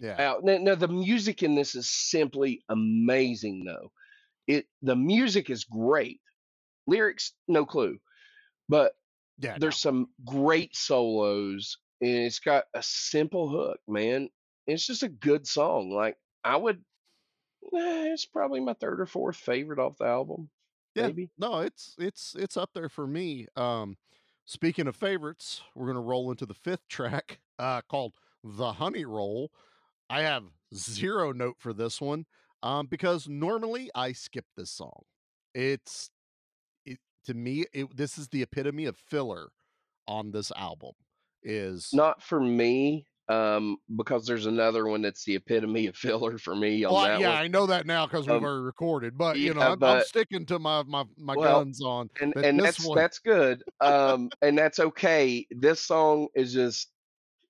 Yeah. 0.00 0.16
out. 0.20 0.42
Now, 0.44 0.58
now 0.58 0.74
the 0.74 0.88
music 0.88 1.42
in 1.44 1.54
this 1.54 1.74
is 1.76 1.88
simply 1.88 2.64
amazing, 2.68 3.64
though. 3.64 3.92
It 4.50 4.66
the 4.82 4.96
music 4.96 5.50
is 5.50 5.64
great. 5.64 6.20
Lyrics, 6.86 7.34
no 7.48 7.66
clue, 7.66 7.98
but 8.68 8.94
Yeah, 9.38 9.58
there's 9.58 9.78
some 9.78 10.12
great 10.26 10.76
solos, 10.76 11.78
and 12.00 12.10
it's 12.10 12.40
got 12.40 12.66
a 12.74 12.82
simple 12.82 13.48
hook, 13.50 13.80
man. 13.88 14.30
It's 14.66 14.86
just 14.86 15.02
a 15.04 15.08
good 15.10 15.46
song. 15.46 15.90
Like 15.90 16.18
I 16.44 16.56
would, 16.56 16.84
eh, 17.74 18.12
it's 18.12 18.26
probably 18.26 18.60
my 18.60 18.74
third 18.74 19.00
or 19.00 19.06
fourth 19.06 19.36
favorite 19.36 19.78
off 19.78 19.98
the 19.98 20.06
album. 20.06 20.50
Yeah, 20.94 21.08
Maybe. 21.08 21.30
no, 21.38 21.60
it's 21.60 21.94
it's 21.98 22.34
it's 22.34 22.56
up 22.56 22.70
there 22.74 22.88
for 22.88 23.06
me. 23.06 23.46
Um, 23.56 23.96
speaking 24.44 24.86
of 24.88 24.96
favorites, 24.96 25.62
we're 25.74 25.86
gonna 25.86 26.00
roll 26.00 26.30
into 26.30 26.46
the 26.46 26.54
fifth 26.54 26.88
track, 26.88 27.40
uh, 27.58 27.82
called 27.82 28.14
"The 28.42 28.74
Honey 28.74 29.04
Roll." 29.04 29.52
I 30.10 30.22
have 30.22 30.52
zero 30.74 31.32
note 31.32 31.58
for 31.60 31.72
this 31.74 32.00
one, 32.00 32.26
um, 32.62 32.86
because 32.86 33.28
normally 33.28 33.90
I 33.94 34.12
skip 34.12 34.44
this 34.56 34.70
song. 34.70 35.02
It's 35.54 36.10
it 36.84 36.98
to 37.26 37.34
me. 37.34 37.66
It, 37.72 37.96
this 37.96 38.18
is 38.18 38.28
the 38.28 38.42
epitome 38.42 38.86
of 38.86 38.96
filler 38.96 39.48
on 40.06 40.30
this 40.30 40.52
album. 40.56 40.92
Is 41.42 41.88
Not 41.94 42.22
for 42.22 42.38
me, 42.38 43.06
um, 43.30 43.78
because 43.96 44.26
there's 44.26 44.44
another 44.44 44.86
one 44.86 45.00
that's 45.00 45.24
the 45.24 45.36
epitome 45.36 45.86
of 45.86 45.96
filler 45.96 46.36
for 46.36 46.54
me 46.54 46.84
on 46.84 46.92
well, 46.92 47.04
that 47.04 47.20
yeah, 47.20 47.28
one. 47.30 47.38
I 47.38 47.48
know 47.48 47.66
that 47.66 47.86
now 47.86 48.06
because 48.06 48.26
we've 48.26 48.36
Um, 48.36 48.44
already 48.44 48.62
recorded. 48.62 49.16
But 49.16 49.38
you 49.38 49.54
know, 49.54 49.62
I'm, 49.62 49.82
I'm 49.82 50.02
sticking 50.02 50.44
to 50.46 50.58
my 50.58 50.82
my 50.82 51.04
my 51.16 51.34
Well, 51.34 51.60
guns 51.64 51.82
on 51.82 52.10
and 52.20 52.36
and 52.36 52.58
this 52.58 52.76
that's 52.76 52.86
one. 52.86 52.98
that's 52.98 53.18
good. 53.20 53.62
Um, 53.80 54.28
and 54.42 54.58
that's 54.58 54.78
okay. 54.78 55.46
This 55.50 55.80
song 55.80 56.28
is 56.34 56.52
just 56.52 56.90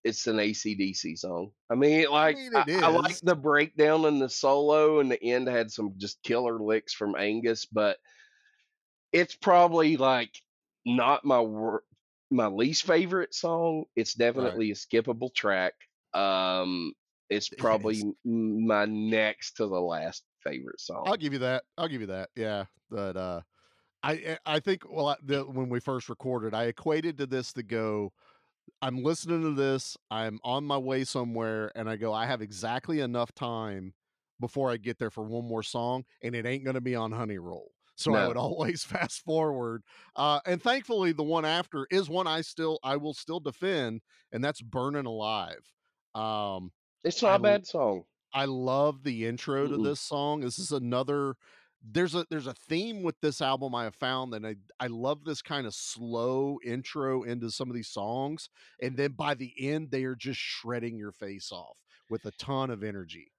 it's 0.05 0.27
an 0.27 0.39
ACDC 0.39 1.17
song. 1.17 1.53
I 1.71 1.75
mean, 1.75 2.09
like 2.11 2.37
mean, 2.37 2.55
I, 2.55 2.65
it 2.67 2.85
I 2.85 2.89
like 2.89 3.21
the 3.23 3.35
breakdown 3.37 4.05
and 4.05 4.21
the 4.21 4.29
solo, 4.29 5.01
and 5.01 5.11
the 5.11 5.23
end 5.23 5.49
had 5.49 5.71
some 5.71 5.95
just 5.99 6.23
killer 6.23 6.59
licks 6.59 6.95
from 6.95 7.17
Angus, 7.17 7.67
but 7.67 7.99
it's 9.13 9.35
probably 9.35 9.97
like 9.97 10.35
not 10.87 11.25
my 11.25 11.41
wor- 11.41 11.85
my 12.31 12.47
least 12.47 12.85
favorite 12.85 13.35
song. 13.35 13.85
It's 13.97 14.15
definitely 14.15 14.71
a 14.71 14.75
skippable 14.75 15.35
track. 15.35 15.75
Um, 16.15 16.95
it's 17.29 17.49
probably 17.49 18.01
m- 18.01 18.67
my 18.67 18.85
next 18.87 19.55
to 19.57 19.67
the 19.67 19.81
last 19.81 20.25
favorite 20.43 20.81
song. 20.81 21.05
I'll 21.07 21.17
give 21.17 21.33
you 21.33 21.41
that. 21.41 21.65
I'll 21.77 21.89
give 21.89 22.01
you 22.01 22.07
that. 22.09 22.31
Yeah, 22.37 22.67
but 22.89 23.17
uh, 23.17 23.43
I 24.03 24.13
I 24.13 24.39
I 24.47 24.61
think 24.61 24.89
well 24.89 25.09
I, 25.09 25.17
the, 25.23 25.45
when 25.45 25.69
we 25.69 25.81
first 25.81 26.09
recorded, 26.09 26.55
I 26.55 26.65
equated 26.65 27.19
to 27.19 27.27
this 27.27 27.53
to 27.55 27.63
go. 27.63 28.13
I'm 28.83 29.03
listening 29.03 29.43
to 29.43 29.53
this. 29.55 29.97
I'm 30.11 30.41
on 30.45 30.65
my 30.65 30.79
way 30.79 31.05
somewhere, 31.05 31.71
and 31.75 31.89
I 31.89 31.97
go. 31.97 32.13
I 32.13 32.27
have 32.27 32.43
exactly 32.43 33.01
enough 33.01 33.33
time 33.35 33.95
before 34.41 34.71
I 34.71 34.77
get 34.77 34.99
there 34.99 35.11
for 35.11 35.25
one 35.25 35.47
more 35.47 35.63
song, 35.63 36.05
and 36.23 36.35
it 36.35 36.47
ain't 36.47 36.65
going 36.65 36.75
to 36.75 36.81
be 36.81 36.95
on 36.95 37.13
Honey 37.13 37.39
Roll. 37.39 37.73
So 37.97 38.15
I 38.15 38.25
would 38.25 38.37
always 38.37 38.83
fast 38.85 39.23
forward. 39.25 39.83
Uh, 40.17 40.41
and 40.47 40.63
thankfully, 40.63 41.13
the 41.13 41.23
one 41.25 41.45
after 41.45 41.87
is 41.91 42.09
one 42.09 42.27
I 42.27 42.41
still 42.43 42.79
I 42.83 42.97
will 42.97 43.15
still 43.15 43.41
defend, 43.41 44.01
and 44.33 44.43
that's 44.43 44.63
Burning 44.63 45.07
Alive. 45.07 45.61
Um, 46.15 46.73
It's 47.05 47.21
not 47.23 47.35
I 47.35 47.37
a 47.37 47.39
bad 47.41 47.67
song. 47.67 48.05
I 48.33 48.45
love 48.45 49.03
the 49.03 49.27
intro 49.27 49.67
to 49.69 49.77
Mm-mm. 49.77 49.79
this 49.79 50.01
song. 50.01 50.41
This 50.41 50.59
is 50.59 50.71
another 50.73 51.35
there's 51.83 52.15
a 52.15 52.27
there's 52.31 52.47
a 52.47 52.55
theme 52.55 53.03
with 53.03 53.19
this 53.21 53.41
album 53.41 53.75
I 53.75 53.85
have 53.85 53.95
found 53.95 54.35
and 54.35 54.47
I 54.47 54.57
I 54.79 54.89
love 54.89 55.25
this 55.25 55.41
kind 55.43 55.67
of 55.67 55.75
slow 55.75 56.59
intro 56.65 57.23
into 57.23 57.51
some 57.51 57.71
of 57.71 57.75
these 57.75 57.89
songs 57.89 58.51
and 58.83 58.97
then 58.97 59.13
by 59.13 59.35
the 59.35 59.53
end 59.59 59.91
they 59.91 60.05
are 60.05 60.15
just 60.15 60.39
shredding 60.41 60.99
your 60.99 61.13
face 61.13 61.51
off 61.51 61.79
with 62.11 62.25
a 62.27 62.33
ton 62.33 62.71
of 62.71 62.83
energy. 62.85 63.33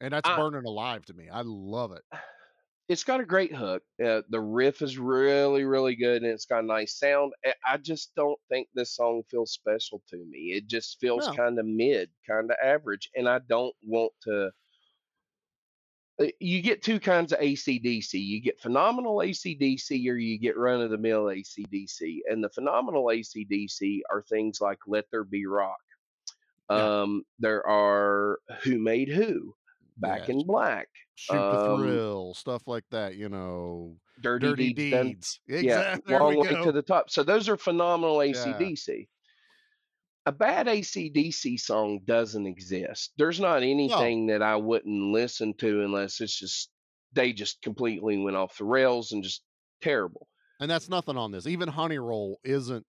And 0.00 0.12
that's 0.12 0.28
I- 0.28 0.36
burning 0.36 0.64
alive 0.64 1.04
to 1.06 1.14
me. 1.14 1.28
I 1.28 1.42
love 1.44 1.92
it. 1.92 2.02
it's 2.88 3.04
got 3.04 3.20
a 3.20 3.24
great 3.26 3.54
hook. 3.54 3.82
Uh, 4.02 4.22
the 4.30 4.40
riff 4.40 4.80
is 4.80 4.96
really, 4.96 5.64
really 5.64 5.94
good, 5.96 6.22
and 6.22 6.32
it's 6.32 6.46
got 6.46 6.62
a 6.64 6.66
nice 6.66 6.96
sound. 6.98 7.32
I- 7.44 7.54
I 7.66 7.76
just 7.76 8.14
don't 8.14 8.38
think 8.48 8.68
this 8.72 8.94
song 8.94 9.24
feels 9.30 9.52
special 9.52 10.00
to 10.08 10.16
me. 10.16 10.52
It 10.56 10.68
just 10.68 10.98
feels 11.00 11.26
No. 11.26 11.34
kind 11.34 11.58
of 11.58 11.66
mid, 11.66 12.10
kind 12.26 12.50
of 12.50 12.56
average, 12.62 13.10
and 13.16 13.28
I 13.28 13.40
don't 13.40 13.74
want 13.82 14.12
to. 14.22 14.52
Uh, 16.20 16.26
You 16.40 16.62
get 16.62 16.82
two 16.82 16.98
kinds 17.00 17.32
of 17.32 17.38
ACDC. 17.40 18.14
You 18.14 18.40
get 18.40 18.60
phenomenal 18.60 19.16
ACDC, 19.18 20.08
or 20.10 20.16
you 20.16 20.38
get 20.38 20.56
run 20.56 20.80
of 20.80 20.90
the 20.90 20.98
mill 20.98 21.24
ACDC. 21.24 22.20
And 22.28 22.42
the 22.42 22.50
phenomenal 22.50 23.04
ACDC 23.06 24.00
are 24.10 24.22
things 24.22 24.60
like 24.60 24.78
"Let 24.86 25.04
There 25.10 25.24
Be 25.24 25.46
Rock." 25.46 25.78
Yeah. 26.70 27.00
Um, 27.02 27.22
there 27.38 27.66
are 27.66 28.38
"Who 28.62 28.78
Made 28.78 29.08
Who," 29.08 29.54
"Back 29.96 30.28
Yeah, 30.28 30.34
in 30.34 30.46
Black," 30.46 30.88
Shoot 31.14 31.34
the 31.36 31.70
um, 31.72 31.80
thrill, 31.82 32.34
stuff 32.34 32.66
like 32.66 32.84
that, 32.90 33.14
you 33.16 33.28
know. 33.28 33.96
dirty, 34.20 34.46
Dirty 34.48 34.72
deeds, 34.72 35.40
deeds. 35.46 35.64
yeah, 35.64 35.80
Exact- 35.94 36.06
there 36.08 36.18
long 36.20 36.30
we 36.30 36.36
way 36.42 36.50
go. 36.50 36.64
to 36.64 36.72
the 36.72 36.82
top. 36.82 37.08
So 37.10 37.22
those 37.22 37.48
are 37.48 37.56
phenomenal 37.56 38.16
ACDC. 38.18 39.06
A 40.28 40.32
bad 40.32 40.66
ACDC 40.66 41.58
song 41.58 42.00
doesn't 42.04 42.44
exist. 42.46 43.12
There's 43.16 43.40
not 43.40 43.62
anything 43.62 44.26
that 44.26 44.42
I 44.42 44.56
wouldn't 44.56 45.10
listen 45.10 45.54
to 45.54 45.82
unless 45.84 46.20
it's 46.20 46.38
just 46.38 46.68
they 47.14 47.32
just 47.32 47.62
completely 47.62 48.18
went 48.18 48.36
off 48.36 48.58
the 48.58 48.64
rails 48.64 49.12
and 49.12 49.24
just 49.24 49.40
terrible. 49.80 50.28
And 50.60 50.70
that's 50.70 50.90
nothing 50.90 51.16
on 51.16 51.32
this. 51.32 51.46
Even 51.46 51.66
Honey 51.70 51.98
Roll 51.98 52.40
isn't 52.44 52.84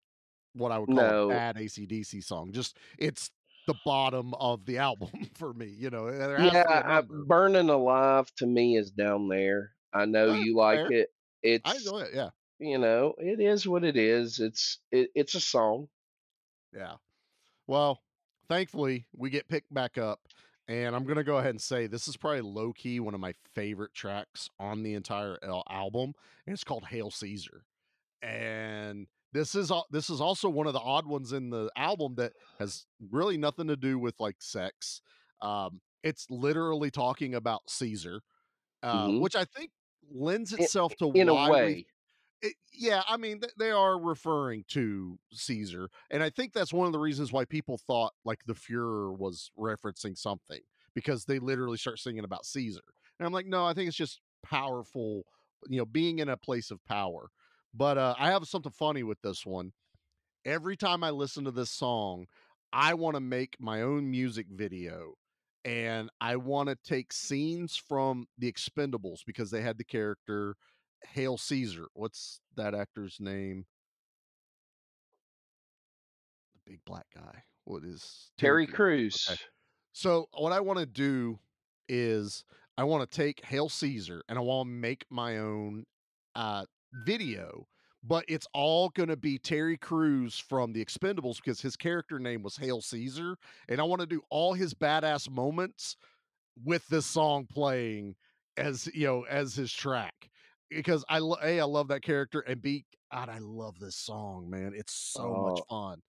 what 0.52 0.74
I 0.74 0.80
would 0.80 0.88
call 0.88 0.96
No. 0.98 1.30
a 1.30 1.34
bad 1.34 1.56
ACDC 1.56 2.22
song. 2.26 2.52
Just 2.52 2.76
it's 2.98 3.32
the 3.68 3.76
bottom 3.86 4.34
of 4.34 4.66
the 4.66 4.80
album 4.80 5.08
for 5.36 5.54
me. 5.54 5.68
You 5.68 5.92
know, 5.92 6.12
there 6.12 6.38
has 6.40 6.52
to 6.52 6.52
be 6.52 6.58
Yeah, 6.58 6.82
I. 6.86 7.02
Burning 7.26 7.70
Alive 7.70 8.30
to 8.40 8.46
me 8.48 8.76
is 8.76 8.92
down 8.92 9.30
there. 9.30 9.72
I 9.94 10.04
know 10.04 10.32
Eh, 10.34 10.40
you 10.40 10.58
like 10.58 10.90
fair. 10.90 10.92
it. 10.92 11.10
It's 11.42 11.72
I 11.72 11.76
enjoy 11.78 12.00
it. 12.02 12.10
Yeah, 12.14 12.32
you 12.60 12.80
know 12.80 13.14
it 13.18 13.40
is 13.40 13.66
what 13.66 13.86
it 13.86 13.96
is. 13.96 14.40
It's 14.42 14.80
it, 14.92 15.10
it's 15.16 15.36
a 15.36 15.40
song. 15.40 15.88
yeah. 16.76 16.96
Well, 17.70 18.02
thankfully 18.48 19.06
we 19.16 19.30
get 19.30 19.48
picked 19.48 19.72
back 19.72 20.00
up, 20.00 20.22
and 20.68 20.96
I'm 20.96 21.04
gonna 21.06 21.24
go 21.24 21.38
ahead 21.38 21.52
and 21.52 21.62
say 21.62 21.86
this 21.86 22.08
is 22.08 22.18
probably 22.18 22.42
low 22.42 22.74
key 22.74 23.00
one 23.00 23.14
of 23.14 23.20
my 23.20 23.36
favorite 23.54 23.94
tracks 23.94 24.50
on 24.60 24.82
the 24.82 24.96
entire 24.96 25.38
al- 25.44 25.64
album, 25.70 26.14
and 26.48 26.54
it's 26.56 26.64
called 26.64 26.86
"Hail 26.86 27.12
Caesar." 27.12 27.64
And 28.24 29.06
this 29.34 29.54
is 29.54 29.72
this 29.92 30.10
is 30.10 30.20
also 30.20 30.50
one 30.50 30.66
of 30.66 30.74
the 30.74 30.80
odd 30.80 31.06
ones 31.06 31.32
in 31.32 31.52
the 31.52 31.70
album 31.76 32.16
that 32.16 32.34
has 32.58 32.88
really 33.12 33.38
nothing 33.38 33.68
to 33.68 33.78
do 33.78 34.00
with 34.00 34.20
like 34.20 34.42
sex. 34.42 35.02
Um, 35.40 35.80
it's 36.02 36.26
literally 36.32 36.90
talking 36.90 37.36
about 37.36 37.70
Caesar, 37.70 38.22
uh, 38.82 39.10
Mhm. 39.10 39.22
which 39.22 39.36
I 39.36 39.46
think 39.46 39.70
lends 40.10 40.54
In- 40.54 40.64
itself 40.64 40.96
to 40.98 41.12
in 41.12 41.30
a 41.30 41.36
why 41.36 41.50
we- 41.50 41.56
way. 41.56 41.86
It, 42.42 42.54
yeah, 42.74 43.02
I 43.08 43.18
mean, 43.18 43.42
th- 43.42 43.54
they 43.58 43.72
are 43.72 44.00
referring 44.00 44.64
to 44.70 45.20
Caesar, 45.34 45.90
and 46.10 46.24
I 46.24 46.30
think 46.30 46.54
that's 46.54 46.72
one 46.72 46.88
of 46.88 46.94
the 46.94 47.00
reasons 47.00 47.34
why 47.34 47.44
people 47.44 47.78
thought 47.78 48.14
like 48.24 48.40
the 48.46 48.56
Furor 48.56 49.12
was 49.12 49.52
referencing 49.58 50.18
something 50.18 50.62
because 50.96 51.26
they 51.26 51.40
literally 51.40 51.78
start 51.78 52.00
singing 52.00 52.24
about 52.24 52.46
Caesar. 52.46 52.82
And 53.20 53.26
I'm 53.26 53.34
like, 53.34 53.46
no, 53.46 53.66
I 53.66 53.74
think 53.74 53.90
it's 53.90 53.98
just 53.98 54.22
powerful, 54.42 55.24
you 55.68 55.78
know, 55.80 55.86
being 55.86 56.20
in 56.20 56.30
a 56.30 56.38
place 56.38 56.72
of 56.72 56.84
power. 56.86 57.30
But 57.74 57.98
uh, 57.98 58.16
I 58.18 58.30
have 58.30 58.48
something 58.48 58.72
funny 58.72 59.04
with 59.04 59.22
this 59.22 59.46
one. 59.46 59.74
Every 60.46 60.78
time 60.78 61.04
I 61.04 61.10
listen 61.10 61.44
to 61.46 61.52
this 61.52 61.72
song, 61.72 62.26
I 62.72 62.94
want 62.94 63.16
to 63.16 63.22
make 63.22 63.58
my 63.60 63.82
own 63.82 64.10
music 64.10 64.48
video 64.50 65.14
and 65.66 66.10
I 66.22 66.38
want 66.38 66.70
to 66.70 66.78
take 66.84 67.12
scenes 67.12 67.76
from 67.76 68.28
the 68.38 68.52
Expendables 68.52 69.20
because 69.26 69.52
they 69.52 69.62
had 69.62 69.78
the 69.78 69.84
character 69.84 70.56
Hail 71.14 71.38
Caesar. 71.38 71.88
What's 71.94 72.42
that 72.56 72.76
actor's 72.76 73.18
name? 73.20 73.66
The 76.54 76.72
big 76.72 76.80
black 76.86 77.06
guy. 77.16 77.44
What 77.66 77.84
is 77.84 78.32
Terry 78.38 78.66
Crews. 78.66 79.28
Okay. 79.30 79.40
So 79.94 80.28
what 80.34 80.52
I 80.52 80.60
want 80.60 80.80
to 80.80 80.86
do 80.86 81.40
is 81.88 82.44
I 82.78 82.84
want 82.84 83.10
to 83.10 83.18
take 83.18 83.44
Hail 83.44 83.70
Caesar 83.70 84.24
and 84.30 84.38
I 84.38 84.42
want 84.42 84.68
to 84.68 84.72
make 84.72 85.06
my 85.10 85.38
own 85.38 85.86
uh, 86.36 86.66
video, 87.06 87.68
but 88.04 88.24
it's 88.28 88.48
all 88.54 88.90
going 88.90 89.10
to 89.10 89.18
be 89.18 89.38
Terry 89.38 89.78
Crews 89.78 90.40
from 90.40 90.74
the 90.74 90.84
Expendables 90.84 91.38
because 91.38 91.62
his 91.62 91.76
character 91.76 92.20
name 92.20 92.42
was 92.42 92.56
Hail 92.56 92.82
Caesar, 92.82 93.36
and 93.68 93.82
I 93.82 93.84
want 93.84 94.02
to 94.02 94.08
do 94.08 94.22
all 94.30 94.54
his 94.54 94.74
badass 94.74 95.30
moments 95.30 95.98
with 96.64 96.88
this 96.88 97.06
song 97.06 97.48
playing 97.52 98.16
as 98.58 98.90
you 98.94 99.06
know 99.06 99.26
as 99.30 99.56
his 99.56 99.72
track 99.72 100.30
because 100.70 101.06
I 101.10 101.20
lo- 101.20 101.38
a 101.42 101.60
I 101.60 101.64
love 101.64 101.88
that 101.90 102.02
character 102.02 102.42
and 102.42 102.62
b 102.62 102.86
God 103.12 103.30
I 103.30 103.40
love 103.40 103.80
this 103.80 103.96
song 103.96 104.50
man 104.50 104.74
it's 104.76 104.94
so 104.94 105.36
much 105.36 105.62
Oh, 105.62 105.66
fun. 105.70 106.02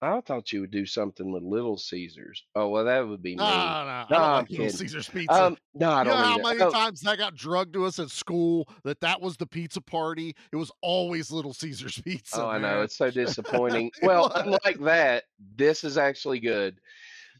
I 0.00 0.20
thought 0.20 0.52
you 0.52 0.60
would 0.60 0.70
do 0.70 0.86
something 0.86 1.32
with 1.32 1.42
Little 1.42 1.76
Caesars. 1.76 2.44
Oh 2.54 2.68
well, 2.68 2.84
that 2.84 3.00
would 3.00 3.22
be 3.22 3.36
No, 3.36 3.44
mean. 3.44 3.78
no, 3.84 3.90
I 3.90 4.06
No, 4.10 4.16
don't 4.16 4.22
I'm 4.22 4.32
like 4.32 4.50
Little 4.50 4.68
kidding. 4.68 4.78
Caesars 4.78 5.08
pizza. 5.08 5.44
Um, 5.46 5.56
no, 5.74 5.90
I 5.90 6.04
You 6.04 6.10
know 6.10 6.16
don't 6.16 6.24
how 6.24 6.38
either. 6.38 6.42
many 6.44 6.60
Oh, 6.60 6.70
times 6.70 7.00
that 7.00 7.18
got 7.18 7.34
drugged 7.34 7.72
to 7.74 7.84
us 7.84 7.98
at 7.98 8.10
school 8.10 8.68
that 8.84 9.00
that 9.00 9.20
was 9.20 9.36
the 9.36 9.46
pizza 9.46 9.80
party? 9.80 10.34
It 10.52 10.56
was 10.56 10.70
always 10.82 11.30
Little 11.32 11.52
Caesars 11.52 12.00
pizza. 12.04 12.42
oh, 12.42 12.48
I 12.48 12.58
know 12.58 12.78
man. 12.78 12.84
it's 12.84 12.96
so 12.96 13.10
disappointing. 13.10 13.90
It 14.02 14.06
Well, 14.06 14.30
was. 14.32 14.32
unlike 14.34 14.78
that, 14.80 15.24
this 15.56 15.82
is 15.84 15.98
actually 15.98 16.40
good. 16.40 16.80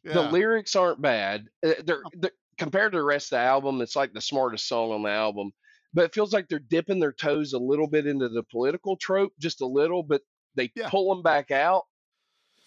The 0.04 0.22
Yeah. 0.22 0.30
lyrics 0.30 0.76
aren't 0.76 1.00
bad. 1.02 1.48
Uh, 1.64 1.74
They're, 1.84 2.02
they're 2.14 2.32
compared 2.58 2.92
to 2.92 2.98
the 2.98 3.04
rest 3.04 3.26
of 3.32 3.36
the 3.38 3.42
album. 3.42 3.80
It's 3.82 3.96
like 3.96 4.12
the 4.12 4.20
smartest 4.20 4.66
song 4.68 4.92
on 4.92 5.02
the 5.02 5.10
album, 5.10 5.52
but 5.94 6.04
it 6.04 6.14
feels 6.14 6.32
like 6.32 6.48
they're 6.48 6.58
dipping 6.58 7.00
their 7.00 7.12
toes 7.12 7.52
a 7.52 7.58
little 7.58 7.88
bit 7.88 8.06
into 8.06 8.28
the 8.28 8.42
political 8.42 8.96
trope, 8.96 9.32
just 9.38 9.60
a 9.60 9.66
little, 9.66 10.02
but 10.02 10.22
they 10.54 10.68
pull 10.68 11.14
them 11.14 11.22
back 11.22 11.50
out. 11.50 11.84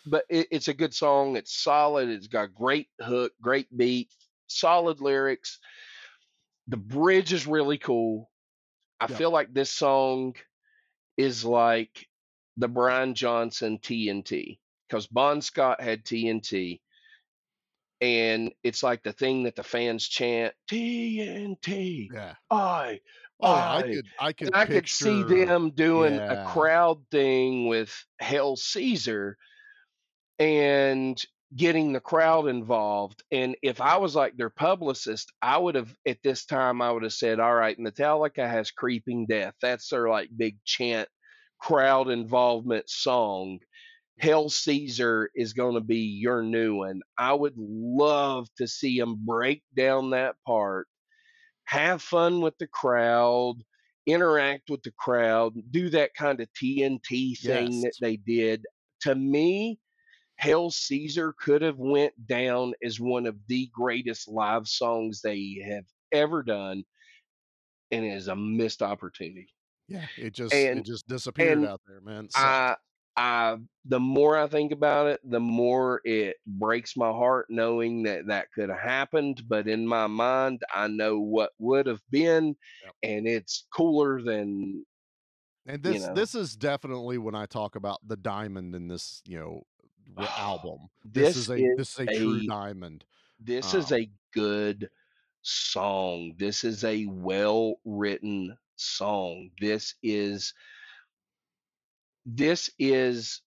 But 0.05 0.25
it, 0.29 0.47
it's 0.51 0.67
a 0.67 0.73
good 0.73 0.93
song. 0.93 1.35
It's 1.35 1.53
solid. 1.61 2.09
It's 2.09 2.27
got 2.27 2.53
great 2.55 2.87
hook, 2.99 3.33
great 3.41 3.67
beat, 3.75 4.09
solid 4.47 4.99
lyrics. 4.99 5.59
The 6.67 6.77
bridge 6.77 7.33
is 7.33 7.45
really 7.45 7.77
cool. 7.77 8.31
I 8.99 9.07
Yeah. 9.09 9.17
feel 9.17 9.31
like 9.31 9.53
this 9.53 9.71
song 9.71 10.35
is 11.17 11.45
like 11.45 12.07
the 12.57 12.67
Brian 12.67 13.13
Johnson 13.15 13.79
TNT 13.79 14.59
because 14.87 15.07
Bon 15.07 15.41
Scott 15.41 15.81
had 15.81 16.03
TNT, 16.03 16.81
and 18.01 18.53
it's 18.63 18.83
like 18.83 19.03
the 19.03 19.13
thing 19.13 19.43
that 19.43 19.55
the 19.55 19.63
fans 19.63 20.07
chant 20.07 20.53
TNT. 20.69 22.09
Yeah. 22.11 22.35
I, 22.49 23.01
Oh, 23.43 23.51
I 23.51 23.77
I, 23.77 23.81
could 23.81 24.05
I 24.19 24.33
could 24.33 24.49
I 24.53 24.65
could 24.65 24.87
see 24.87 25.23
them 25.23 25.71
doing 25.71 26.19
a 26.19 26.45
crowd 26.47 27.03
thing 27.09 27.67
with 27.67 27.91
Hail 28.19 28.55
Caesar 28.55 29.35
and 30.37 31.19
getting 31.55 31.91
the 31.91 31.99
crowd 31.99 32.47
involved. 32.47 33.23
And 33.31 33.55
if 33.63 33.81
I 33.81 33.97
was 33.97 34.15
like 34.15 34.37
their 34.37 34.51
publicist, 34.51 35.31
I 35.41 35.57
would 35.57 35.75
have 35.75 35.95
at 36.05 36.21
this 36.23 36.45
time 36.45 36.81
I 36.81 36.91
would 36.91 37.03
have 37.03 37.13
said, 37.13 37.39
"All 37.39 37.55
right, 37.55 37.77
Metallica 37.79 38.47
has 38.47 38.71
Creeping 38.71 39.25
Death. 39.25 39.55
That's 39.61 39.89
their 39.89 40.07
like 40.07 40.29
big 40.35 40.57
chant 40.63 41.09
crowd 41.59 42.09
involvement 42.09 42.89
song. 42.89 43.59
Hail 44.17 44.49
Caesar 44.49 45.29
is 45.35 45.53
going 45.53 45.75
to 45.75 45.81
be 45.81 45.97
your 45.97 46.43
new 46.43 46.75
one. 46.75 47.01
I 47.17 47.33
would 47.33 47.55
love 47.57 48.47
to 48.57 48.67
see 48.67 48.99
them 48.99 49.19
break 49.25 49.63
down 49.75 50.11
that 50.11 50.35
part, 50.45 50.87
have 51.65 52.01
fun 52.01 52.41
with 52.41 52.57
the 52.59 52.67
crowd, 52.67 53.55
interact 54.05 54.69
with 54.69 54.83
the 54.83 54.91
crowd, 54.91 55.53
do 55.71 55.89
that 55.89 56.13
kind 56.13 56.39
of 56.39 56.47
TNT 56.61 57.39
thing 57.39 57.81
that 57.81 57.93
they 57.99 58.17
did. 58.17 58.65
To 59.01 59.15
me, 59.15 59.79
Hail 60.37 60.71
Caesar 60.71 61.33
could 61.39 61.61
have 61.61 61.77
went 61.77 62.13
down 62.27 62.73
as 62.83 62.99
one 62.99 63.25
of 63.25 63.35
the 63.47 63.69
greatest 63.73 64.27
live 64.27 64.67
songs 64.67 65.21
they 65.21 65.63
have 65.67 65.85
ever 66.11 66.43
done, 66.43 66.83
and 67.91 68.05
it 68.05 68.13
is 68.13 68.27
a 68.27 68.35
missed 68.35 68.81
opportunity. 68.81 69.53
Yeah, 69.87 70.05
it 70.17 70.33
just 70.33 70.53
And 70.53 70.79
it 70.79 70.85
just 70.85 71.07
disappeared 71.07 71.63
out 71.65 71.81
there, 71.87 72.01
man. 72.01 72.29
Sucked. 72.29 72.43
I 72.45 72.75
I 73.17 73.57
the 73.85 73.99
more 73.99 74.37
I 74.37 74.47
think 74.47 74.71
about 74.71 75.07
it, 75.07 75.19
the 75.23 75.39
more 75.39 76.01
it 76.05 76.37
breaks 76.45 76.95
my 76.95 77.09
heart 77.09 77.47
knowing 77.49 78.03
that 78.03 78.27
that 78.27 78.51
could 78.53 78.69
have 78.69 78.79
happened. 78.79 79.43
But 79.47 79.67
in 79.67 79.85
my 79.87 80.07
mind, 80.07 80.61
I 80.73 80.87
know 80.87 81.19
what 81.19 81.51
would 81.59 81.87
have 81.87 82.01
been, 82.09 82.55
and 83.03 83.27
it's 83.27 83.67
cooler 83.75 84.21
than 84.21 84.85
And 85.65 85.83
you 85.83 85.91
this 85.91 86.07
know. 86.07 86.13
this 86.13 86.35
is 86.35 86.55
definitely 86.55 87.17
when 87.17 87.35
I 87.35 87.45
talk 87.45 87.75
about 87.75 87.99
the 88.07 88.17
diamond 88.17 88.75
in 88.75 88.87
this, 88.87 89.21
you 89.25 89.39
know, 89.39 89.63
r- 90.17 90.29
album. 90.37 90.89
This, 91.03 91.35
This 91.35 91.37
is 91.37 91.49
a 91.49 91.55
is 91.55 91.77
this 91.77 91.99
is 91.99 91.99
a 91.99 92.17
true 92.17 92.45
diamond. 92.47 93.05
this 93.39 93.73
is 93.73 93.91
Um, 93.91 93.99
a 93.99 94.11
good 94.33 94.89
song. 95.41 96.33
This 96.37 96.63
is 96.63 96.83
a 96.83 97.05
well 97.07 97.75
written 97.83 98.57
song. 98.75 99.49
This 99.59 99.95
is 100.03 100.53
this 102.25 102.69
is 102.79 103.41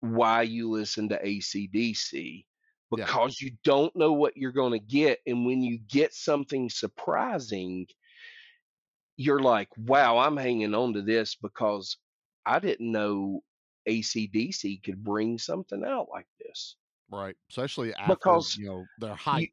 why 0.00 0.42
you 0.42 0.70
listen 0.70 1.08
to 1.10 1.18
ACDC 1.24 2.44
Yeah. 2.96 3.04
because 3.06 3.40
you 3.40 3.52
don't 3.64 3.94
know 3.96 4.12
what 4.12 4.36
you're 4.36 4.52
going 4.52 4.72
to 4.72 4.78
get. 4.84 5.20
And 5.26 5.46
when 5.46 5.62
you 5.62 5.78
get 5.78 6.12
something 6.14 6.68
surprising, 6.70 7.86
you're 9.16 9.40
like, 9.40 9.68
wow, 9.76 10.18
I'm 10.18 10.36
hanging 10.36 10.74
on 10.74 10.94
to 10.94 11.02
this 11.02 11.34
because 11.36 11.96
I 12.46 12.58
didn't 12.58 12.90
know 12.90 13.42
ACDC 13.88 14.82
could 14.82 15.02
bring 15.04 15.38
something 15.38 15.84
out 15.84 16.08
like 16.10 16.26
this. 16.40 16.76
right. 17.10 17.36
Especially 17.50 17.94
after, 17.94 18.14
Because 18.14 18.56
you 18.56 18.66
know, 18.66 18.84
their 18.98 19.10
you, 19.10 19.16
hype. 19.16 19.50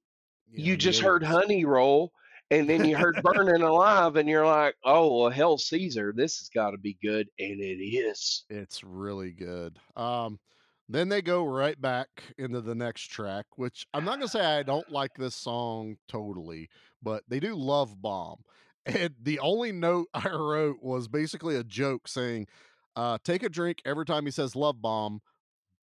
You 0.51 0.57
know, 0.59 0.63
you 0.65 0.77
just 0.77 1.01
heard 1.01 1.23
Honey 1.23 1.65
Roll 1.65 2.11
and 2.51 2.69
then 2.69 2.85
you 2.85 2.97
heard 2.97 3.21
Burning 3.23 3.61
Alive 3.61 4.15
and 4.15 4.27
you're 4.27 4.45
like, 4.45 4.75
oh, 4.83 5.21
well, 5.21 5.29
hell, 5.29 5.57
Caesar, 5.57 6.13
this 6.15 6.39
has 6.39 6.49
got 6.49 6.71
to 6.71 6.77
be 6.77 6.97
good. 7.01 7.27
And 7.39 7.59
it 7.61 7.83
is. 7.83 8.45
It's 8.49 8.83
really 8.83 9.31
good. 9.31 9.77
Um, 9.95 10.39
then 10.87 11.09
they 11.09 11.21
go 11.21 11.45
right 11.45 11.79
back 11.79 12.07
into 12.37 12.61
the 12.61 12.73
next 12.73 13.11
track, 13.11 13.45
which 13.57 13.85
I'm 13.93 14.03
not 14.03 14.15
gonna 14.15 14.27
say 14.27 14.43
I 14.43 14.63
don't 14.63 14.89
like 14.91 15.11
this 15.15 15.35
song 15.35 15.97
totally, 16.07 16.69
but 17.03 17.23
they 17.27 17.39
do 17.39 17.55
Love 17.55 18.01
Bomb. 18.01 18.37
And 18.85 19.13
the 19.21 19.37
only 19.39 19.71
note 19.71 20.07
I 20.15 20.29
wrote 20.29 20.81
was 20.81 21.07
basically 21.07 21.57
a 21.57 21.63
joke 21.63 22.07
saying, 22.07 22.47
uh, 22.95 23.17
take 23.23 23.43
a 23.43 23.49
drink 23.49 23.81
every 23.85 24.05
time 24.05 24.25
he 24.25 24.31
says 24.31 24.55
love 24.55 24.81
bomb. 24.81 25.21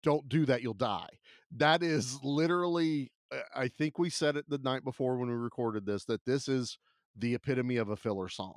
Don't 0.02 0.28
do 0.28 0.46
that, 0.48 0.62
you'll 0.62 0.74
die. 0.74 1.10
That 1.58 1.84
is 1.84 2.20
literally, 2.24 3.12
I 3.56 3.68
think 3.68 3.98
we 4.00 4.10
said 4.10 4.38
it 4.38 4.50
the 4.50 4.58
night 4.58 4.84
before 4.84 5.18
when 5.18 5.30
we 5.30 5.36
recorded 5.36 5.86
this, 5.86 6.06
that 6.06 6.26
this 6.26 6.48
is 6.48 6.78
the 7.18 7.36
epitome 7.36 7.78
of 7.78 7.90
a 7.90 7.96
filler 7.96 8.30
song. 8.30 8.56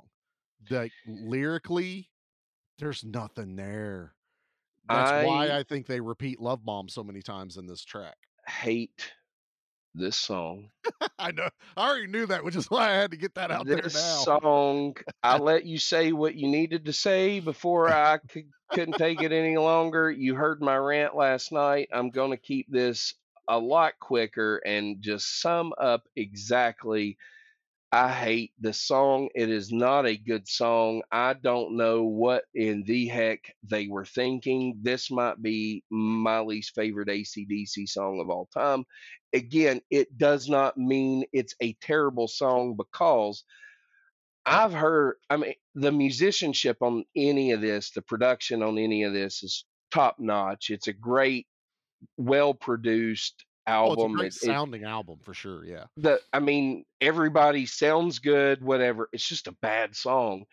Like 0.69 0.91
lyrically, 1.07 2.09
there's 2.77 3.03
nothing 3.03 3.55
there. 3.55 4.13
That's 4.87 5.25
why 5.25 5.49
I 5.49 5.59
I 5.59 5.63
think 5.63 5.85
they 5.85 6.01
repeat 6.01 6.39
Love 6.39 6.65
Bomb 6.65 6.89
so 6.89 7.03
many 7.03 7.21
times 7.21 7.57
in 7.57 7.67
this 7.67 7.83
track. 7.83 8.17
hate 8.47 9.11
this 9.95 10.15
song. 10.15 10.69
I 11.19 11.31
know. 11.31 11.49
I 11.77 11.89
already 11.89 12.07
knew 12.07 12.25
that, 12.27 12.43
which 12.43 12.55
is 12.55 12.69
why 12.69 12.89
I 12.89 12.93
had 12.95 13.11
to 13.11 13.17
get 13.17 13.35
that 13.35 13.51
out 13.51 13.65
there 13.65 13.81
This 13.81 13.95
now. 13.95 14.39
song, 14.39 14.95
I 15.23 15.37
let 15.39 15.65
you 15.65 15.77
say 15.77 16.11
what 16.11 16.35
you 16.35 16.47
needed 16.47 16.85
to 16.85 16.93
say 16.93 17.39
before 17.39 17.89
I 17.89 18.17
could, 18.29 18.49
couldn't 18.71 18.97
take 18.97 19.21
it 19.21 19.31
any 19.31 19.57
longer. 19.57 20.09
You 20.11 20.35
heard 20.35 20.61
my 20.61 20.77
rant 20.77 21.15
last 21.15 21.51
night. 21.51 21.89
I'm 21.93 22.09
going 22.09 22.31
to 22.31 22.37
keep 22.37 22.67
this 22.69 23.15
a 23.49 23.59
lot 23.59 23.99
quicker 23.99 24.57
and 24.57 25.01
just 25.01 25.41
sum 25.41 25.73
up 25.79 26.03
exactly. 26.15 27.17
I 27.91 28.11
hate 28.11 28.51
the 28.59 28.71
song. 28.71 29.29
It 29.33 29.49
is 29.49 29.71
not 29.71 30.05
a 30.05 30.15
good 30.15 30.47
song. 30.47 31.01
I 31.11 31.33
don't 31.33 31.75
know 31.75 32.03
what 32.03 32.43
in 32.53 32.83
the 32.83 33.07
heck 33.07 33.39
they 33.63 33.87
were 33.87 34.05
thinking. 34.05 34.77
This 34.83 35.09
might 35.09 35.41
be 35.41 35.83
my 35.89 36.39
least 36.41 36.75
favorite 36.75 37.07
ACDC 37.07 37.89
song 37.89 38.19
of 38.21 38.29
all 38.29 38.47
time. 38.53 38.85
Again, 39.33 39.81
it 39.89 40.15
does 40.19 40.47
not 40.47 40.77
mean 40.77 41.25
it's 41.33 41.55
a 41.61 41.73
terrible 41.81 42.27
song 42.27 42.75
because 42.77 43.43
I've 44.45 44.73
heard, 44.73 45.15
I 45.29 45.37
mean, 45.37 45.53
the 45.73 45.91
musicianship 45.91 46.77
on 46.81 47.05
any 47.15 47.51
of 47.51 47.61
this, 47.61 47.91
the 47.91 48.01
production 48.03 48.61
on 48.61 48.77
any 48.77 49.03
of 49.03 49.13
this 49.13 49.41
is 49.41 49.65
top 49.91 50.17
notch. 50.19 50.69
It's 50.69 50.87
a 50.87 50.93
great, 50.93 51.47
well 52.17 52.53
produced 52.53 53.45
Oh, 53.67 53.91
it's 53.93 53.99
a 53.99 54.01
album. 54.01 54.17
great 54.17 54.27
It- 54.33 54.35
it- 54.43 54.45
sounding 54.45 54.83
album 54.83 55.19
for 55.23 55.33
sure. 55.33 55.63
Yeah. 55.63 55.85
the 55.97 56.19
I 56.33 56.39
mean, 56.39 56.85
everybody 57.01 57.65
sounds 57.67 58.19
good, 58.19 58.63
whatever. 58.63 59.09
It's 59.13 59.27
just 59.27 59.47
a 59.47 59.51
bad 59.51 59.95
song. 59.95 60.45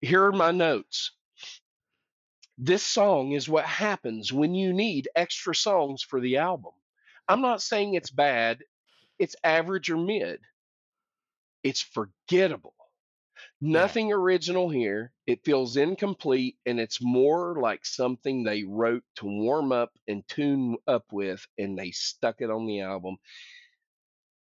Here 0.00 0.24
are 0.24 0.32
my 0.32 0.50
notes. 0.50 1.12
This 2.58 2.84
song 2.84 3.32
is 3.32 3.48
what 3.48 3.66
happens 3.66 4.32
when 4.32 4.54
you 4.54 4.72
need 4.72 5.08
extra 5.14 5.54
songs 5.54 6.02
for 6.02 6.20
the 6.20 6.38
album. 6.38 6.72
I'm 7.28 7.42
not 7.42 7.60
saying 7.62 7.94
it's 7.94 8.10
bad, 8.10 8.62
it's 9.18 9.36
average 9.44 9.90
or 9.90 9.96
mid. 9.98 10.40
It's 11.62 11.82
forgettable. 11.82 12.74
Nothing 13.60 14.12
original 14.12 14.68
here. 14.70 15.12
It 15.26 15.44
feels 15.44 15.76
incomplete 15.76 16.58
and 16.66 16.78
it's 16.78 17.02
more 17.02 17.60
like 17.60 17.86
something 17.86 18.44
they 18.44 18.64
wrote 18.64 19.04
to 19.16 19.26
warm 19.26 19.72
up 19.72 19.92
and 20.06 20.26
tune 20.28 20.76
up 20.86 21.06
with 21.12 21.46
and 21.58 21.78
they 21.78 21.90
stuck 21.90 22.40
it 22.40 22.50
on 22.50 22.66
the 22.66 22.80
album 22.80 23.16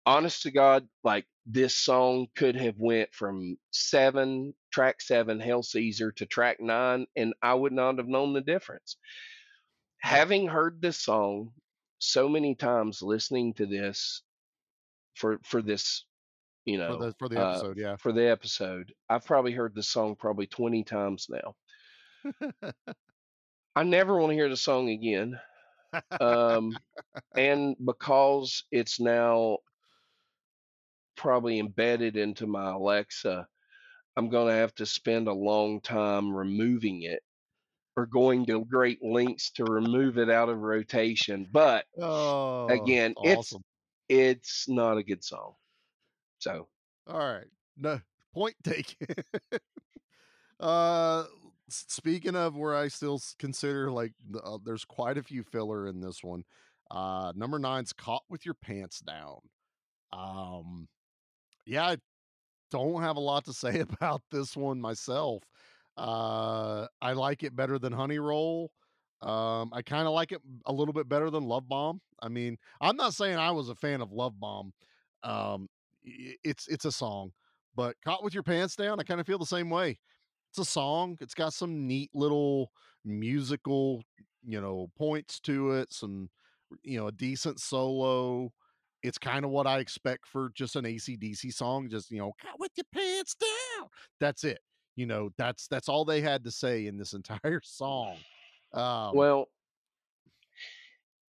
honest 0.05 0.43
to 0.43 0.51
God, 0.51 0.87
like 1.03 1.25
this 1.45 1.75
song 1.75 2.27
could 2.35 2.55
have 2.55 2.77
went 2.77 3.13
from 3.13 3.57
seven, 3.71 4.53
track 4.71 5.01
seven, 5.01 5.39
Hail 5.39 5.63
Caesar 5.63 6.11
to 6.13 6.25
track 6.25 6.59
nine, 6.59 7.07
and 7.15 7.33
I 7.41 7.53
would 7.53 7.73
not 7.73 7.97
have 7.97 8.07
known 8.07 8.33
the 8.33 8.41
difference. 8.41 8.97
Having 9.99 10.47
heard 10.47 10.81
this 10.81 10.97
song 10.99 11.53
so 11.99 12.27
many 12.27 12.55
times, 12.55 13.01
listening 13.01 13.53
to 13.55 13.65
this 13.65 14.21
for 15.15 15.39
for 15.43 15.61
this, 15.61 16.05
you 16.65 16.77
know, 16.77 16.97
For 16.97 17.05
the 17.05 17.13
for 17.19 17.29
the 17.29 17.41
uh, 17.45 17.49
episode, 17.51 17.77
yeah. 17.77 17.95
for 17.97 18.11
the 18.11 18.29
episode, 18.29 18.93
I've 19.09 19.25
probably 19.25 19.51
heard 19.51 19.75
the 19.75 19.83
song 19.83 20.15
probably 20.15 20.47
twenty 20.47 20.83
times 20.83 21.27
now. 21.29 21.55
I 23.75 23.83
never 23.83 24.17
want 24.17 24.31
to 24.31 24.35
hear 24.35 24.49
the 24.49 24.57
song 24.57 24.89
again. 24.89 25.39
Um, 26.19 26.77
and 27.37 27.75
because 27.83 28.63
it's 28.71 28.99
now 28.99 29.57
probably 31.15 31.59
embedded 31.59 32.17
into 32.17 32.47
my 32.47 32.71
Alexa, 32.71 33.47
I'm 34.15 34.29
going 34.29 34.47
to 34.47 34.53
have 34.59 34.75
to 34.75 34.85
spend 34.85 35.27
a 35.27 35.33
long 35.33 35.81
time 35.81 36.33
removing 36.33 37.03
it 37.03 37.21
or 37.95 38.05
going 38.05 38.45
to 38.47 38.65
great 38.65 39.03
lengths 39.03 39.51
to 39.51 39.65
remove 39.65 40.17
it 40.17 40.29
out 40.29 40.49
of 40.49 40.59
rotation. 40.59 41.47
But 41.51 41.85
Oh, 41.99 42.67
again, 42.67 43.13
awesome. 43.17 43.61
it's 44.09 44.67
it's 44.67 44.69
not 44.69 44.97
a 44.97 45.03
good 45.03 45.23
song. 45.23 45.53
So 46.43 46.67
All 47.07 47.17
right. 47.19 47.47
No 47.77 48.01
point 48.33 48.55
taken. 48.63 49.07
uh 50.59 51.25
speaking 51.69 52.35
of 52.35 52.55
where 52.55 52.75
I 52.75 52.87
still 52.87 53.19
consider 53.39 53.89
like 53.91 54.13
uh, 54.43 54.57
there's 54.63 54.85
quite 54.85 55.17
a 55.17 55.23
few 55.23 55.43
filler 55.43 55.87
in 55.87 56.01
this 56.01 56.23
one. 56.23 56.43
Uh 56.91 57.33
number 57.35 57.59
nine's 57.59 57.93
caught 57.93 58.23
with 58.29 58.45
your 58.45 58.55
pants 58.55 58.99
down. 58.99 59.39
Um 60.13 60.89
yeah, 61.65 61.87
I 61.87 61.97
don't 62.71 63.01
have 63.01 63.17
a 63.17 63.21
lot 63.21 63.45
to 63.45 63.53
say 63.53 63.79
about 63.81 64.23
this 64.31 64.57
one 64.57 64.81
myself. 64.81 65.43
Uh 65.97 66.87
I 67.01 67.13
like 67.13 67.43
it 67.43 67.55
better 67.55 67.79
than 67.79 67.93
Honey 67.93 68.19
Roll. 68.19 68.71
Um 69.21 69.71
I 69.73 69.81
kind 69.83 70.07
of 70.07 70.13
like 70.13 70.31
it 70.31 70.41
a 70.65 70.73
little 70.73 70.93
bit 70.93 71.09
better 71.09 71.29
than 71.29 71.45
Love 71.45 71.67
Bomb. 71.69 72.01
I 72.21 72.29
mean, 72.29 72.57
I'm 72.81 72.97
not 72.97 73.15
saying 73.15 73.37
I 73.37 73.51
was 73.51 73.69
a 73.69 73.75
fan 73.75 74.01
of 74.01 74.11
Love 74.11 74.39
Bomb. 74.39 74.73
Um 75.23 75.69
it's 76.03 76.67
it's 76.67 76.85
a 76.85 76.91
song, 76.91 77.31
but 77.75 77.95
Caught 78.03 78.23
with 78.23 78.33
Your 78.33 78.43
Pants 78.43 78.75
Down, 78.75 78.99
I 78.99 79.03
kind 79.03 79.19
of 79.19 79.27
feel 79.27 79.37
the 79.37 79.45
same 79.45 79.69
way. 79.69 79.99
It's 80.51 80.59
a 80.59 80.65
song. 80.65 81.17
It's 81.21 81.33
got 81.33 81.53
some 81.53 81.87
neat 81.87 82.11
little 82.13 82.71
musical, 83.05 84.03
you 84.45 84.61
know, 84.61 84.89
points 84.97 85.39
to 85.41 85.71
it, 85.71 85.91
some 85.91 86.29
you 86.83 86.99
know, 86.99 87.07
a 87.07 87.11
decent 87.11 87.59
solo. 87.59 88.51
It's 89.01 89.17
kind 89.17 89.43
of 89.43 89.51
what 89.51 89.67
I 89.67 89.79
expect 89.79 90.27
for 90.27 90.51
just 90.55 90.75
an 90.75 90.85
ACDC 90.85 91.53
song, 91.53 91.89
just 91.89 92.11
you 92.11 92.19
know, 92.19 92.33
Caught 92.41 92.59
with 92.59 92.71
your 92.77 92.85
pants 92.93 93.35
down. 93.35 93.89
That's 94.19 94.43
it. 94.43 94.59
You 94.95 95.07
know, 95.07 95.31
that's 95.37 95.67
that's 95.67 95.89
all 95.89 96.05
they 96.05 96.21
had 96.21 96.43
to 96.43 96.51
say 96.51 96.87
in 96.87 96.97
this 96.97 97.13
entire 97.13 97.61
song. 97.63 98.17
Um 98.73 99.15
well, 99.15 99.49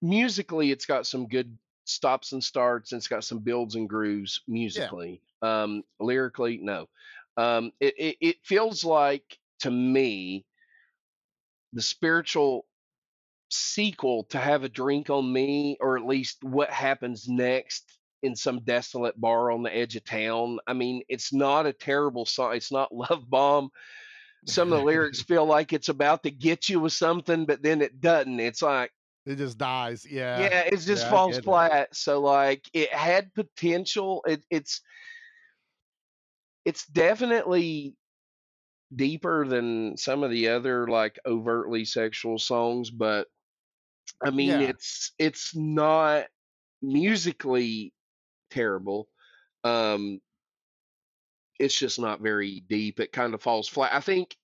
musically, 0.01 0.71
it's 0.71 0.85
got 0.85 1.07
some 1.07 1.27
good 1.27 1.57
stops 1.85 2.31
and 2.31 2.43
starts, 2.43 2.91
and 2.91 2.99
it's 2.99 3.07
got 3.07 3.23
some 3.23 3.39
builds 3.39 3.75
and 3.75 3.89
grooves 3.89 4.41
musically. 4.47 5.21
Um, 5.41 5.83
lyrically, 5.99 6.59
no. 6.61 6.87
Um, 7.35 7.71
it, 7.79 7.93
it 7.97 8.17
it 8.21 8.35
feels 8.43 8.83
like 8.83 9.39
to 9.59 9.71
me 9.71 10.45
the 11.73 11.81
spiritual 11.81 12.65
sequel 13.49 14.25
to 14.25 14.37
have 14.37 14.63
a 14.63 14.69
drink 14.69 15.09
on 15.09 15.31
me, 15.31 15.77
or 15.79 15.97
at 15.97 16.05
least 16.05 16.43
what 16.43 16.69
happens 16.69 17.27
next 17.27 17.97
in 18.21 18.35
some 18.35 18.61
desolate 18.61 19.19
bar 19.19 19.51
on 19.51 19.63
the 19.63 19.75
edge 19.75 19.95
of 19.95 20.05
town. 20.05 20.59
I 20.65 20.73
mean, 20.73 21.03
it's 21.09 21.33
not 21.33 21.65
a 21.65 21.73
terrible 21.73 22.25
song. 22.25 22.55
It's 22.55 22.71
not 22.71 22.93
Love 22.95 23.29
Bomb. 23.29 23.69
Some 24.45 24.73
of 24.73 24.79
the 24.79 24.85
lyrics 24.85 25.21
feel 25.27 25.45
like 25.45 25.73
it's 25.73 25.89
about 25.89 26.23
to 26.23 26.31
get 26.31 26.69
you 26.69 26.79
with 26.79 26.93
something, 26.93 27.45
but 27.45 27.61
then 27.61 27.81
it 27.81 28.01
doesn't. 28.01 28.39
It's 28.39 28.61
like 28.61 28.91
it 29.25 29.35
just 29.37 29.57
dies. 29.57 30.05
Yeah. 30.09 30.39
yeah, 30.41 30.61
it 30.71 30.77
just 30.77 31.03
Yeah, 31.03 31.09
falls 31.09 31.31
get 31.31 31.39
it. 31.39 31.43
flat. 31.45 31.95
So 31.95 32.21
like 32.21 32.69
it 32.73 32.91
had 32.93 33.33
potential. 33.33 34.23
It, 34.27 34.43
it's 34.49 34.81
it's 36.65 36.85
definitely 36.87 37.95
deeper 38.95 39.47
than 39.47 39.97
some 39.97 40.23
of 40.23 40.31
the 40.31 40.49
other 40.49 40.87
like 40.87 41.19
overtly 41.25 41.85
sexual 41.85 42.37
songs, 42.37 42.91
but 42.91 43.27
I 44.23 44.31
mean 44.31 44.49
Yeah. 44.49 44.61
it's 44.61 45.13
it's 45.19 45.55
not 45.55 46.27
musically 46.81 47.93
terrible. 48.51 49.09
Um 49.63 50.21
it's 51.59 51.77
just 51.77 51.99
not 51.99 52.21
very 52.21 52.61
deep. 52.61 52.99
It 52.99 53.11
kind 53.11 53.33
of 53.33 53.41
falls 53.41 53.67
flat. 53.69 53.93
I 53.93 53.99
think 53.99 54.35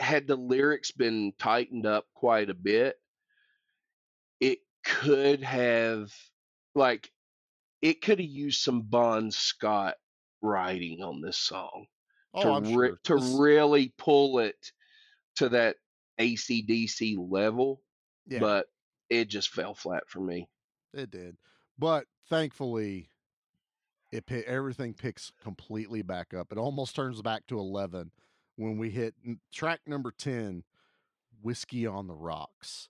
had 0.00 0.26
the 0.26 0.36
lyrics 0.36 0.90
been 0.92 1.32
tightened 1.38 1.86
up 1.86 2.06
quite 2.14 2.50
a 2.50 2.54
bit, 2.54 2.96
it 2.96 3.01
could 4.84 5.42
have 5.42 6.12
like 6.74 7.10
it 7.80 8.00
could 8.02 8.18
have 8.20 8.28
used 8.28 8.60
some 8.62 8.82
Bon 8.82 9.30
Scott 9.30 9.96
writing 10.40 11.02
on 11.02 11.20
this 11.20 11.36
song 11.38 11.86
Oh, 12.34 12.42
to 12.42 12.50
I'm 12.50 12.64
re- 12.76 12.88
sure. 12.88 12.98
to 13.04 13.14
This- 13.16 13.34
really 13.38 13.92
pull 13.98 14.38
it 14.38 14.72
to 15.36 15.48
that 15.50 15.76
ACDC 16.18 17.16
level, 17.18 17.82
Yeah. 18.26 18.38
but 18.38 18.66
it 19.10 19.26
just 19.26 19.50
fell 19.50 19.74
flat 19.74 20.08
for 20.08 20.20
me. 20.20 20.48
It 20.94 21.10
did. 21.10 21.36
But 21.78 22.06
thankfully, 22.28 23.08
it 24.10 24.30
everything 24.30 24.94
picks 24.94 25.30
completely 25.42 26.02
back 26.02 26.32
up. 26.34 26.52
It 26.52 26.58
almost 26.58 26.94
turns 26.94 27.20
back 27.22 27.46
to 27.48 27.58
11 27.58 28.10
when 28.56 28.78
we 28.78 28.90
hit 28.90 29.14
track 29.50 29.80
number 29.86 30.10
10, 30.10 30.64
Whiskey 31.42 31.86
on 31.86 32.06
the 32.06 32.14
Rocks. 32.14 32.88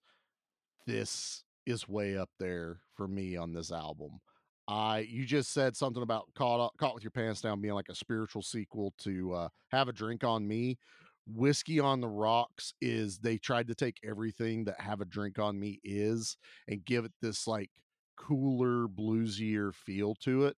This 0.86 1.44
is 1.66 1.88
way 1.88 2.16
up 2.16 2.30
there 2.38 2.80
for 2.94 3.06
me 3.08 3.36
on 3.36 3.52
this 3.52 3.70
album. 3.72 4.20
I 4.68 5.00
you 5.00 5.24
just 5.26 5.52
said 5.52 5.76
something 5.76 6.02
about 6.02 6.26
caught 6.34 6.60
up, 6.60 6.72
caught 6.78 6.94
with 6.94 7.02
your 7.04 7.10
pants 7.10 7.40
down 7.40 7.60
being 7.60 7.74
like 7.74 7.88
a 7.88 7.94
spiritual 7.94 8.42
sequel 8.42 8.94
to 8.98 9.32
uh, 9.34 9.48
Have 9.70 9.88
a 9.88 9.92
Drink 9.92 10.24
on 10.24 10.46
Me. 10.46 10.78
Whiskey 11.26 11.78
on 11.80 12.00
the 12.00 12.08
Rocks 12.08 12.74
is 12.80 13.18
they 13.18 13.38
tried 13.38 13.68
to 13.68 13.74
take 13.74 13.96
everything 14.04 14.64
that 14.64 14.80
Have 14.80 15.00
a 15.00 15.04
Drink 15.04 15.38
on 15.38 15.58
Me 15.58 15.80
is 15.84 16.36
and 16.68 16.84
give 16.84 17.04
it 17.04 17.12
this 17.20 17.46
like 17.46 17.70
cooler, 18.16 18.86
bluesier 18.88 19.74
feel 19.74 20.14
to 20.22 20.46
it. 20.46 20.56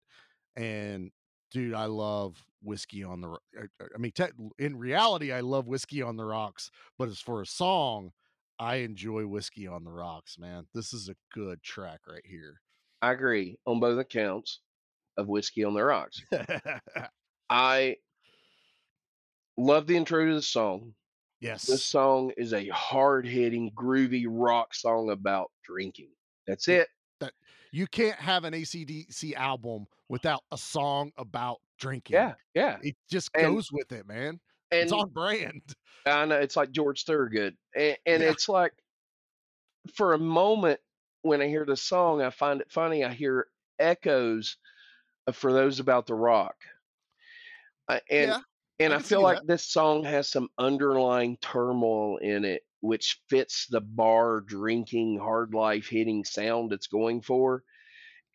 And 0.56 1.10
dude, 1.50 1.74
I 1.74 1.86
love 1.86 2.44
Whiskey 2.62 3.04
on 3.04 3.20
the 3.20 3.28
I, 3.28 3.64
I- 3.80 3.86
I 3.94 3.98
mean, 3.98 4.12
te- 4.12 4.24
in 4.58 4.76
reality, 4.76 5.32
I 5.32 5.40
love 5.40 5.66
Whiskey 5.66 6.02
on 6.02 6.16
the 6.16 6.24
Rocks, 6.24 6.70
but 6.98 7.08
as 7.08 7.18
for 7.20 7.42
a 7.42 7.46
song, 7.46 8.12
I 8.58 8.76
enjoy 8.76 9.26
Whiskey 9.26 9.66
on 9.66 9.84
the 9.84 9.90
Rocks, 9.90 10.38
man. 10.38 10.66
This 10.74 10.92
is 10.92 11.08
a 11.08 11.16
good 11.32 11.62
track 11.62 12.00
right 12.08 12.24
here. 12.24 12.60
I 13.02 13.12
agree 13.12 13.58
on 13.66 13.80
both 13.80 13.98
accounts 13.98 14.60
of 15.16 15.26
Whiskey 15.28 15.64
on 15.64 15.74
the 15.74 15.82
Rocks. 15.84 16.22
I 17.50 17.96
love 19.56 19.86
the 19.86 19.96
intro 19.96 20.26
to 20.26 20.34
the 20.34 20.42
song. 20.42 20.94
yes. 21.40 21.66
This 21.66 21.84
song 21.84 22.32
is 22.36 22.52
a 22.52 22.68
hard 22.68 23.26
hitting, 23.26 23.70
groovy 23.72 24.24
rock 24.28 24.74
song 24.74 25.10
about 25.10 25.50
drinking. 25.64 26.10
That's 26.46 26.68
it. 26.68 26.88
that 27.20 27.32
you 27.72 27.86
can't 27.86 28.18
have 28.18 28.44
an 28.44 28.54
ACDC 28.54 29.34
album 29.34 29.86
without 30.08 30.42
a 30.52 30.58
song 30.58 31.10
about 31.16 31.58
drinking. 31.78 32.14
Yeah, 32.14 32.34
yeah. 32.54 32.78
It 32.82 32.96
just 33.10 33.30
And- 33.34 33.54
goes 33.54 33.70
with 33.72 33.92
it, 33.92 34.06
man. 34.06 34.40
And 34.80 34.82
it's 34.82 34.92
on 34.92 35.10
brand. 35.10 35.62
I 36.06 36.24
know 36.26 36.38
it's 36.38 36.56
like 36.56 36.70
George 36.72 37.04
Thorogood, 37.04 37.56
and, 37.74 37.98
and 38.06 38.22
Yeah. 38.22 38.30
it's 38.30 38.48
like 38.48 38.74
for 39.94 40.12
a 40.12 40.18
moment 40.18 40.80
when 41.22 41.40
I 41.40 41.48
hear 41.48 41.64
the 41.64 41.76
song, 41.76 42.20
I 42.22 42.30
find 42.30 42.60
it 42.60 42.70
funny. 42.70 43.04
I 43.04 43.12
hear 43.12 43.48
echoes 43.78 44.56
of 45.26 45.36
for 45.36 45.52
those 45.52 45.80
about 45.80 46.06
the 46.06 46.14
rock, 46.14 46.56
uh, 47.88 48.00
and 48.10 48.30
Yeah, 48.30 48.40
and 48.78 48.92
I 48.92 48.98
I, 48.98 48.98
feel 48.98 49.22
like 49.22 49.38
that. 49.38 49.44
this 49.46 49.64
song 49.66 50.04
has 50.04 50.28
some 50.28 50.48
underlying 50.58 51.36
turmoil 51.38 52.18
in 52.18 52.44
it, 52.44 52.62
which 52.80 53.20
fits 53.28 53.66
the 53.66 53.80
bar 53.80 54.40
drinking, 54.40 55.18
hard 55.18 55.54
life 55.54 55.88
hitting 55.88 56.24
sound 56.24 56.72
it's 56.72 56.86
going 56.86 57.22
for. 57.22 57.64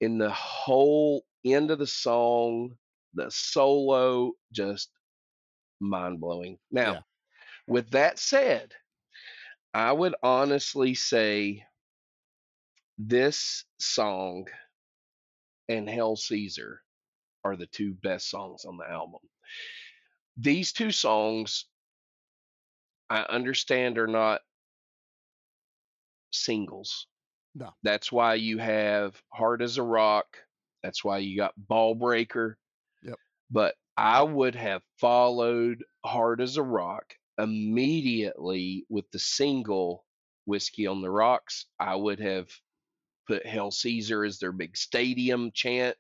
In 0.01 0.17
the 0.17 0.31
whole 0.31 1.25
end 1.45 1.71
of 1.71 1.79
the 1.79 1.87
song, 1.87 2.77
the 3.13 3.31
solo, 3.31 4.33
just 4.53 4.91
mind 5.80 6.19
blowing. 6.19 6.57
Now, 6.71 6.93
Yeah. 6.93 7.01
with 7.67 7.91
that 7.91 8.19
said, 8.19 8.73
I 9.73 9.91
would 9.91 10.15
honestly 10.23 10.95
say 10.95 11.65
this 12.97 13.63
song 13.80 14.47
and 15.67 15.88
Hail 15.89 16.15
Caesar 16.15 16.82
are 17.43 17.55
the 17.55 17.67
two 17.67 17.93
best 17.93 18.30
songs 18.30 18.65
on 18.65 18.77
the 18.77 18.89
album. 18.89 19.19
These 20.38 20.73
two 20.73 20.91
songs, 20.91 21.65
I 23.09 23.21
understand, 23.21 23.97
are 23.97 24.07
not 24.07 24.41
singles. 26.32 27.07
No. 27.55 27.73
That's 27.84 28.11
why 28.11 28.36
you 28.36 28.57
have 28.57 29.21
Hard 29.34 29.61
as 29.61 29.77
a 29.77 29.84
Rock. 29.84 30.38
That's 30.84 31.03
why 31.03 31.19
you 31.19 31.38
got 31.38 31.53
Ballbreaker. 31.69 32.55
Yep. 33.03 33.15
But 33.51 33.75
I 34.00 34.24
would 34.24 34.56
have 34.56 34.82
followed 35.02 35.84
Hard 36.06 36.39
as 36.39 36.56
a 36.56 36.64
Rock 36.64 37.16
immediately 37.38 38.86
with 38.88 39.04
the 39.12 39.20
single 39.20 40.06
Whiskey 40.45 40.88
on 40.88 41.02
the 41.02 41.12
Rocks. 41.12 41.66
I 41.82 41.97
would 41.97 42.22
have 42.22 42.47
put 43.28 43.45
Hail 43.45 43.72
Caesar 43.72 44.24
as 44.24 44.39
their 44.39 44.54
big 44.54 44.78
stadium 44.78 45.52
chant 45.54 45.97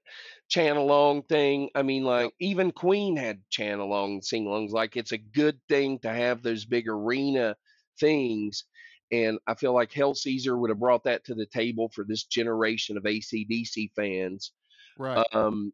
chant 0.47 0.77
along 0.77 1.23
thing. 1.23 1.71
I 1.75 1.81
mean, 1.81 2.05
like 2.05 2.31
even 2.39 2.71
Queen 2.71 3.17
had 3.17 3.41
chant 3.49 3.81
along 3.81 4.21
sing 4.21 4.45
alongs. 4.45 4.71
Like 4.71 4.95
it's 4.95 5.11
a 5.11 5.17
good 5.17 5.59
thing 5.67 5.99
to 5.99 6.09
have 6.09 6.41
those 6.41 6.63
big 6.63 6.87
arena 6.87 7.57
things. 7.99 8.63
And 9.11 9.39
I 9.45 9.55
feel 9.55 9.73
like 9.73 9.91
Hail 9.91 10.15
Caesar 10.15 10.57
would 10.57 10.69
have 10.69 10.79
brought 10.79 11.03
that 11.03 11.25
to 11.25 11.35
the 11.35 11.47
table 11.47 11.91
for 11.93 12.05
this 12.05 12.23
generation 12.23 12.95
of 12.95 13.03
ACDC 13.03 13.91
fans. 13.93 14.53
Right. 14.97 15.27
Um, 15.33 15.73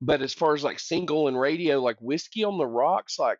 but 0.00 0.22
as 0.22 0.34
far 0.34 0.54
as 0.54 0.62
like 0.64 0.78
single 0.78 1.28
and 1.28 1.38
radio, 1.38 1.80
like 1.80 1.96
Whiskey 2.00 2.44
on 2.44 2.58
the 2.58 2.66
Rocks, 2.66 3.18
like 3.18 3.38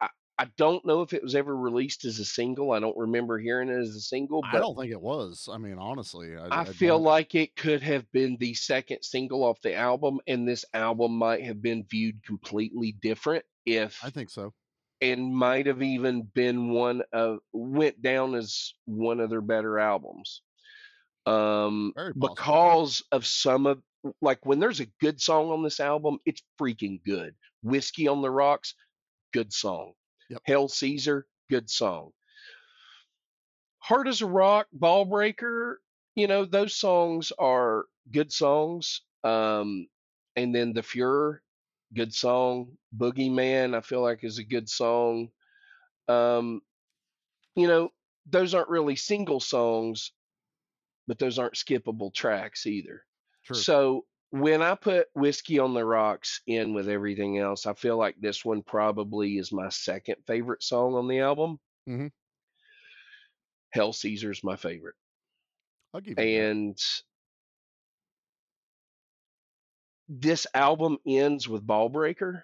I, 0.00 0.08
I 0.38 0.46
don't 0.56 0.84
know 0.86 1.02
if 1.02 1.12
it 1.12 1.22
was 1.22 1.34
ever 1.34 1.54
released 1.56 2.04
as 2.04 2.18
a 2.18 2.24
single. 2.24 2.72
I 2.72 2.80
don't 2.80 2.96
remember 2.96 3.38
hearing 3.38 3.68
it 3.68 3.78
as 3.78 3.94
a 3.94 4.00
single, 4.00 4.42
I 4.44 4.52
but 4.52 4.60
don't 4.60 4.76
think 4.78 4.92
it 4.92 5.00
was. 5.00 5.48
I 5.52 5.58
mean, 5.58 5.76
honestly, 5.78 6.36
I, 6.36 6.60
I 6.60 6.64
feel 6.64 6.96
don't- 6.96 7.04
like 7.04 7.34
it 7.34 7.54
could 7.56 7.82
have 7.82 8.10
been 8.12 8.36
the 8.40 8.54
second 8.54 8.98
single 9.02 9.44
off 9.44 9.60
the 9.62 9.74
album, 9.74 10.20
and 10.26 10.48
this 10.48 10.64
album 10.74 11.12
might 11.18 11.42
have 11.44 11.60
been 11.62 11.84
viewed 11.90 12.22
completely 12.24 12.92
different 13.02 13.44
if 13.66 14.02
I 14.04 14.10
think 14.10 14.30
so. 14.30 14.52
and 15.00 15.34
might 15.34 15.66
have 15.66 15.82
even 15.82 16.22
been 16.22 16.70
one 16.70 17.02
of 17.12 17.38
went 17.52 18.00
down 18.02 18.34
as 18.34 18.72
one 18.86 19.20
of 19.20 19.30
their 19.30 19.40
better 19.42 19.78
albums. 19.78 20.42
Um 21.26 21.92
Very 21.94 22.14
possible. 22.14 22.34
because 22.34 23.02
of 23.12 23.24
some 23.26 23.66
of 23.66 23.80
like 24.20 24.44
when 24.44 24.58
there's 24.58 24.80
a 24.80 24.90
good 25.00 25.20
song 25.20 25.50
on 25.50 25.62
this 25.62 25.80
album, 25.80 26.18
it's 26.24 26.42
freaking 26.60 27.02
good. 27.04 27.34
Whiskey 27.62 28.08
on 28.08 28.22
the 28.22 28.30
Rocks, 28.30 28.74
good 29.32 29.52
song. 29.52 29.92
Yep. 30.30 30.42
Hail 30.44 30.68
Caesar, 30.68 31.26
good 31.50 31.70
song. 31.70 32.10
Hard 33.78 34.08
as 34.08 34.22
a 34.22 34.26
Rock, 34.26 34.68
Ballbreaker, 34.76 35.76
you 36.14 36.26
know, 36.26 36.44
those 36.44 36.74
songs 36.74 37.32
are 37.38 37.86
good 38.10 38.32
songs. 38.32 39.02
Um, 39.24 39.88
and 40.36 40.54
then 40.54 40.72
The 40.72 40.82
Furor, 40.82 41.42
good 41.94 42.14
song. 42.14 42.76
Boogeyman, 42.96 43.76
I 43.76 43.80
feel 43.80 44.02
like 44.02 44.24
is 44.24 44.38
a 44.38 44.44
good 44.44 44.68
song. 44.68 45.28
Um, 46.08 46.60
you 47.54 47.68
know, 47.68 47.90
those 48.26 48.54
aren't 48.54 48.68
really 48.68 48.96
single 48.96 49.40
songs, 49.40 50.12
but 51.06 51.18
those 51.18 51.38
aren't 51.38 51.54
skippable 51.54 52.12
tracks 52.12 52.66
either. 52.66 53.04
True. 53.44 53.56
So 53.56 54.06
when 54.30 54.62
I 54.62 54.74
put 54.74 55.08
Whiskey 55.14 55.58
on 55.58 55.74
the 55.74 55.84
Rocks 55.84 56.40
in 56.46 56.74
with 56.74 56.88
everything 56.88 57.38
else, 57.38 57.66
I 57.66 57.74
feel 57.74 57.96
like 57.98 58.16
this 58.20 58.44
one 58.44 58.62
probably 58.62 59.36
is 59.38 59.52
my 59.52 59.68
second 59.68 60.16
favorite 60.26 60.62
song 60.62 60.94
on 60.94 61.08
the 61.08 61.20
album. 61.20 61.58
Mhm. 61.88 62.12
Hail 63.72 63.92
Caesar's 63.92 64.42
my 64.44 64.56
favorite. 64.56 64.96
I'll 65.94 66.00
give 66.00 66.10
you 66.10 66.14
that. 66.16 66.26
And 66.26 66.78
this 70.08 70.46
album 70.54 70.98
ends 71.06 71.48
with 71.48 71.66
Ballbreaker. 71.66 72.42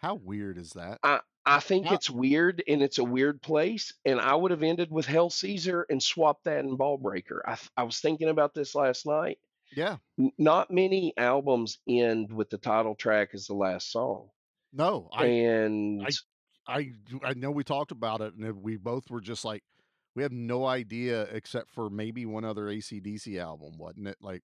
How 0.00 0.14
weird 0.14 0.58
is 0.58 0.70
that? 0.72 0.98
I 1.02 1.20
I 1.46 1.60
think 1.60 1.86
How- 1.86 1.94
it's 1.94 2.10
weird 2.10 2.62
and 2.68 2.82
it's 2.82 2.98
a 2.98 3.04
weird 3.04 3.40
place. 3.42 3.92
And 4.04 4.20
I 4.20 4.34
would 4.34 4.50
have 4.50 4.62
ended 4.62 4.90
with 4.90 5.06
Hail 5.06 5.30
Caesar 5.30 5.86
and 5.88 6.02
swapped 6.02 6.44
that 6.44 6.64
in 6.64 6.76
Ballbreaker. 6.76 7.40
I 7.46 7.58
I 7.76 7.82
was 7.84 7.98
thinking 8.00 8.28
about 8.28 8.54
this 8.54 8.74
last 8.74 9.06
night. 9.06 9.38
Yeah. 9.74 9.96
Not 10.38 10.70
many 10.70 11.12
albums 11.16 11.78
end 11.88 12.32
with 12.32 12.50
the 12.50 12.58
title 12.58 12.94
track 12.94 13.30
as 13.34 13.46
the 13.46 13.54
last 13.54 13.92
song. 13.92 14.28
No, 14.72 15.08
I 15.12 15.26
and 15.26 16.02
I 16.02 16.10
I 16.66 16.92
I 17.24 17.34
know 17.34 17.50
we 17.50 17.64
talked 17.64 17.90
about 17.90 18.20
it, 18.20 18.34
and 18.34 18.62
we 18.62 18.76
both 18.76 19.10
were 19.10 19.20
just 19.20 19.44
like, 19.44 19.62
we 20.14 20.22
have 20.22 20.32
no 20.32 20.66
idea 20.66 21.22
except 21.32 21.70
for 21.70 21.90
maybe 21.90 22.26
one 22.26 22.44
other 22.44 22.64
ACDC 22.66 23.40
album, 23.40 23.78
wasn't 23.78 24.08
it? 24.08 24.18
Like 24.20 24.42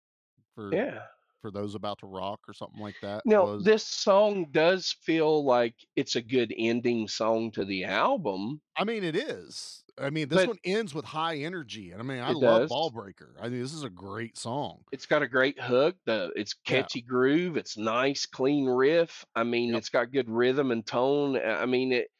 for 0.55 0.73
yeah. 0.73 0.99
for 1.41 1.51
those 1.51 1.75
about 1.75 1.99
to 1.99 2.07
rock 2.07 2.39
or 2.47 2.53
something 2.53 2.81
like 2.81 2.95
that. 3.01 3.23
No, 3.25 3.45
was, 3.45 3.63
this 3.63 3.85
song 3.85 4.47
does 4.51 4.95
feel 5.01 5.43
like 5.43 5.75
it's 5.95 6.15
a 6.15 6.21
good 6.21 6.53
ending 6.57 7.07
song 7.07 7.51
to 7.51 7.65
the 7.65 7.83
album. 7.83 8.61
I 8.75 8.83
mean, 8.83 9.03
it 9.03 9.15
is. 9.15 9.83
I 9.97 10.09
mean, 10.09 10.27
this 10.27 10.39
But- 10.39 10.47
one 10.49 10.59
ends 10.65 10.93
with 10.93 11.05
high 11.05 11.37
energy, 11.37 11.91
and 11.91 12.01
I 12.01 12.03
mean, 12.03 12.19
I 12.19 12.31
love 12.31 12.63
does. 12.63 12.71
Ballbreaker. 12.71 13.35
I 13.39 13.47
mean, 13.47 13.61
this 13.61 13.73
is 13.73 13.83
a 13.83 13.89
great 13.89 14.37
song. 14.37 14.83
It's 14.91 15.05
got 15.05 15.21
a 15.23 15.27
great 15.27 15.59
hook. 15.59 15.95
The 16.05 16.33
it's 16.35 16.53
Yeah. 16.65 16.81
catchy 16.81 17.01
groove. 17.01 17.55
It's 17.55 17.77
nice, 17.77 18.25
clean 18.25 18.65
riff. 18.67 19.25
I 19.35 19.43
mean, 19.43 19.69
Yep. 19.69 19.77
it's 19.77 19.89
got 19.89 20.11
good 20.11 20.29
rhythm 20.29 20.71
and 20.71 20.85
tone. 20.85 21.37
I 21.37 21.65
mean, 21.65 21.91
it 21.93 22.11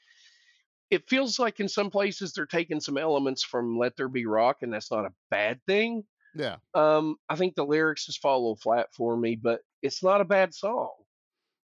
it 0.92 1.10
feels 1.10 1.40
like 1.40 1.60
in 1.60 1.68
some 1.68 1.90
places 1.90 2.32
they're 2.32 2.46
taking 2.46 2.80
some 2.80 2.96
elements 2.98 3.44
from 3.44 3.76
Let 3.78 3.96
There 3.98 4.08
Be 4.08 4.26
Rock, 4.28 4.62
and 4.62 4.72
that's 4.72 4.92
not 4.92 5.04
a 5.06 5.14
bad 5.32 5.60
thing. 5.66 6.06
Yeah, 6.36 6.58
Um, 6.76 7.18
I 7.28 7.36
think 7.36 7.56
the 7.56 7.66
lyrics 7.66 8.06
just 8.06 8.22
fall 8.22 8.38
a 8.38 8.42
little 8.42 8.56
flat 8.58 8.94
for 8.94 9.18
me, 9.18 9.36
but 9.36 9.62
it's 9.82 10.04
not 10.04 10.22
a 10.22 10.26
bad 10.26 10.54
song, 10.54 10.92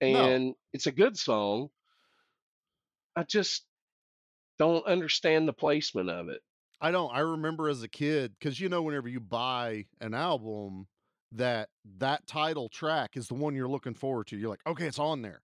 No. 0.02 0.26
and 0.26 0.56
it's 0.74 0.88
a 0.88 0.92
good 0.92 1.18
song. 1.18 1.70
I 3.16 3.24
just 3.24 3.66
don't 4.62 4.86
understand 4.86 5.48
the 5.48 5.54
placement 5.54 6.08
of 6.12 6.30
it. 6.30 6.40
I 6.80 6.92
don't. 6.92 7.12
I 7.12 7.22
remember 7.22 7.68
as 7.68 7.82
a 7.82 7.88
kid 7.88 8.34
because 8.38 8.60
you 8.60 8.70
know, 8.70 8.84
whenever 8.84 9.08
you 9.08 9.20
buy 9.20 9.86
an 10.00 10.14
album, 10.14 10.86
that 11.32 11.70
that 11.98 12.28
title 12.28 12.70
track 12.70 13.18
is 13.18 13.28
the 13.28 13.34
one 13.34 13.56
you're 13.56 13.68
looking 13.68 13.96
forward 13.96 14.28
to. 14.28 14.38
You're 14.38 14.52
like, 14.52 14.62
okay, 14.68 14.86
it's 14.86 15.00
on 15.00 15.24
there, 15.24 15.42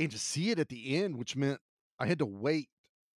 and 0.00 0.10
to 0.10 0.18
see 0.18 0.50
it 0.50 0.58
at 0.58 0.68
the 0.68 0.96
end, 0.96 1.16
which 1.16 1.36
meant 1.36 1.60
I 2.00 2.06
had 2.06 2.18
to 2.18 2.26
wait 2.26 2.68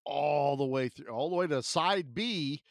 all 0.05 0.55
the 0.55 0.65
way 0.65 0.87
through, 0.87 1.11
all 1.11 1.31
the 1.31 1.35
way 1.35 1.47
to 1.47 1.63
side 1.63 2.13
B, 2.13 2.61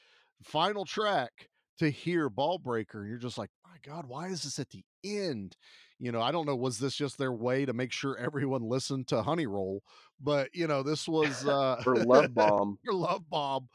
final 0.44 0.84
track 0.84 1.48
to 1.80 1.90
hear 1.90 2.30
Ballbreaker, 2.30 3.00
and 3.00 3.08
you're 3.08 3.18
just 3.18 3.38
like, 3.38 3.50
my 3.64 3.76
God, 3.84 4.06
why 4.06 4.28
is 4.28 4.44
this 4.44 4.60
at 4.60 4.70
the 4.70 4.84
end? 5.04 5.56
You 5.98 6.12
know, 6.12 6.20
I 6.20 6.30
don't 6.30 6.46
know. 6.46 6.54
Was 6.54 6.78
this 6.78 6.94
just 6.94 7.18
their 7.18 7.32
way 7.32 7.64
to 7.64 7.72
make 7.72 7.92
sure 7.92 8.16
everyone 8.16 8.62
listened 8.62 9.08
to 9.08 9.22
Honey 9.22 9.46
Roll? 9.46 9.82
But 10.20 10.54
you 10.54 10.66
know, 10.66 10.82
this 10.82 11.08
was 11.08 11.46
uh, 11.46 11.82
Or 11.86 11.96
Love 11.96 12.34
Bomb. 12.34 12.78
or 12.88 12.94
Love 12.94 13.28
Bomb. 13.30 13.68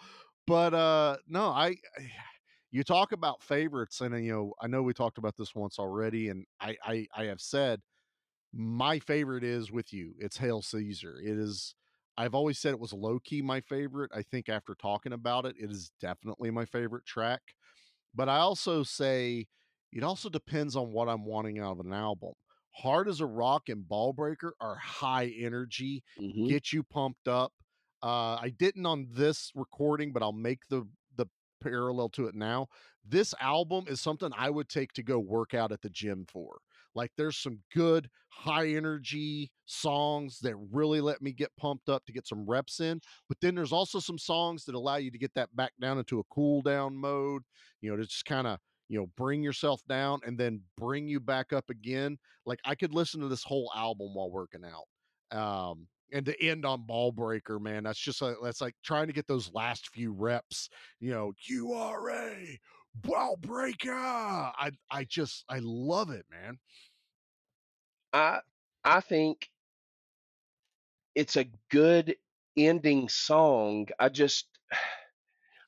But 0.45 0.73
uh 0.73 1.17
no, 1.27 1.45
I 1.45 1.77
you 2.71 2.83
talk 2.83 3.11
about 3.11 3.43
favorites 3.43 4.01
and 4.01 4.13
uh, 4.13 4.17
you 4.17 4.31
know, 4.33 4.53
I 4.61 4.67
know 4.67 4.81
we 4.81 4.93
talked 4.93 5.17
about 5.17 5.37
this 5.37 5.55
once 5.55 5.79
already 5.79 6.29
and 6.29 6.45
I 6.59 6.75
I 6.83 7.07
I 7.15 7.23
have 7.25 7.41
said 7.41 7.81
my 8.53 8.99
favorite 8.99 9.43
is 9.43 9.71
with 9.71 9.93
you. 9.93 10.13
It's 10.19 10.37
Hail 10.37 10.61
Caesar. 10.61 11.19
It 11.23 11.37
is 11.37 11.75
I've 12.17 12.35
always 12.35 12.59
said 12.59 12.71
it 12.71 12.79
was 12.79 12.93
low 12.93 13.19
key 13.19 13.41
my 13.41 13.61
favorite. 13.61 14.11
I 14.13 14.21
think 14.21 14.49
after 14.49 14.75
talking 14.75 15.13
about 15.13 15.45
it, 15.45 15.55
it 15.59 15.71
is 15.71 15.91
definitely 15.99 16.51
my 16.51 16.65
favorite 16.65 17.05
track. 17.05 17.41
But 18.13 18.29
I 18.29 18.37
also 18.37 18.83
say 18.83 19.47
it 19.91 20.03
also 20.03 20.29
depends 20.29 20.75
on 20.75 20.91
what 20.91 21.09
I'm 21.09 21.25
wanting 21.25 21.59
out 21.59 21.79
of 21.79 21.85
an 21.85 21.93
album. 21.93 22.33
Hard 22.75 23.07
as 23.07 23.19
a 23.21 23.25
Rock 23.25 23.69
and 23.69 23.83
Ballbreaker 23.85 24.51
are 24.59 24.75
high 24.75 25.27
energy, 25.27 26.03
Mhm. 26.17 26.47
get 26.47 26.73
you 26.73 26.83
pumped 26.83 27.27
up. 27.27 27.53
Uh, 28.01 28.35
I 28.41 28.49
didn't 28.49 28.85
on 28.85 29.07
this 29.11 29.51
recording, 29.55 30.11
but 30.11 30.23
I'll 30.23 30.33
make 30.33 30.67
the 30.67 30.85
the 31.15 31.27
parallel 31.61 32.09
to 32.09 32.27
it 32.27 32.35
now. 32.35 32.67
This 33.05 33.33
album 33.39 33.85
is 33.87 34.01
something 34.01 34.31
I 34.35 34.49
would 34.49 34.67
take 34.67 34.91
to 34.93 35.03
go 35.03 35.19
work 35.19 35.53
out 35.53 35.71
at 35.71 35.81
the 35.81 35.89
gym 35.89 36.25
for. 36.27 36.59
Like 36.95 37.11
there's 37.15 37.37
some 37.37 37.63
good 37.71 38.09
high 38.29 38.67
energy 38.69 39.51
songs 39.65 40.39
that 40.39 40.55
really 40.57 40.99
let 41.01 41.21
me 41.21 41.31
get 41.31 41.55
pumped 41.55 41.87
up 41.89 42.05
to 42.05 42.11
get 42.13 42.27
some 42.27 42.45
reps 42.45 42.79
in, 42.79 42.99
but 43.29 43.39
then 43.39 43.55
there's 43.55 43.71
also 43.73 43.99
some 43.99 44.17
songs 44.17 44.65
that 44.65 44.75
allow 44.75 44.97
you 44.97 45.11
to 45.11 45.17
get 45.17 45.33
that 45.35 45.55
back 45.55 45.73
down 45.79 45.97
into 45.97 46.19
a 46.19 46.23
cool 46.25 46.61
down 46.61 46.95
mode, 46.97 47.43
you 47.81 47.89
know, 47.89 47.97
to 47.97 48.03
just 48.05 48.25
kind 48.25 48.47
of 48.47 48.59
you 48.93 48.99
know 48.99 49.07
bring 49.17 49.41
yourself 49.41 49.81
down 49.89 50.19
and 50.23 50.37
then 50.37 50.61
bring 50.77 51.07
you 51.07 51.19
back 51.19 51.51
up 51.51 51.67
again 51.71 52.15
like 52.45 52.59
i 52.63 52.75
could 52.75 52.93
listen 52.93 53.19
to 53.19 53.27
this 53.27 53.43
whole 53.43 53.71
album 53.75 54.13
while 54.13 54.29
working 54.29 54.61
out 54.63 55.37
um 55.37 55.87
and 56.11 56.27
to 56.27 56.43
end 56.43 56.63
on 56.63 56.85
ballbreaker 56.87 57.59
man 57.59 57.83
that's 57.83 57.97
just 57.97 58.21
like 58.21 58.35
that's 58.43 58.61
like 58.61 58.75
trying 58.83 59.07
to 59.07 59.13
get 59.13 59.25
those 59.27 59.51
last 59.51 59.89
few 59.89 60.13
reps 60.13 60.69
you 60.99 61.09
know 61.09 61.33
qra 61.49 62.57
Ballbreaker. 63.01 63.91
I 63.91 64.71
I 64.91 65.03
just 65.05 65.45
I 65.49 65.59
love 65.63 66.11
it, 66.11 66.25
man. 66.29 66.59
I 68.13 68.39
I 68.83 69.01
think 69.01 69.49
it's 71.15 71.35
a 71.35 71.47
good 71.71 72.15
ending 72.55 73.09
song. 73.09 73.87
I 73.99 74.09
just 74.09 74.47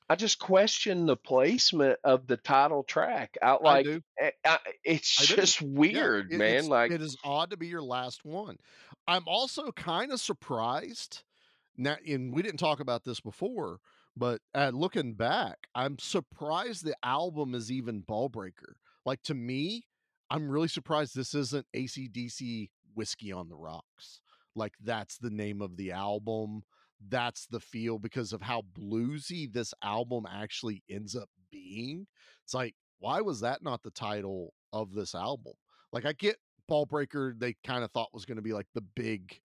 I 0.08 0.14
just 0.14 0.38
question 0.38 1.06
the 1.06 1.16
placement 1.16 1.98
of 2.04 2.26
the 2.26 2.36
title 2.36 2.84
track. 2.84 3.36
Out 3.42 3.62
I 3.64 3.76
like 3.76 3.78
do. 3.78 4.02
eh, 4.18 4.30
I, 4.44 4.58
it's 4.84 5.08
I 5.18 5.26
just 5.26 5.62
Yeah, 5.90 6.10
weird, 6.10 6.26
it, 6.28 6.38
man. 6.38 6.68
Like 6.68 6.94
it 6.94 7.02
is 7.02 7.16
odd 7.24 7.50
to 7.50 7.56
be 7.56 7.68
your 7.68 7.82
last 7.82 8.24
one. 8.24 8.58
I'm 9.06 9.24
also 9.26 9.72
kind 9.72 10.12
of 10.12 10.20
surprised. 10.20 11.22
Now, 11.76 11.96
and 12.06 12.34
we 12.34 12.42
didn't 12.42 12.58
talk 12.60 12.80
about 12.80 13.04
this 13.04 13.20
before, 13.20 13.80
but 14.16 14.40
uh, 14.54 14.70
looking 14.74 15.14
back, 15.14 15.68
I'm 15.74 15.98
surprised 15.98 16.84
the 16.84 16.96
album 17.04 17.54
is 17.54 17.70
even 17.70 18.02
Ballbreaker. 18.02 18.74
Like 19.04 19.22
to 19.24 19.34
me, 19.34 19.86
I'm 20.30 20.50
really 20.50 20.68
surprised 20.68 21.14
this 21.14 21.34
isn't 21.34 21.66
ACDC 21.74 22.70
Whiskey 22.94 23.32
on 23.32 23.48
the 23.48 23.56
Rocks. 23.56 24.20
Like 24.54 24.74
that's 24.82 25.18
the 25.18 25.30
name 25.30 25.62
of 25.62 25.76
the 25.76 25.92
album. 25.92 26.64
That's 27.08 27.46
the 27.46 27.60
feel 27.60 27.98
because 27.98 28.32
of 28.32 28.42
how 28.42 28.62
bluesy 28.78 29.52
this 29.52 29.74
album 29.82 30.26
actually 30.30 30.82
ends 30.88 31.14
up 31.14 31.28
being. 31.50 32.06
It's 32.44 32.54
like, 32.54 32.74
why 32.98 33.20
was 33.20 33.40
that 33.40 33.62
not 33.62 33.82
the 33.82 33.90
title 33.90 34.54
of 34.72 34.92
this 34.92 35.14
album? 35.14 35.52
Like 35.92 36.06
I 36.06 36.12
get 36.12 36.36
Ballbreaker, 36.70 37.38
they 37.38 37.54
kind 37.64 37.84
of 37.84 37.90
thought 37.92 38.12
was 38.12 38.24
going 38.24 38.36
to 38.36 38.42
be 38.42 38.52
like 38.52 38.66
the 38.74 38.80
big 38.80 39.40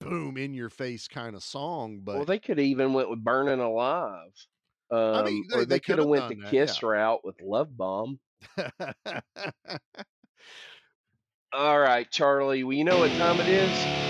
boom 0.00 0.36
in 0.36 0.54
your 0.54 0.70
face 0.70 1.08
kind 1.08 1.34
of 1.34 1.42
song, 1.42 2.00
but 2.02 2.16
well, 2.16 2.24
they 2.24 2.38
could 2.38 2.58
even 2.58 2.92
went 2.92 3.10
with 3.10 3.22
Burning 3.22 3.60
Alive. 3.60 4.32
Um, 4.90 5.14
I 5.14 5.22
mean, 5.22 5.46
they, 5.50 5.56
or 5.56 5.60
they 5.60 5.76
they 5.76 5.80
could 5.80 5.98
have 5.98 6.08
went 6.08 6.28
the 6.28 6.36
that, 6.36 6.50
Kiss 6.50 6.82
route 6.82 7.24
with 7.24 7.40
Love 7.40 7.76
Bomb. 7.76 8.18
All 11.52 11.78
right, 11.78 12.10
Charlie. 12.10 12.64
Well, 12.64 12.72
you 12.72 12.84
know 12.84 12.98
what 12.98 13.10
time 13.12 13.40
it 13.40 13.48
is? 13.48 14.01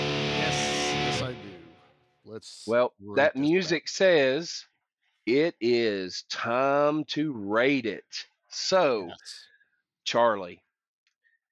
Let's 2.32 2.64
Well, 2.66 2.94
that 3.16 3.36
music 3.36 3.88
says 3.88 4.64
it 5.26 5.54
is 5.60 6.24
time 6.30 7.04
to 7.04 7.32
rate 7.32 7.84
it. 7.84 8.26
So, 8.48 9.08
Yes. 9.08 9.46
Charlie, 10.04 10.62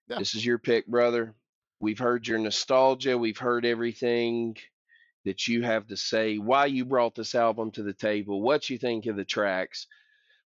Yeah. 0.08 0.18
this 0.18 0.34
is 0.34 0.44
your 0.44 0.58
pick, 0.58 0.86
brother. 0.86 1.34
We've 1.80 1.98
heard 1.98 2.26
your 2.26 2.38
nostalgia. 2.38 3.18
We've 3.18 3.36
heard 3.38 3.66
everything 3.66 4.56
that 5.24 5.46
you 5.46 5.62
have 5.62 5.86
to 5.88 5.98
say, 5.98 6.38
why 6.38 6.64
you 6.66 6.86
brought 6.86 7.14
this 7.14 7.34
album 7.34 7.72
to 7.72 7.82
the 7.82 7.92
table, 7.92 8.40
what 8.40 8.70
you 8.70 8.78
think 8.78 9.04
of 9.04 9.16
the 9.16 9.24
tracks, 9.24 9.86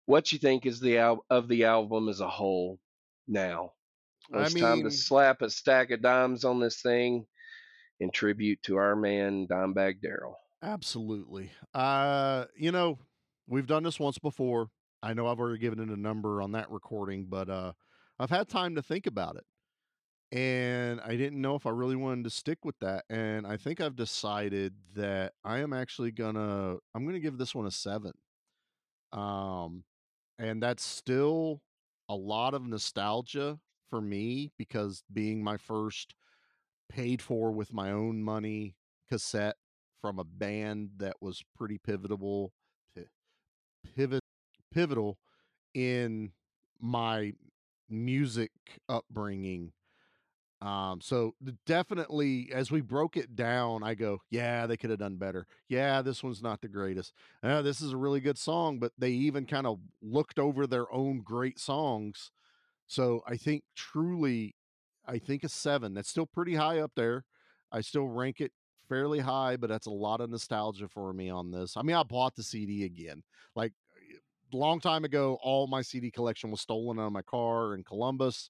what 0.05 0.33
you 0.33 0.37
think 0.39 0.65
is 0.65 0.81
the 0.81 0.97
al- 0.97 1.25
of 1.29 1.47
the 1.47 1.63
album 1.63 2.09
as 2.09 2.19
a 2.19 2.29
whole. 2.29 2.79
Now, 3.25 3.71
I 4.33 4.43
it's 4.43 4.53
time 4.53 4.83
to 4.83 4.91
slap 4.91 5.41
a 5.41 5.49
stack 5.49 5.91
of 5.91 6.01
dimes 6.01 6.43
on 6.43 6.59
this 6.59 6.81
thing 6.81 7.25
in 7.99 8.11
tribute 8.11 8.61
to 8.63 8.77
our 8.77 8.95
man 8.95 9.47
Dimebag 9.47 10.01
Darrell. 10.01 10.37
absolutely. 10.61 11.51
Uh, 11.73 12.45
you 12.57 12.71
know, 12.71 12.99
we've 13.47 13.67
done 13.67 13.83
this 13.83 13.99
once 13.99 14.17
before. 14.17 14.69
I 15.01 15.13
know 15.13 15.27
I've 15.27 15.39
already 15.39 15.59
given 15.59 15.79
it 15.79 15.89
a 15.89 15.99
number 15.99 16.41
on 16.41 16.53
that 16.53 16.71
recording, 16.71 17.25
but 17.29 17.49
uh 17.49 17.73
I've 18.17 18.29
had 18.29 18.47
time 18.47 18.75
to 18.75 18.81
think 18.81 19.07
about 19.07 19.35
it. 19.35 19.43
And 20.31 20.99
I 21.01 21.15
didn't 21.15 21.41
know 21.41 21.55
if 21.55 21.65
I 21.65 21.69
really 21.69 21.95
wanted 21.95 22.23
to 22.23 22.29
stick 22.29 22.59
with 22.63 22.79
that. 22.79 23.05
And 23.09 23.45
I 23.45 23.57
think 23.57 23.79
I've 23.79 23.95
decided 23.95 24.73
that 24.95 25.33
I 25.43 25.59
am 25.59 25.73
actually 25.73 26.11
gonna 26.11 26.77
I'm 26.93 27.05
gonna 27.05 27.19
give 27.19 27.37
this 27.37 27.53
one 27.53 27.67
a 27.67 27.71
seven. 27.71 28.13
Um, 29.13 29.83
and 30.39 30.61
that's 30.61 30.83
still 30.83 31.61
a 32.09 32.15
lot 32.15 32.53
of 32.53 32.65
nostalgia 32.65 33.59
for 33.89 34.01
me 34.01 34.51
because 34.57 35.03
being 35.13 35.43
my 35.43 35.57
first 35.57 36.15
paid 36.89 37.21
for 37.21 37.51
with 37.51 37.73
my 37.73 37.91
own 37.91 38.23
money 38.23 38.75
cassette 39.09 39.55
from 40.01 40.19
a 40.19 40.23
band 40.23 40.89
that 40.97 41.15
was 41.21 41.43
pretty 41.55 41.77
pivotal 41.77 42.53
pi- 42.95 43.03
pivot 43.95 44.23
pivotal 44.73 45.17
in 45.73 46.31
my 46.79 47.33
music 47.89 48.51
upbringing 48.89 49.71
um, 50.61 51.01
so 51.01 51.35
definitely 51.65 52.49
as 52.53 52.71
we 52.71 52.81
broke 52.81 53.17
it 53.17 53.35
down, 53.35 53.83
I 53.83 53.93
go, 53.93 54.21
yeah, 54.29 54.65
they 54.65 54.77
could 54.77 54.89
have 54.89 54.99
done 54.99 55.17
better. 55.17 55.45
Yeah, 55.67 56.01
this 56.01 56.23
one's 56.23 56.41
not 56.41 56.61
the 56.61 56.67
greatest. 56.67 57.13
Uh, 57.43 57.61
this 57.61 57.81
is 57.81 57.91
a 57.91 57.97
really 57.97 58.19
good 58.21 58.37
song, 58.37 58.79
but 58.79 58.91
they 58.97 59.11
even 59.11 59.45
kind 59.45 59.67
of 59.67 59.79
looked 60.01 60.39
over 60.39 60.65
their 60.65 60.91
own 60.91 61.21
great 61.23 61.59
songs. 61.59 62.31
So 62.87 63.21
I 63.27 63.35
think 63.35 63.63
truly, 63.75 64.55
I 65.07 65.19
think 65.19 65.43
a 65.43 65.49
seven. 65.49 65.93
That's 65.93 66.09
still 66.09 66.25
pretty 66.25 66.55
high 66.55 66.79
up 66.79 66.91
there. 66.95 67.25
I 67.71 67.81
still 67.81 68.07
rank 68.07 68.41
it 68.41 68.51
fairly 68.87 69.19
high, 69.19 69.57
but 69.57 69.69
that's 69.69 69.87
a 69.87 69.91
lot 69.91 70.21
of 70.21 70.29
nostalgia 70.29 70.87
for 70.87 71.13
me 71.13 71.29
on 71.29 71.51
this. 71.51 71.75
I 71.77 71.81
mean, 71.81 71.95
I 71.95 72.03
bought 72.03 72.35
the 72.35 72.43
CD 72.43 72.85
again. 72.85 73.23
Like 73.55 73.73
a 74.53 74.57
long 74.57 74.79
time 74.79 75.05
ago, 75.05 75.37
all 75.41 75.67
my 75.67 75.81
CD 75.81 76.11
collection 76.11 76.51
was 76.51 76.61
stolen 76.61 76.99
out 76.99 77.07
of 77.07 77.11
my 77.11 77.23
car 77.23 77.75
in 77.75 77.83
Columbus 77.83 78.49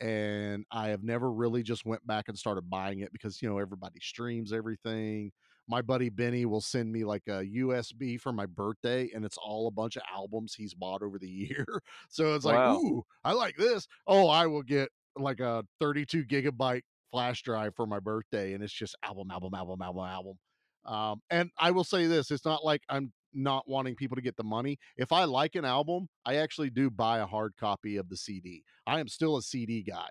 and 0.00 0.64
I 0.70 0.88
have 0.88 1.02
never 1.02 1.30
really 1.30 1.62
just 1.62 1.84
went 1.84 2.06
back 2.06 2.28
and 2.28 2.38
started 2.38 2.70
buying 2.70 3.00
it 3.00 3.12
because 3.12 3.42
you 3.42 3.48
know 3.48 3.58
everybody 3.58 4.00
streams 4.00 4.52
everything. 4.52 5.30
My 5.68 5.82
buddy 5.82 6.08
Benny 6.08 6.46
will 6.46 6.62
send 6.62 6.90
me 6.90 7.04
like 7.04 7.22
a 7.28 7.44
USB 7.44 8.18
for 8.18 8.32
my 8.32 8.46
birthday, 8.46 9.10
and 9.14 9.24
it's 9.24 9.36
all 9.36 9.68
a 9.68 9.70
bunch 9.70 9.96
of 9.96 10.02
albums 10.12 10.54
he's 10.54 10.74
bought 10.74 11.02
over 11.02 11.18
the 11.18 11.28
year. 11.28 11.66
So 12.08 12.34
it's 12.34 12.44
like, 12.44 12.56
Wow. 12.56 12.78
ooh, 12.78 13.04
I 13.24 13.32
like 13.32 13.56
this. 13.56 13.86
Oh, 14.06 14.28
I 14.28 14.46
will 14.46 14.62
get 14.62 14.88
like 15.16 15.40
a 15.40 15.64
32 15.80 16.24
gigabyte 16.24 16.82
flash 17.10 17.42
drive 17.42 17.74
for 17.74 17.86
my 17.86 18.00
birthday, 18.00 18.52
and 18.54 18.62
it's 18.62 18.72
just 18.72 18.96
album, 19.02 19.30
album, 19.30 19.54
album, 19.54 19.82
album, 19.82 20.04
album. 20.04 20.38
Um, 20.84 21.20
and 21.30 21.50
I 21.58 21.70
will 21.72 21.84
say 21.84 22.06
this: 22.06 22.30
it's 22.30 22.44
not 22.44 22.64
like 22.64 22.82
I'm 22.88 23.12
not 23.32 23.68
wanting 23.68 23.94
people 23.96 24.16
to 24.16 24.22
get 24.22 24.36
the 24.36 24.44
money. 24.44 24.78
If 24.96 25.12
I 25.12 25.24
like 25.24 25.54
an 25.54 25.64
album, 25.64 26.08
I 26.24 26.36
actually 26.36 26.70
do 26.70 26.90
buy 26.90 27.18
a 27.18 27.26
hard 27.26 27.54
copy 27.58 27.96
of 27.96 28.08
the 28.08 28.16
CD. 28.16 28.62
I 28.86 29.00
am 29.00 29.08
still 29.08 29.36
a 29.36 29.42
CD 29.42 29.82
guy. 29.82 30.08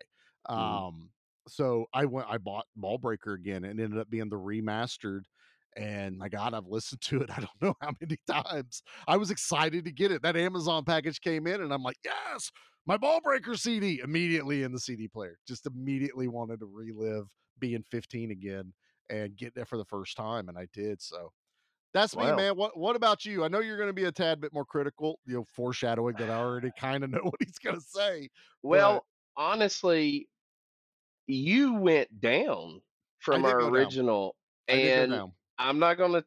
Mhm. 0.50 0.54
Um, 0.56 1.10
so 1.48 1.86
I 1.94 2.06
went, 2.06 2.28
I 2.30 2.38
bought 2.38 2.66
Ballbreaker 2.78 3.36
again 3.36 3.64
and 3.66 3.80
ended 3.80 4.00
up 4.00 4.10
being 4.10 4.30
the 4.30 4.38
remastered. 4.38 5.22
And 5.76 6.18
my 6.18 6.30
God, 6.30 6.54
I've 6.54 6.68
listened 6.68 7.02
to 7.02 7.22
it. 7.22 7.30
I 7.32 7.38
don't 7.38 7.62
know 7.62 7.74
how 7.82 7.92
many 8.02 8.18
times. 8.28 8.82
I 9.08 9.18
was 9.18 9.32
excited 9.32 9.86
to 9.86 9.92
get 9.92 10.12
it. 10.12 10.22
That 10.22 10.36
Amazon 10.36 10.84
package 10.84 11.22
came 11.22 11.48
in, 11.48 11.62
and 11.62 11.74
I'm 11.74 11.84
like, 11.84 11.98
yes, 12.04 12.52
my 12.90 12.98
Ballbreaker 12.98 13.56
CD 13.56 14.02
immediately 14.04 14.64
in 14.64 14.72
the 14.72 14.80
CD 14.80 15.08
player. 15.08 15.38
Just 15.48 15.68
immediately 15.68 16.28
wanted 16.28 16.60
to 16.62 16.66
relive 16.66 17.30
being 17.60 17.84
15 17.84 18.32
again 18.32 18.74
and 19.12 19.38
get 19.38 19.54
there 19.54 19.66
for 19.66 19.78
the 19.78 19.86
first 19.86 20.18
time, 20.18 20.50
and 20.50 20.58
I 20.58 20.68
did. 20.74 21.00
So 21.00 21.32
that's 21.94 22.18
me, 22.18 22.32
man. 22.32 22.58
What 22.58 22.76
What 22.76 22.96
about 22.96 23.26
you? 23.26 23.46
I 23.46 23.48
know 23.48 23.60
you're 23.60 23.78
going 23.78 23.90
to 23.90 23.94
be 23.94 24.06
a 24.06 24.12
tad 24.12 24.42
bit 24.42 24.52
more 24.54 24.66
critical, 24.66 25.20
you 25.28 25.36
know, 25.36 25.46
foreshadowing 25.56 26.16
that 26.18 26.32
I 26.32 26.40
already 26.40 26.72
kind 26.80 27.04
of 27.04 27.12
know 27.12 27.22
what 27.22 27.36
he's 27.40 27.60
going 27.60 27.76
to 27.76 27.82
say. 27.82 28.28
But 28.64 28.70
Well, 28.70 29.06
honestly, 29.38 30.28
you 31.28 31.76
went 31.76 32.20
down 32.20 32.82
from 33.20 33.46
our 33.46 33.70
original, 33.70 34.36
I 34.68 34.76
did 34.76 35.10
go 35.12 35.16
and. 35.16 35.32
I'm 35.60 35.78
not 35.78 35.98
gonna. 35.98 36.24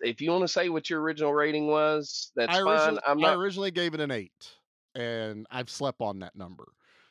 If 0.00 0.20
you 0.20 0.30
want 0.30 0.42
to 0.42 0.48
say 0.48 0.68
what 0.68 0.90
your 0.90 1.00
original 1.00 1.32
rating 1.32 1.68
was, 1.68 2.32
that's 2.34 2.56
I 2.56 2.62
fine. 2.62 2.98
I'm 3.06 3.24
I 3.24 3.34
originally 3.34 3.70
gave 3.70 3.92
it 3.92 4.00
an 4.00 4.10
eight, 4.10 4.32
and 4.96 5.46
I've 5.50 5.70
slept 5.70 6.00
on 6.00 6.18
that 6.20 6.34
number. 6.34 6.64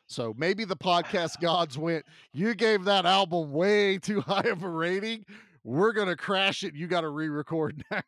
So 0.08 0.34
maybe 0.38 0.66
the 0.66 0.76
podcast 0.76 1.40
gods 1.42 1.78
went, 1.78 2.06
you 2.34 2.54
gave 2.56 2.84
that 2.86 3.06
album 3.06 3.52
way 3.52 3.98
too 3.98 4.22
high 4.28 4.48
of 4.50 4.64
a 4.64 4.70
rating. 4.70 5.26
We're 5.64 5.94
gonna 5.94 6.16
crash 6.16 6.64
it. 6.64 6.76
You 6.76 6.88
got 6.88 7.02
to 7.02 7.10
re-record 7.10 7.84
now. 7.92 8.02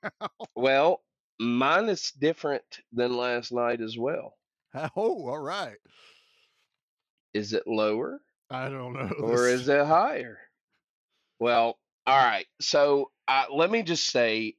Well, 0.55 1.01
mine 1.39 1.89
is 1.89 2.11
different 2.11 2.63
than 2.93 3.15
last 3.15 3.51
night 3.51 3.81
as 3.81 3.97
well. 3.97 4.35
oh, 4.75 5.27
all 5.27 5.39
right. 5.39 5.77
Is 7.33 7.53
it 7.53 7.67
lower 7.67 8.19
I 8.49 8.69
don't 8.69 8.93
know. 8.93 9.11
or 9.21 9.47
is 9.47 9.67
it 9.67 9.85
higher? 9.85 10.39
Well, 11.39 11.77
all 12.05 12.17
right. 12.25 12.45
So 12.61 13.11
let 13.53 13.69
me 13.71 13.83
just 13.83 14.07
say, 14.07 14.55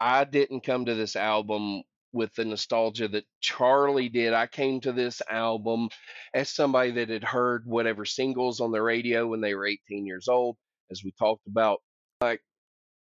I 0.00 0.24
didn't 0.24 0.64
come 0.64 0.86
to 0.86 0.94
this 0.94 1.16
album 1.16 1.82
with 2.14 2.32
the 2.34 2.44
nostalgia 2.44 3.08
that 3.08 3.24
Charlie 3.40 4.08
did. 4.08 4.32
I 4.32 4.46
came 4.46 4.80
to 4.82 4.92
this 4.92 5.20
album 5.28 5.88
as 6.32 6.48
somebody 6.48 6.92
that 6.92 7.10
had 7.10 7.24
heard 7.24 7.66
whatever 7.66 8.04
singles 8.04 8.60
on 8.60 8.70
the 8.72 8.80
radio 8.80 9.26
when 9.26 9.40
they 9.40 9.54
were 9.54 9.66
18 9.66 10.06
years 10.06 10.28
old, 10.28 10.56
as 10.90 11.02
we 11.04 11.12
talked 11.18 11.46
about. 11.46 11.82
Like 12.20 12.40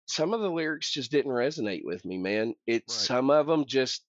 some 0.07 0.35
of 0.35 0.41
the 0.41 0.51
lyrics 0.51 0.93
just 0.93 1.11
didn't 1.11 1.33
resonate 1.33 1.85
with 1.85 2.05
me, 2.05 2.19
man. 2.19 2.55
It 2.67 2.85
Right. 2.87 2.91
some 2.91 3.31
of 3.31 3.47
them 3.47 3.65
just 3.67 4.05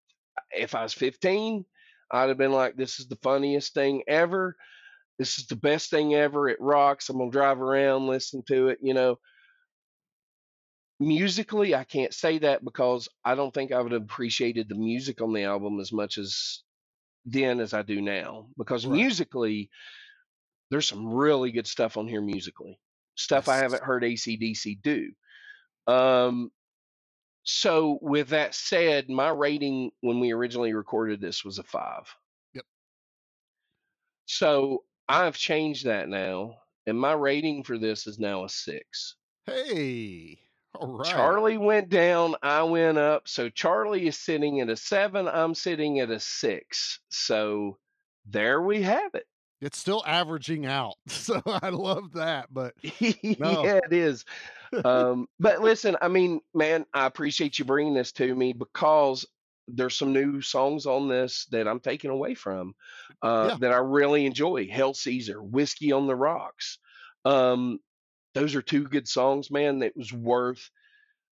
if 0.55 0.75
I 0.75 0.83
was 0.83 0.93
15, 0.93 1.65
I'd 2.11 2.29
have 2.29 2.37
been 2.37 2.51
like, 2.51 2.75
this 2.75 2.99
is 2.99 3.07
the 3.07 3.17
funniest 3.17 3.73
thing 3.73 4.03
ever. 4.07 4.55
This 5.17 5.37
is 5.37 5.47
the 5.47 5.55
best 5.55 5.89
thing 5.89 6.15
ever. 6.15 6.47
It 6.49 6.61
rocks. 6.61 7.09
I'm 7.09 7.17
gonna 7.17 7.31
drive 7.31 7.61
around, 7.61 8.07
listen 8.07 8.43
to 8.47 8.69
it, 8.69 8.79
you 8.81 8.93
know. 8.93 9.19
Musically, 10.99 11.75
I 11.75 11.85
can't 11.85 12.13
say 12.13 12.39
that 12.39 12.63
because 12.63 13.07
I 13.23 13.35
don't 13.35 13.53
think 13.53 13.71
I 13.71 13.81
would 13.81 13.93
have 13.93 14.01
appreciated 14.01 14.67
the 14.67 14.75
music 14.75 15.21
on 15.21 15.33
the 15.33 15.43
album 15.43 15.79
as 15.79 15.93
much 15.93 16.17
as 16.17 16.63
then 17.25 17.59
as 17.59 17.73
I 17.73 17.83
do 17.83 18.01
now 18.01 18.49
because 18.57 18.85
Right. 18.85 18.95
musically, 18.97 19.69
there's 20.69 20.87
some 20.87 21.07
really 21.07 21.51
good 21.51 21.67
stuff 21.67 21.97
on 21.97 22.07
here 22.07 22.21
musically. 22.21 22.79
Stuff 23.15 23.47
I 23.47 23.57
haven't 23.57 23.83
heard 23.83 24.03
ACDC 24.03 24.81
do. 24.81 25.11
Um, 25.87 26.51
so 27.43 27.97
with 28.01 28.29
that 28.29 28.53
said, 28.53 29.09
my 29.09 29.29
rating 29.29 29.91
when 30.01 30.19
we 30.19 30.31
originally 30.31 30.73
recorded 30.73 31.21
this 31.21 31.43
was 31.43 31.59
a 31.59 31.63
five. 31.63 32.13
Yep. 32.53 32.65
So 34.25 34.83
I've 35.07 35.37
changed 35.37 35.85
that 35.85 36.09
now, 36.09 36.55
and 36.85 36.99
my 36.99 37.13
rating 37.13 37.63
for 37.63 37.77
this 37.77 38.05
is 38.05 38.19
now 38.19 38.43
a 38.43 38.49
six. 38.49 39.15
Hey, 39.45 40.39
all 40.75 40.97
right. 40.97 41.07
Charlie 41.07 41.57
went 41.57 41.89
down, 41.89 42.35
I 42.41 42.63
went 42.63 42.97
up. 42.97 43.27
So 43.27 43.49
Charlie 43.49 44.07
is 44.07 44.17
sitting 44.17 44.61
at 44.61 44.69
a 44.69 44.75
seven, 44.75 45.27
I'm 45.27 45.55
sitting 45.55 45.99
at 45.99 46.09
a 46.09 46.19
six. 46.19 46.99
So 47.09 47.77
there 48.25 48.61
we 48.61 48.81
have 48.83 49.13
it. 49.15 49.25
It's 49.61 49.77
still 49.77 50.03
averaging 50.07 50.65
out, 50.65 50.95
so 51.07 51.41
I 51.45 51.69
love 51.69 52.13
that. 52.13 52.47
But 52.51 52.75
no, 53.39 53.63
yeah, 53.63 53.79
it 53.83 53.91
is. 53.91 54.23
Um, 54.85 55.27
but 55.39 55.61
listen, 55.61 55.97
I 56.01 56.07
mean, 56.07 56.39
man, 56.53 56.85
I 56.93 57.05
appreciate 57.05 57.59
you 57.59 57.65
bringing 57.65 57.93
this 57.93 58.11
to 58.13 58.35
me 58.35 58.53
because 58.53 59.25
there's 59.67 59.97
some 59.97 60.13
new 60.13 60.41
songs 60.41 60.85
on 60.85 61.09
this 61.09 61.45
that 61.51 61.67
I'm 61.67 61.79
taking 61.79 62.09
away 62.09 62.35
from 62.35 62.73
uh, 63.21 63.49
Yeah. 63.51 63.57
that 63.59 63.71
I 63.73 63.77
really 63.77 64.25
enjoy. 64.25 64.67
Hail 64.67 64.93
Caesar, 64.93 65.43
Whiskey 65.43 65.91
on 65.91 66.07
the 66.07 66.15
Rocks. 66.15 66.77
Um, 67.25 67.79
those 68.33 68.55
are 68.55 68.61
two 68.61 68.83
good 68.85 69.07
songs, 69.07 69.51
man. 69.51 69.79
That 69.79 69.95
was 69.95 70.13
worth 70.13 70.69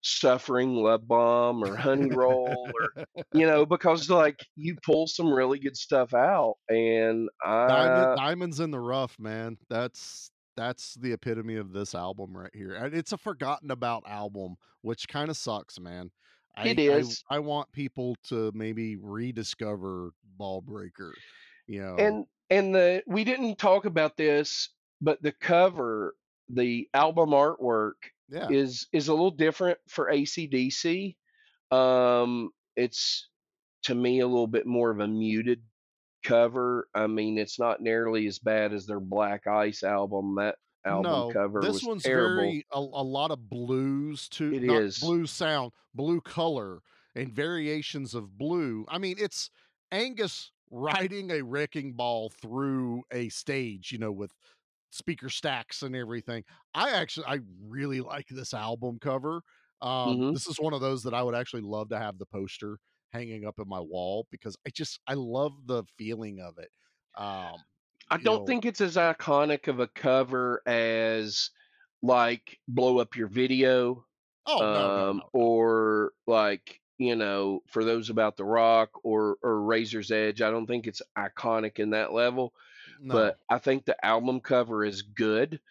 suffering 0.02 0.76
love 0.76 1.06
bomb 1.08 1.62
or 1.62 1.76
honey 1.76 2.10
roll 2.10 2.56
or 2.74 3.04
you 3.34 3.46
know 3.46 3.66
because 3.66 4.10
like 4.10 4.40
you 4.56 4.74
pull 4.86 5.06
some 5.08 5.30
really 5.30 5.60
good 5.60 5.76
stuff 5.76 6.14
out 6.14 6.56
and 6.70 7.28
Diamond, 7.46 8.18
Diamonds 8.18 8.60
in 8.62 8.72
the 8.72 8.80
Rough, 8.80 9.18
man. 9.20 9.58
That's 9.70 10.32
that's 10.56 10.96
the 10.96 11.14
epitome 11.14 11.56
of 11.56 11.74
this 11.74 11.96
album 11.96 12.36
right 12.36 12.54
here. 12.54 12.76
And 12.76 12.94
it's 12.94 13.12
a 13.12 13.18
forgotten 13.18 13.72
about 13.72 14.04
album, 14.08 14.56
which 14.82 15.08
kind 15.08 15.30
of 15.30 15.38
sucks, 15.38 15.80
man. 15.80 16.12
I, 16.56 16.70
it 16.70 16.80
I 16.80 16.82
is 16.82 17.24
I 17.30 17.40
want 17.40 17.72
people 17.72 18.16
to 18.30 18.52
maybe 18.54 18.98
rediscover 18.98 20.12
Ballbreaker. 20.40 21.12
You 21.68 21.82
know, 21.82 21.96
and 21.98 22.26
and 22.50 22.74
the 22.74 23.04
we 23.06 23.24
didn't 23.24 23.58
talk 23.58 23.86
about 23.86 24.18
this 24.18 24.70
but 25.02 25.22
the 25.22 25.32
cover 25.32 26.16
the 26.50 26.88
album 26.94 27.30
artwork 27.30 27.94
yeah, 28.30 28.48
is 28.50 28.88
is 28.94 29.08
a 29.08 29.14
little 29.14 29.32
different 29.32 29.78
for 29.88 30.12
acdc 30.12 31.16
um 31.72 32.50
it's 32.76 33.30
to 33.84 33.96
me 33.96 34.20
a 34.20 34.28
little 34.28 34.48
bit 34.48 34.66
more 34.66 34.90
of 34.92 35.00
a 35.00 35.08
muted 35.08 35.62
cover 36.24 36.88
i 36.94 37.08
mean 37.08 37.38
it's 37.38 37.60
not 37.60 37.82
nearly 37.82 38.28
as 38.28 38.40
bad 38.40 38.74
as 38.74 38.86
their 38.86 39.00
black 39.00 39.48
ice 39.48 39.84
album 39.84 40.36
that 40.36 40.56
album 40.86 41.12
no, 41.12 41.32
cover 41.32 41.62
this 41.62 41.76
was 41.76 41.84
one's 41.84 42.04
terrible 42.04 42.36
very 42.36 42.66
a, 42.72 42.80
a 42.80 42.80
lot 42.80 43.32
of 43.32 43.50
blues 43.50 44.28
to 44.30 44.54
It 44.54 44.64
is. 44.64 45.00
blue 45.00 45.26
sound, 45.26 45.72
blue 45.94 46.22
color, 46.22 46.82
and 47.16 47.34
variations 47.34 48.14
of 48.14 48.38
blue. 48.38 48.86
I 48.88 48.98
mean, 48.98 49.16
it's 49.20 49.50
Angus 49.92 50.52
riding 50.72 51.32
a 51.32 51.42
wrecking 51.42 51.94
ball 51.94 52.30
through 52.42 53.04
a 53.12 53.30
stage, 53.30 53.92
you 53.92 53.98
know, 53.98 54.12
with 54.12 54.34
speaker 54.92 55.30
stacks 55.30 55.84
and 55.84 55.96
everything. 55.96 56.44
I 56.74 56.92
actually 56.92 57.26
I 57.28 57.40
really 57.62 58.02
like 58.02 58.28
this 58.30 58.54
album 58.54 59.00
cover. 59.00 59.42
Um 59.82 60.20
Mhm. 60.20 60.34
this 60.34 60.48
is 60.48 60.60
one 60.60 60.74
of 60.74 60.82
those 60.82 61.04
that 61.04 61.14
I 61.14 61.24
would 61.24 61.36
actually 61.36 61.62
love 61.62 61.90
to 61.90 62.00
have 62.00 62.18
the 62.18 62.26
poster 62.26 62.80
hanging 63.12 63.46
up 63.46 63.60
in 63.60 63.68
my 63.68 63.80
wall 63.80 64.28
because 64.32 64.56
I 64.66 64.70
just 64.72 65.00
I 65.08 65.14
love 65.16 65.68
the 65.68 65.84
feeling 65.98 66.40
of 66.42 66.58
it. 66.58 66.70
Um 67.16 67.64
I 68.12 68.18
don't 68.18 68.46
know, 68.46 68.46
think 68.46 68.66
it's 68.66 68.82
as 68.82 68.96
iconic 68.96 69.68
of 69.68 69.80
a 69.80 69.88
cover 69.88 70.62
as 70.68 71.52
like 72.02 72.60
blow 72.68 73.00
up 73.00 73.16
your 73.16 73.28
video 73.28 74.06
oh 74.46 74.66
no, 74.66 74.90
no, 74.90 75.06
um 75.06 75.22
no. 75.22 75.30
or 75.34 76.14
like 76.28 76.82
you 76.98 77.16
know 77.16 77.62
for 77.68 77.84
those 77.84 78.10
about 78.10 78.38
to 78.38 78.44
rock 78.46 78.92
or 79.04 79.38
or 79.44 79.62
razor's 79.64 80.12
edge 80.12 80.42
i 80.42 80.52
don't 80.52 80.68
think 80.68 80.88
it's 80.88 81.02
iconic 81.18 81.80
in 81.80 81.92
that 81.92 82.14
level 82.14 82.54
No. 82.98 83.32
but 83.32 83.38
i 83.50 83.58
think 83.58 83.86
the 83.86 84.06
album 84.06 84.40
cover 84.42 84.84
is 84.84 85.02
good 85.02 85.62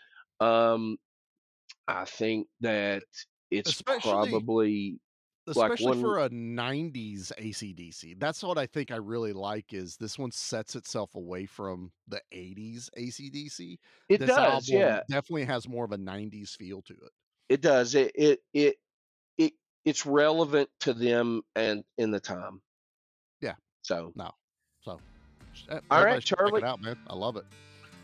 um 0.40 0.98
i 1.88 2.04
think 2.04 2.48
that 2.60 3.04
it's 3.50 3.82
Especially 3.84 4.02
probably 4.02 5.00
like 5.54 5.72
especially 5.72 5.76
one 5.76 6.16
for 6.16 6.18
a 6.18 6.28
90s 6.30 7.32
ACDC. 7.38 8.14
That's 8.14 8.42
what 8.42 8.58
I 8.58 8.66
think 8.66 8.90
I 8.90 8.96
really 8.96 9.32
like 9.32 9.72
is 9.72 9.96
this 9.96 10.18
one 10.18 10.30
sets 10.32 10.76
itself 10.76 11.14
away 11.14 11.46
from 11.46 11.92
the 12.06 12.22
80s 12.32 12.90
ACDC. 12.96 13.78
it 14.08 14.24
This 14.24 14.36
does 14.36 14.68
album 14.68 14.70
yeah 14.70 15.02
definitely 15.08 15.44
has 15.46 15.68
more 15.68 15.84
of 15.84 15.92
a 15.92 15.98
90s 15.98 16.54
feel 16.54 16.82
to 16.82 16.94
it. 16.94 17.12
it 17.48 17.60
does 17.60 17.94
it 17.94 18.12
it 18.14 18.40
it 18.52 18.76
it 19.38 19.54
it's 19.84 20.06
relevant 20.06 20.70
to 20.80 20.94
them 20.94 21.42
and 21.56 21.84
in 21.98 22.10
the 22.12 22.20
time 22.20 22.62
Yeah. 23.40 23.56
so 23.82 24.14
No. 24.14 24.37
All 25.90 26.04
right, 26.04 26.22
Charlie. 26.22 26.62
out, 26.62 26.80
man. 26.82 26.96
I 27.08 27.14
love 27.14 27.36
it. 27.36 27.44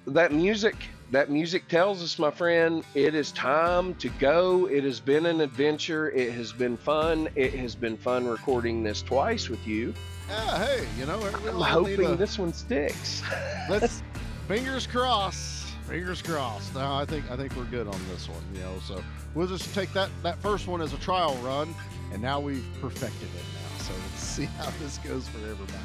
that 0.08 0.32
music 0.32 0.76
that 1.10 1.30
music 1.30 1.68
tells 1.68 2.02
us 2.02 2.18
my 2.18 2.30
friend 2.30 2.84
it 2.94 3.14
is 3.14 3.30
time 3.32 3.94
to 3.96 4.08
go 4.18 4.66
it 4.68 4.82
has 4.84 5.00
been 5.00 5.24
an 5.26 5.40
adventure 5.40 6.10
it 6.10 6.32
has 6.32 6.52
been 6.52 6.76
fun 6.76 7.28
it 7.36 7.54
has 7.54 7.74
been 7.74 7.96
fun 7.96 8.26
recording 8.26 8.82
this 8.82 9.00
twice 9.02 9.48
with 9.48 9.66
you 9.66 9.94
Yeah, 10.28 10.64
hey, 10.64 10.86
you 10.98 11.06
know, 11.06 11.20
i'm 11.22 11.60
hoping 11.60 12.04
a- 12.06 12.16
this 12.16 12.38
one 12.38 12.52
sticks 12.52 13.22
let's 13.70 14.02
fingers 14.48 14.86
crossed. 14.86 15.62
Fingers 15.86 16.22
crossed. 16.22 16.74
No, 16.74 16.94
I 16.94 17.04
think 17.04 17.30
I 17.30 17.36
think 17.36 17.54
we're 17.56 17.64
good 17.64 17.86
on 17.86 18.00
this 18.08 18.26
one. 18.28 18.42
You 18.54 18.60
know, 18.60 18.78
so 18.86 19.02
we'll 19.34 19.46
just 19.46 19.74
take 19.74 19.92
that 19.92 20.08
that 20.22 20.38
first 20.38 20.66
one 20.66 20.80
as 20.80 20.94
a 20.94 20.98
trial 20.98 21.34
run, 21.42 21.74
and 22.12 22.22
now 22.22 22.40
we've 22.40 22.64
perfected 22.80 23.28
it 23.28 23.44
now. 23.54 23.78
So 23.84 23.92
let's 23.92 24.22
see 24.34 24.44
how 24.46 24.70
this 24.82 24.96
goes 24.98 25.28
for 25.28 25.38
everybody. 25.46 25.76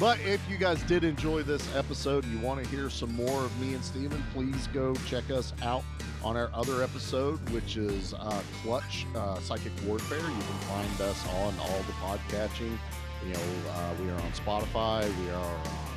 But 0.00 0.18
if 0.20 0.40
you 0.50 0.56
guys 0.56 0.82
did 0.82 1.04
enjoy 1.04 1.44
this 1.44 1.74
episode 1.76 2.24
and 2.24 2.32
you 2.32 2.44
want 2.44 2.62
to 2.62 2.68
hear 2.68 2.90
some 2.90 3.14
more 3.14 3.44
of 3.44 3.60
me 3.60 3.74
and 3.74 3.84
Stephen, 3.84 4.22
please 4.34 4.66
go 4.74 4.94
check 5.06 5.30
us 5.30 5.52
out 5.62 5.84
on 6.24 6.36
our 6.36 6.50
other 6.52 6.82
episode, 6.82 7.38
which 7.50 7.76
is 7.76 8.12
uh, 8.14 8.42
Clutch 8.62 9.06
uh, 9.14 9.38
Psychic 9.38 9.72
Warfare. 9.86 10.18
You 10.18 10.24
can 10.24 10.58
find 10.66 11.00
us 11.02 11.24
on 11.28 11.54
all 11.60 11.78
the 11.86 11.92
podcatching. 12.02 12.76
You 13.24 13.34
know, 13.34 13.40
uh, 13.70 13.94
we 14.02 14.10
are 14.10 14.20
on 14.20 14.32
Spotify. 14.32 15.08
We 15.24 15.30
are 15.30 15.36
on 15.36 15.93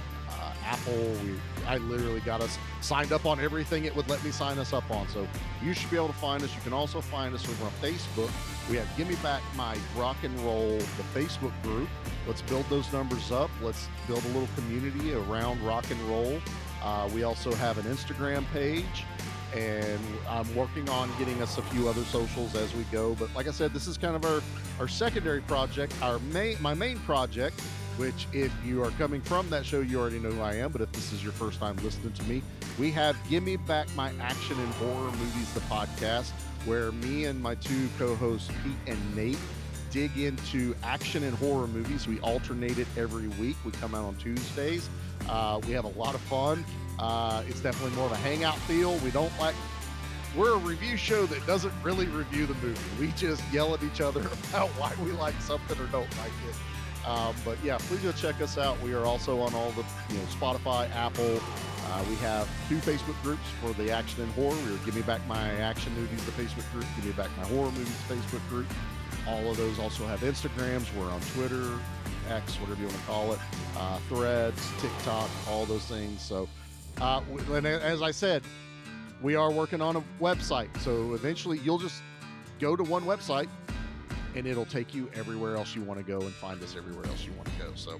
Apple. 0.67 1.15
We, 1.23 1.33
I 1.65 1.77
literally 1.77 2.19
got 2.21 2.41
us 2.41 2.57
signed 2.81 3.11
up 3.11 3.25
on 3.25 3.39
everything 3.39 3.85
it 3.85 3.95
would 3.95 4.07
let 4.09 4.23
me 4.23 4.31
sign 4.31 4.59
us 4.59 4.73
up 4.73 4.89
on. 4.91 5.07
So 5.09 5.27
you 5.63 5.73
should 5.73 5.89
be 5.89 5.95
able 5.95 6.07
to 6.07 6.13
find 6.13 6.43
us. 6.43 6.53
You 6.53 6.61
can 6.61 6.73
also 6.73 7.01
find 7.01 7.33
us 7.33 7.47
over 7.47 7.65
on 7.65 7.71
Facebook. 7.81 8.31
We 8.69 8.77
have 8.77 8.87
Gimme 8.97 9.15
Back 9.15 9.41
My 9.55 9.77
Rock 9.95 10.17
and 10.23 10.37
Roll, 10.41 10.77
the 10.77 11.19
Facebook 11.19 11.53
group. 11.63 11.87
Let's 12.27 12.41
build 12.41 12.65
those 12.69 12.91
numbers 12.91 13.31
up. 13.31 13.49
Let's 13.61 13.87
build 14.07 14.23
a 14.25 14.27
little 14.27 14.49
community 14.55 15.13
around 15.13 15.63
rock 15.63 15.89
and 15.89 15.99
roll. 16.01 16.39
Uh, 16.83 17.09
we 17.13 17.23
also 17.23 17.53
have 17.53 17.77
an 17.77 17.85
Instagram 17.85 18.45
page, 18.51 19.05
and 19.55 19.99
I'm 20.29 20.53
working 20.55 20.87
on 20.89 21.09
getting 21.17 21.41
us 21.41 21.57
a 21.57 21.61
few 21.63 21.87
other 21.87 22.03
socials 22.03 22.55
as 22.55 22.73
we 22.75 22.83
go. 22.85 23.15
But 23.15 23.33
like 23.35 23.47
I 23.47 23.51
said, 23.51 23.73
this 23.73 23.87
is 23.87 23.97
kind 23.97 24.15
of 24.15 24.25
our 24.25 24.41
our 24.79 24.87
secondary 24.87 25.41
project. 25.41 25.93
Our 26.01 26.19
main 26.19 26.61
my 26.61 26.73
main 26.73 26.99
project 26.99 27.61
which 27.97 28.27
if 28.33 28.51
you 28.65 28.83
are 28.83 28.91
coming 28.91 29.21
from 29.21 29.49
that 29.49 29.65
show, 29.65 29.81
you 29.81 29.99
already 29.99 30.19
know 30.19 30.31
who 30.31 30.41
I 30.41 30.55
am. 30.55 30.71
But 30.71 30.81
if 30.81 30.91
this 30.91 31.11
is 31.11 31.23
your 31.23 31.33
first 31.33 31.59
time 31.59 31.75
listening 31.77 32.13
to 32.13 32.23
me, 32.23 32.41
we 32.79 32.91
have 32.91 33.17
Gimme 33.29 33.57
Back 33.57 33.87
My 33.95 34.11
Action 34.19 34.59
and 34.59 34.73
Horror 34.75 35.11
Movies, 35.11 35.53
the 35.53 35.59
podcast, 35.61 36.31
where 36.65 36.91
me 36.91 37.25
and 37.25 37.41
my 37.41 37.55
two 37.55 37.89
co-hosts, 37.97 38.49
Pete 38.63 38.93
and 38.93 39.15
Nate, 39.15 39.37
dig 39.91 40.17
into 40.17 40.75
action 40.83 41.23
and 41.23 41.35
horror 41.37 41.67
movies. 41.67 42.07
We 42.07 42.19
alternate 42.19 42.77
it 42.77 42.87
every 42.97 43.27
week. 43.39 43.55
We 43.65 43.71
come 43.71 43.95
out 43.95 44.05
on 44.05 44.15
Tuesdays. 44.17 44.89
Uh, 45.27 45.59
we 45.65 45.73
have 45.73 45.85
a 45.85 45.99
lot 45.99 46.13
of 46.15 46.21
fun. 46.21 46.63
Uh, 46.99 47.43
it's 47.47 47.61
definitely 47.61 47.95
more 47.95 48.05
of 48.05 48.11
a 48.11 48.17
hangout 48.17 48.57
feel. 48.59 48.97
We 48.99 49.11
don't 49.11 49.31
like 49.39 49.55
we're 50.35 50.53
a 50.53 50.57
review 50.57 50.97
show 50.97 51.25
that 51.25 51.45
doesn't 51.47 51.73
really 51.83 52.05
review 52.07 52.45
the 52.45 52.53
movie. 52.55 52.79
We 52.99 53.11
just 53.13 53.41
yell 53.51 53.73
at 53.73 53.81
each 53.81 54.01
other 54.01 54.21
about 54.49 54.69
why 54.71 54.93
we 55.03 55.11
like 55.13 55.39
something 55.41 55.79
or 55.79 55.87
don't 55.87 56.17
like 56.17 56.31
it. 56.47 56.55
Um, 57.07 57.33
but 57.45 57.57
yeah, 57.63 57.77
please 57.77 58.01
go 58.01 58.11
check 58.11 58.41
us 58.41 58.57
out. 58.57 58.79
We 58.81 58.93
are 58.93 59.05
also 59.05 59.39
on 59.39 59.53
all 59.55 59.71
the 59.71 59.85
you 60.09 60.17
know 60.17 60.25
Spotify, 60.25 60.93
Apple. 60.93 61.39
Uh, 61.89 62.03
we 62.09 62.15
have 62.17 62.49
two 62.67 62.75
Facebook 62.77 63.21
groups 63.23 63.47
for 63.61 63.71
the 63.81 63.89
action 63.89 64.23
and 64.23 64.31
horror. 64.33 64.57
We're 64.65 64.77
Give 64.85 64.93
Me 64.93 65.01
Back 65.03 65.25
My 65.25 65.49
Action 65.53 65.93
Movies, 65.95 66.23
the 66.25 66.31
Facebook 66.33 66.69
group. 66.73 66.85
Give 66.97 67.05
Me 67.05 67.11
Back 67.13 67.29
My 67.37 67.45
Horror 67.45 67.71
Movies, 67.71 67.95
Facebook 68.09 68.45
group. 68.49 68.65
All 69.25 69.49
of 69.49 69.55
those 69.55 69.79
also 69.79 70.05
have 70.05 70.19
Instagrams. 70.19 70.85
We're 70.97 71.09
on 71.09 71.21
Twitter, 71.33 71.79
X, 72.29 72.55
whatever 72.55 72.81
you 72.81 72.87
want 72.87 72.99
to 72.99 73.05
call 73.05 73.33
it, 73.33 73.39
uh, 73.77 73.99
Threads, 74.09 74.69
TikTok, 74.81 75.29
all 75.49 75.65
those 75.65 75.85
things. 75.85 76.21
So, 76.21 76.49
uh, 76.99 77.21
and 77.51 77.65
as 77.65 78.01
I 78.01 78.11
said, 78.11 78.43
we 79.21 79.35
are 79.35 79.49
working 79.49 79.81
on 79.81 79.95
a 79.95 80.03
website. 80.19 80.77
So 80.81 81.13
eventually, 81.13 81.59
you'll 81.59 81.79
just 81.79 82.01
go 82.59 82.75
to 82.75 82.83
one 82.83 83.03
website 83.03 83.47
and 84.35 84.45
it'll 84.45 84.65
take 84.65 84.93
you 84.93 85.09
everywhere 85.15 85.55
else 85.55 85.75
you 85.75 85.81
want 85.81 85.99
to 85.99 86.05
go 86.05 86.19
and 86.19 86.31
find 86.31 86.61
us 86.61 86.75
everywhere 86.75 87.05
else 87.05 87.25
you 87.25 87.33
want 87.33 87.47
to 87.49 87.63
go. 87.63 87.71
So 87.75 87.99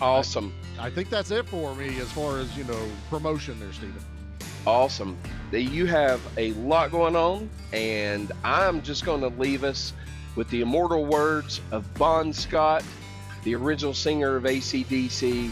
Awesome. 0.00 0.52
I 0.78 0.90
think 0.90 1.08
that's 1.08 1.30
it 1.30 1.48
for 1.48 1.74
me 1.74 1.98
as 2.00 2.10
far 2.12 2.38
as 2.38 2.56
you 2.56 2.64
know 2.64 2.88
promotion 3.08 3.58
there, 3.58 3.72
Stephen. 3.72 4.02
Awesome. 4.66 5.16
You 5.52 5.86
have 5.86 6.20
a 6.36 6.52
lot 6.54 6.90
going 6.90 7.16
on, 7.16 7.48
and 7.72 8.32
I'm 8.44 8.82
just 8.82 9.04
going 9.04 9.20
to 9.20 9.28
leave 9.28 9.64
us 9.64 9.92
with 10.34 10.50
the 10.50 10.60
immortal 10.60 11.06
words 11.06 11.60
of 11.70 11.92
Bon 11.94 12.32
Scott, 12.32 12.84
the 13.44 13.54
original 13.54 13.94
singer 13.94 14.36
of 14.36 14.42
ACDC. 14.42 15.50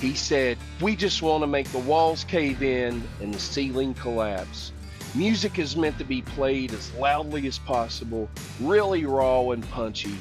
He 0.00 0.14
said, 0.14 0.58
We 0.80 0.96
just 0.96 1.22
want 1.22 1.42
to 1.42 1.46
make 1.46 1.68
the 1.68 1.78
walls 1.78 2.24
cave 2.24 2.62
in 2.62 3.02
and 3.20 3.34
the 3.34 3.38
ceiling 3.38 3.94
collapse. 3.94 4.72
Music 5.14 5.58
is 5.58 5.74
meant 5.74 5.96
to 5.96 6.04
be 6.04 6.20
played 6.20 6.70
as 6.72 6.92
loudly 6.94 7.46
as 7.46 7.58
possible, 7.58 8.28
really 8.60 9.06
raw 9.06 9.50
and 9.50 9.68
punchy, 9.70 10.14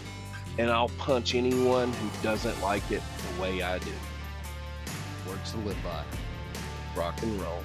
and 0.57 0.71
I'll 0.71 0.89
punch 0.97 1.35
anyone 1.35 1.91
who 1.91 2.09
doesn't 2.23 2.59
like 2.61 2.89
it 2.89 3.01
the 3.35 3.41
way 3.41 3.61
I 3.61 3.79
do. 3.79 3.91
Words 5.27 5.51
to 5.51 5.57
live 5.57 5.77
by. 5.83 6.03
Rock 6.95 7.21
and 7.21 7.39
roll. 7.41 7.63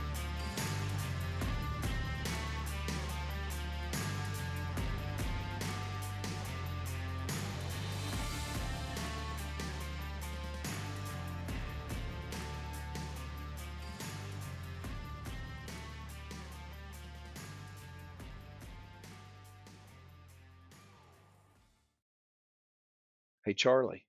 Hey, 23.45 23.55
Charlie. 23.55 24.07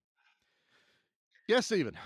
Yes, 1.47 1.65
Stephen. 1.65 1.97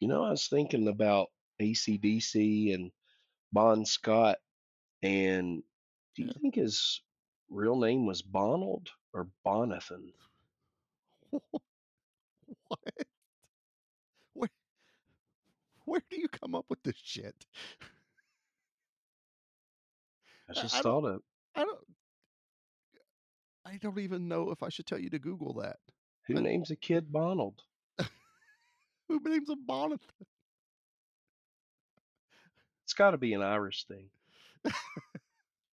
You 0.00 0.08
know, 0.08 0.22
I 0.22 0.30
was 0.30 0.48
thinking 0.48 0.86
about 0.86 1.28
ACDC 1.60 2.74
and 2.74 2.90
Bon 3.52 3.86
Scott, 3.86 4.36
and 5.02 5.62
do 6.14 6.22
you 6.22 6.32
think 6.40 6.56
his 6.56 7.00
real 7.48 7.76
name 7.76 8.04
was 8.04 8.20
Bonald 8.20 8.90
or 9.14 9.28
Bonathan? 9.46 10.12
what? 12.68 12.80
Where, 14.34 14.50
where 15.86 16.02
do 16.10 16.20
you 16.20 16.28
come 16.28 16.54
up 16.54 16.66
with 16.68 16.82
this 16.82 16.96
shit? 17.02 17.34
I 20.50 20.52
just 20.52 20.76
I 20.76 20.82
thought 20.82 21.04
of 21.04 21.22
I 21.56 21.64
don't. 21.64 21.78
I 23.68 23.76
don't 23.76 23.98
even 23.98 24.28
know 24.28 24.50
if 24.50 24.62
I 24.62 24.70
should 24.70 24.86
tell 24.86 24.98
you 24.98 25.10
to 25.10 25.18
Google 25.18 25.52
that. 25.54 25.78
who 26.26 26.38
I- 26.38 26.40
names 26.40 26.70
a 26.70 26.76
kid 26.76 27.12
Bonald? 27.12 27.62
Who 29.08 29.20
names 29.20 29.48
a 29.50 29.56
bonnet? 29.56 30.00
It's 32.84 32.94
got 32.94 33.10
to 33.12 33.18
be 33.18 33.34
an 33.34 33.42
Irish 33.42 33.84
thing. 33.84 34.08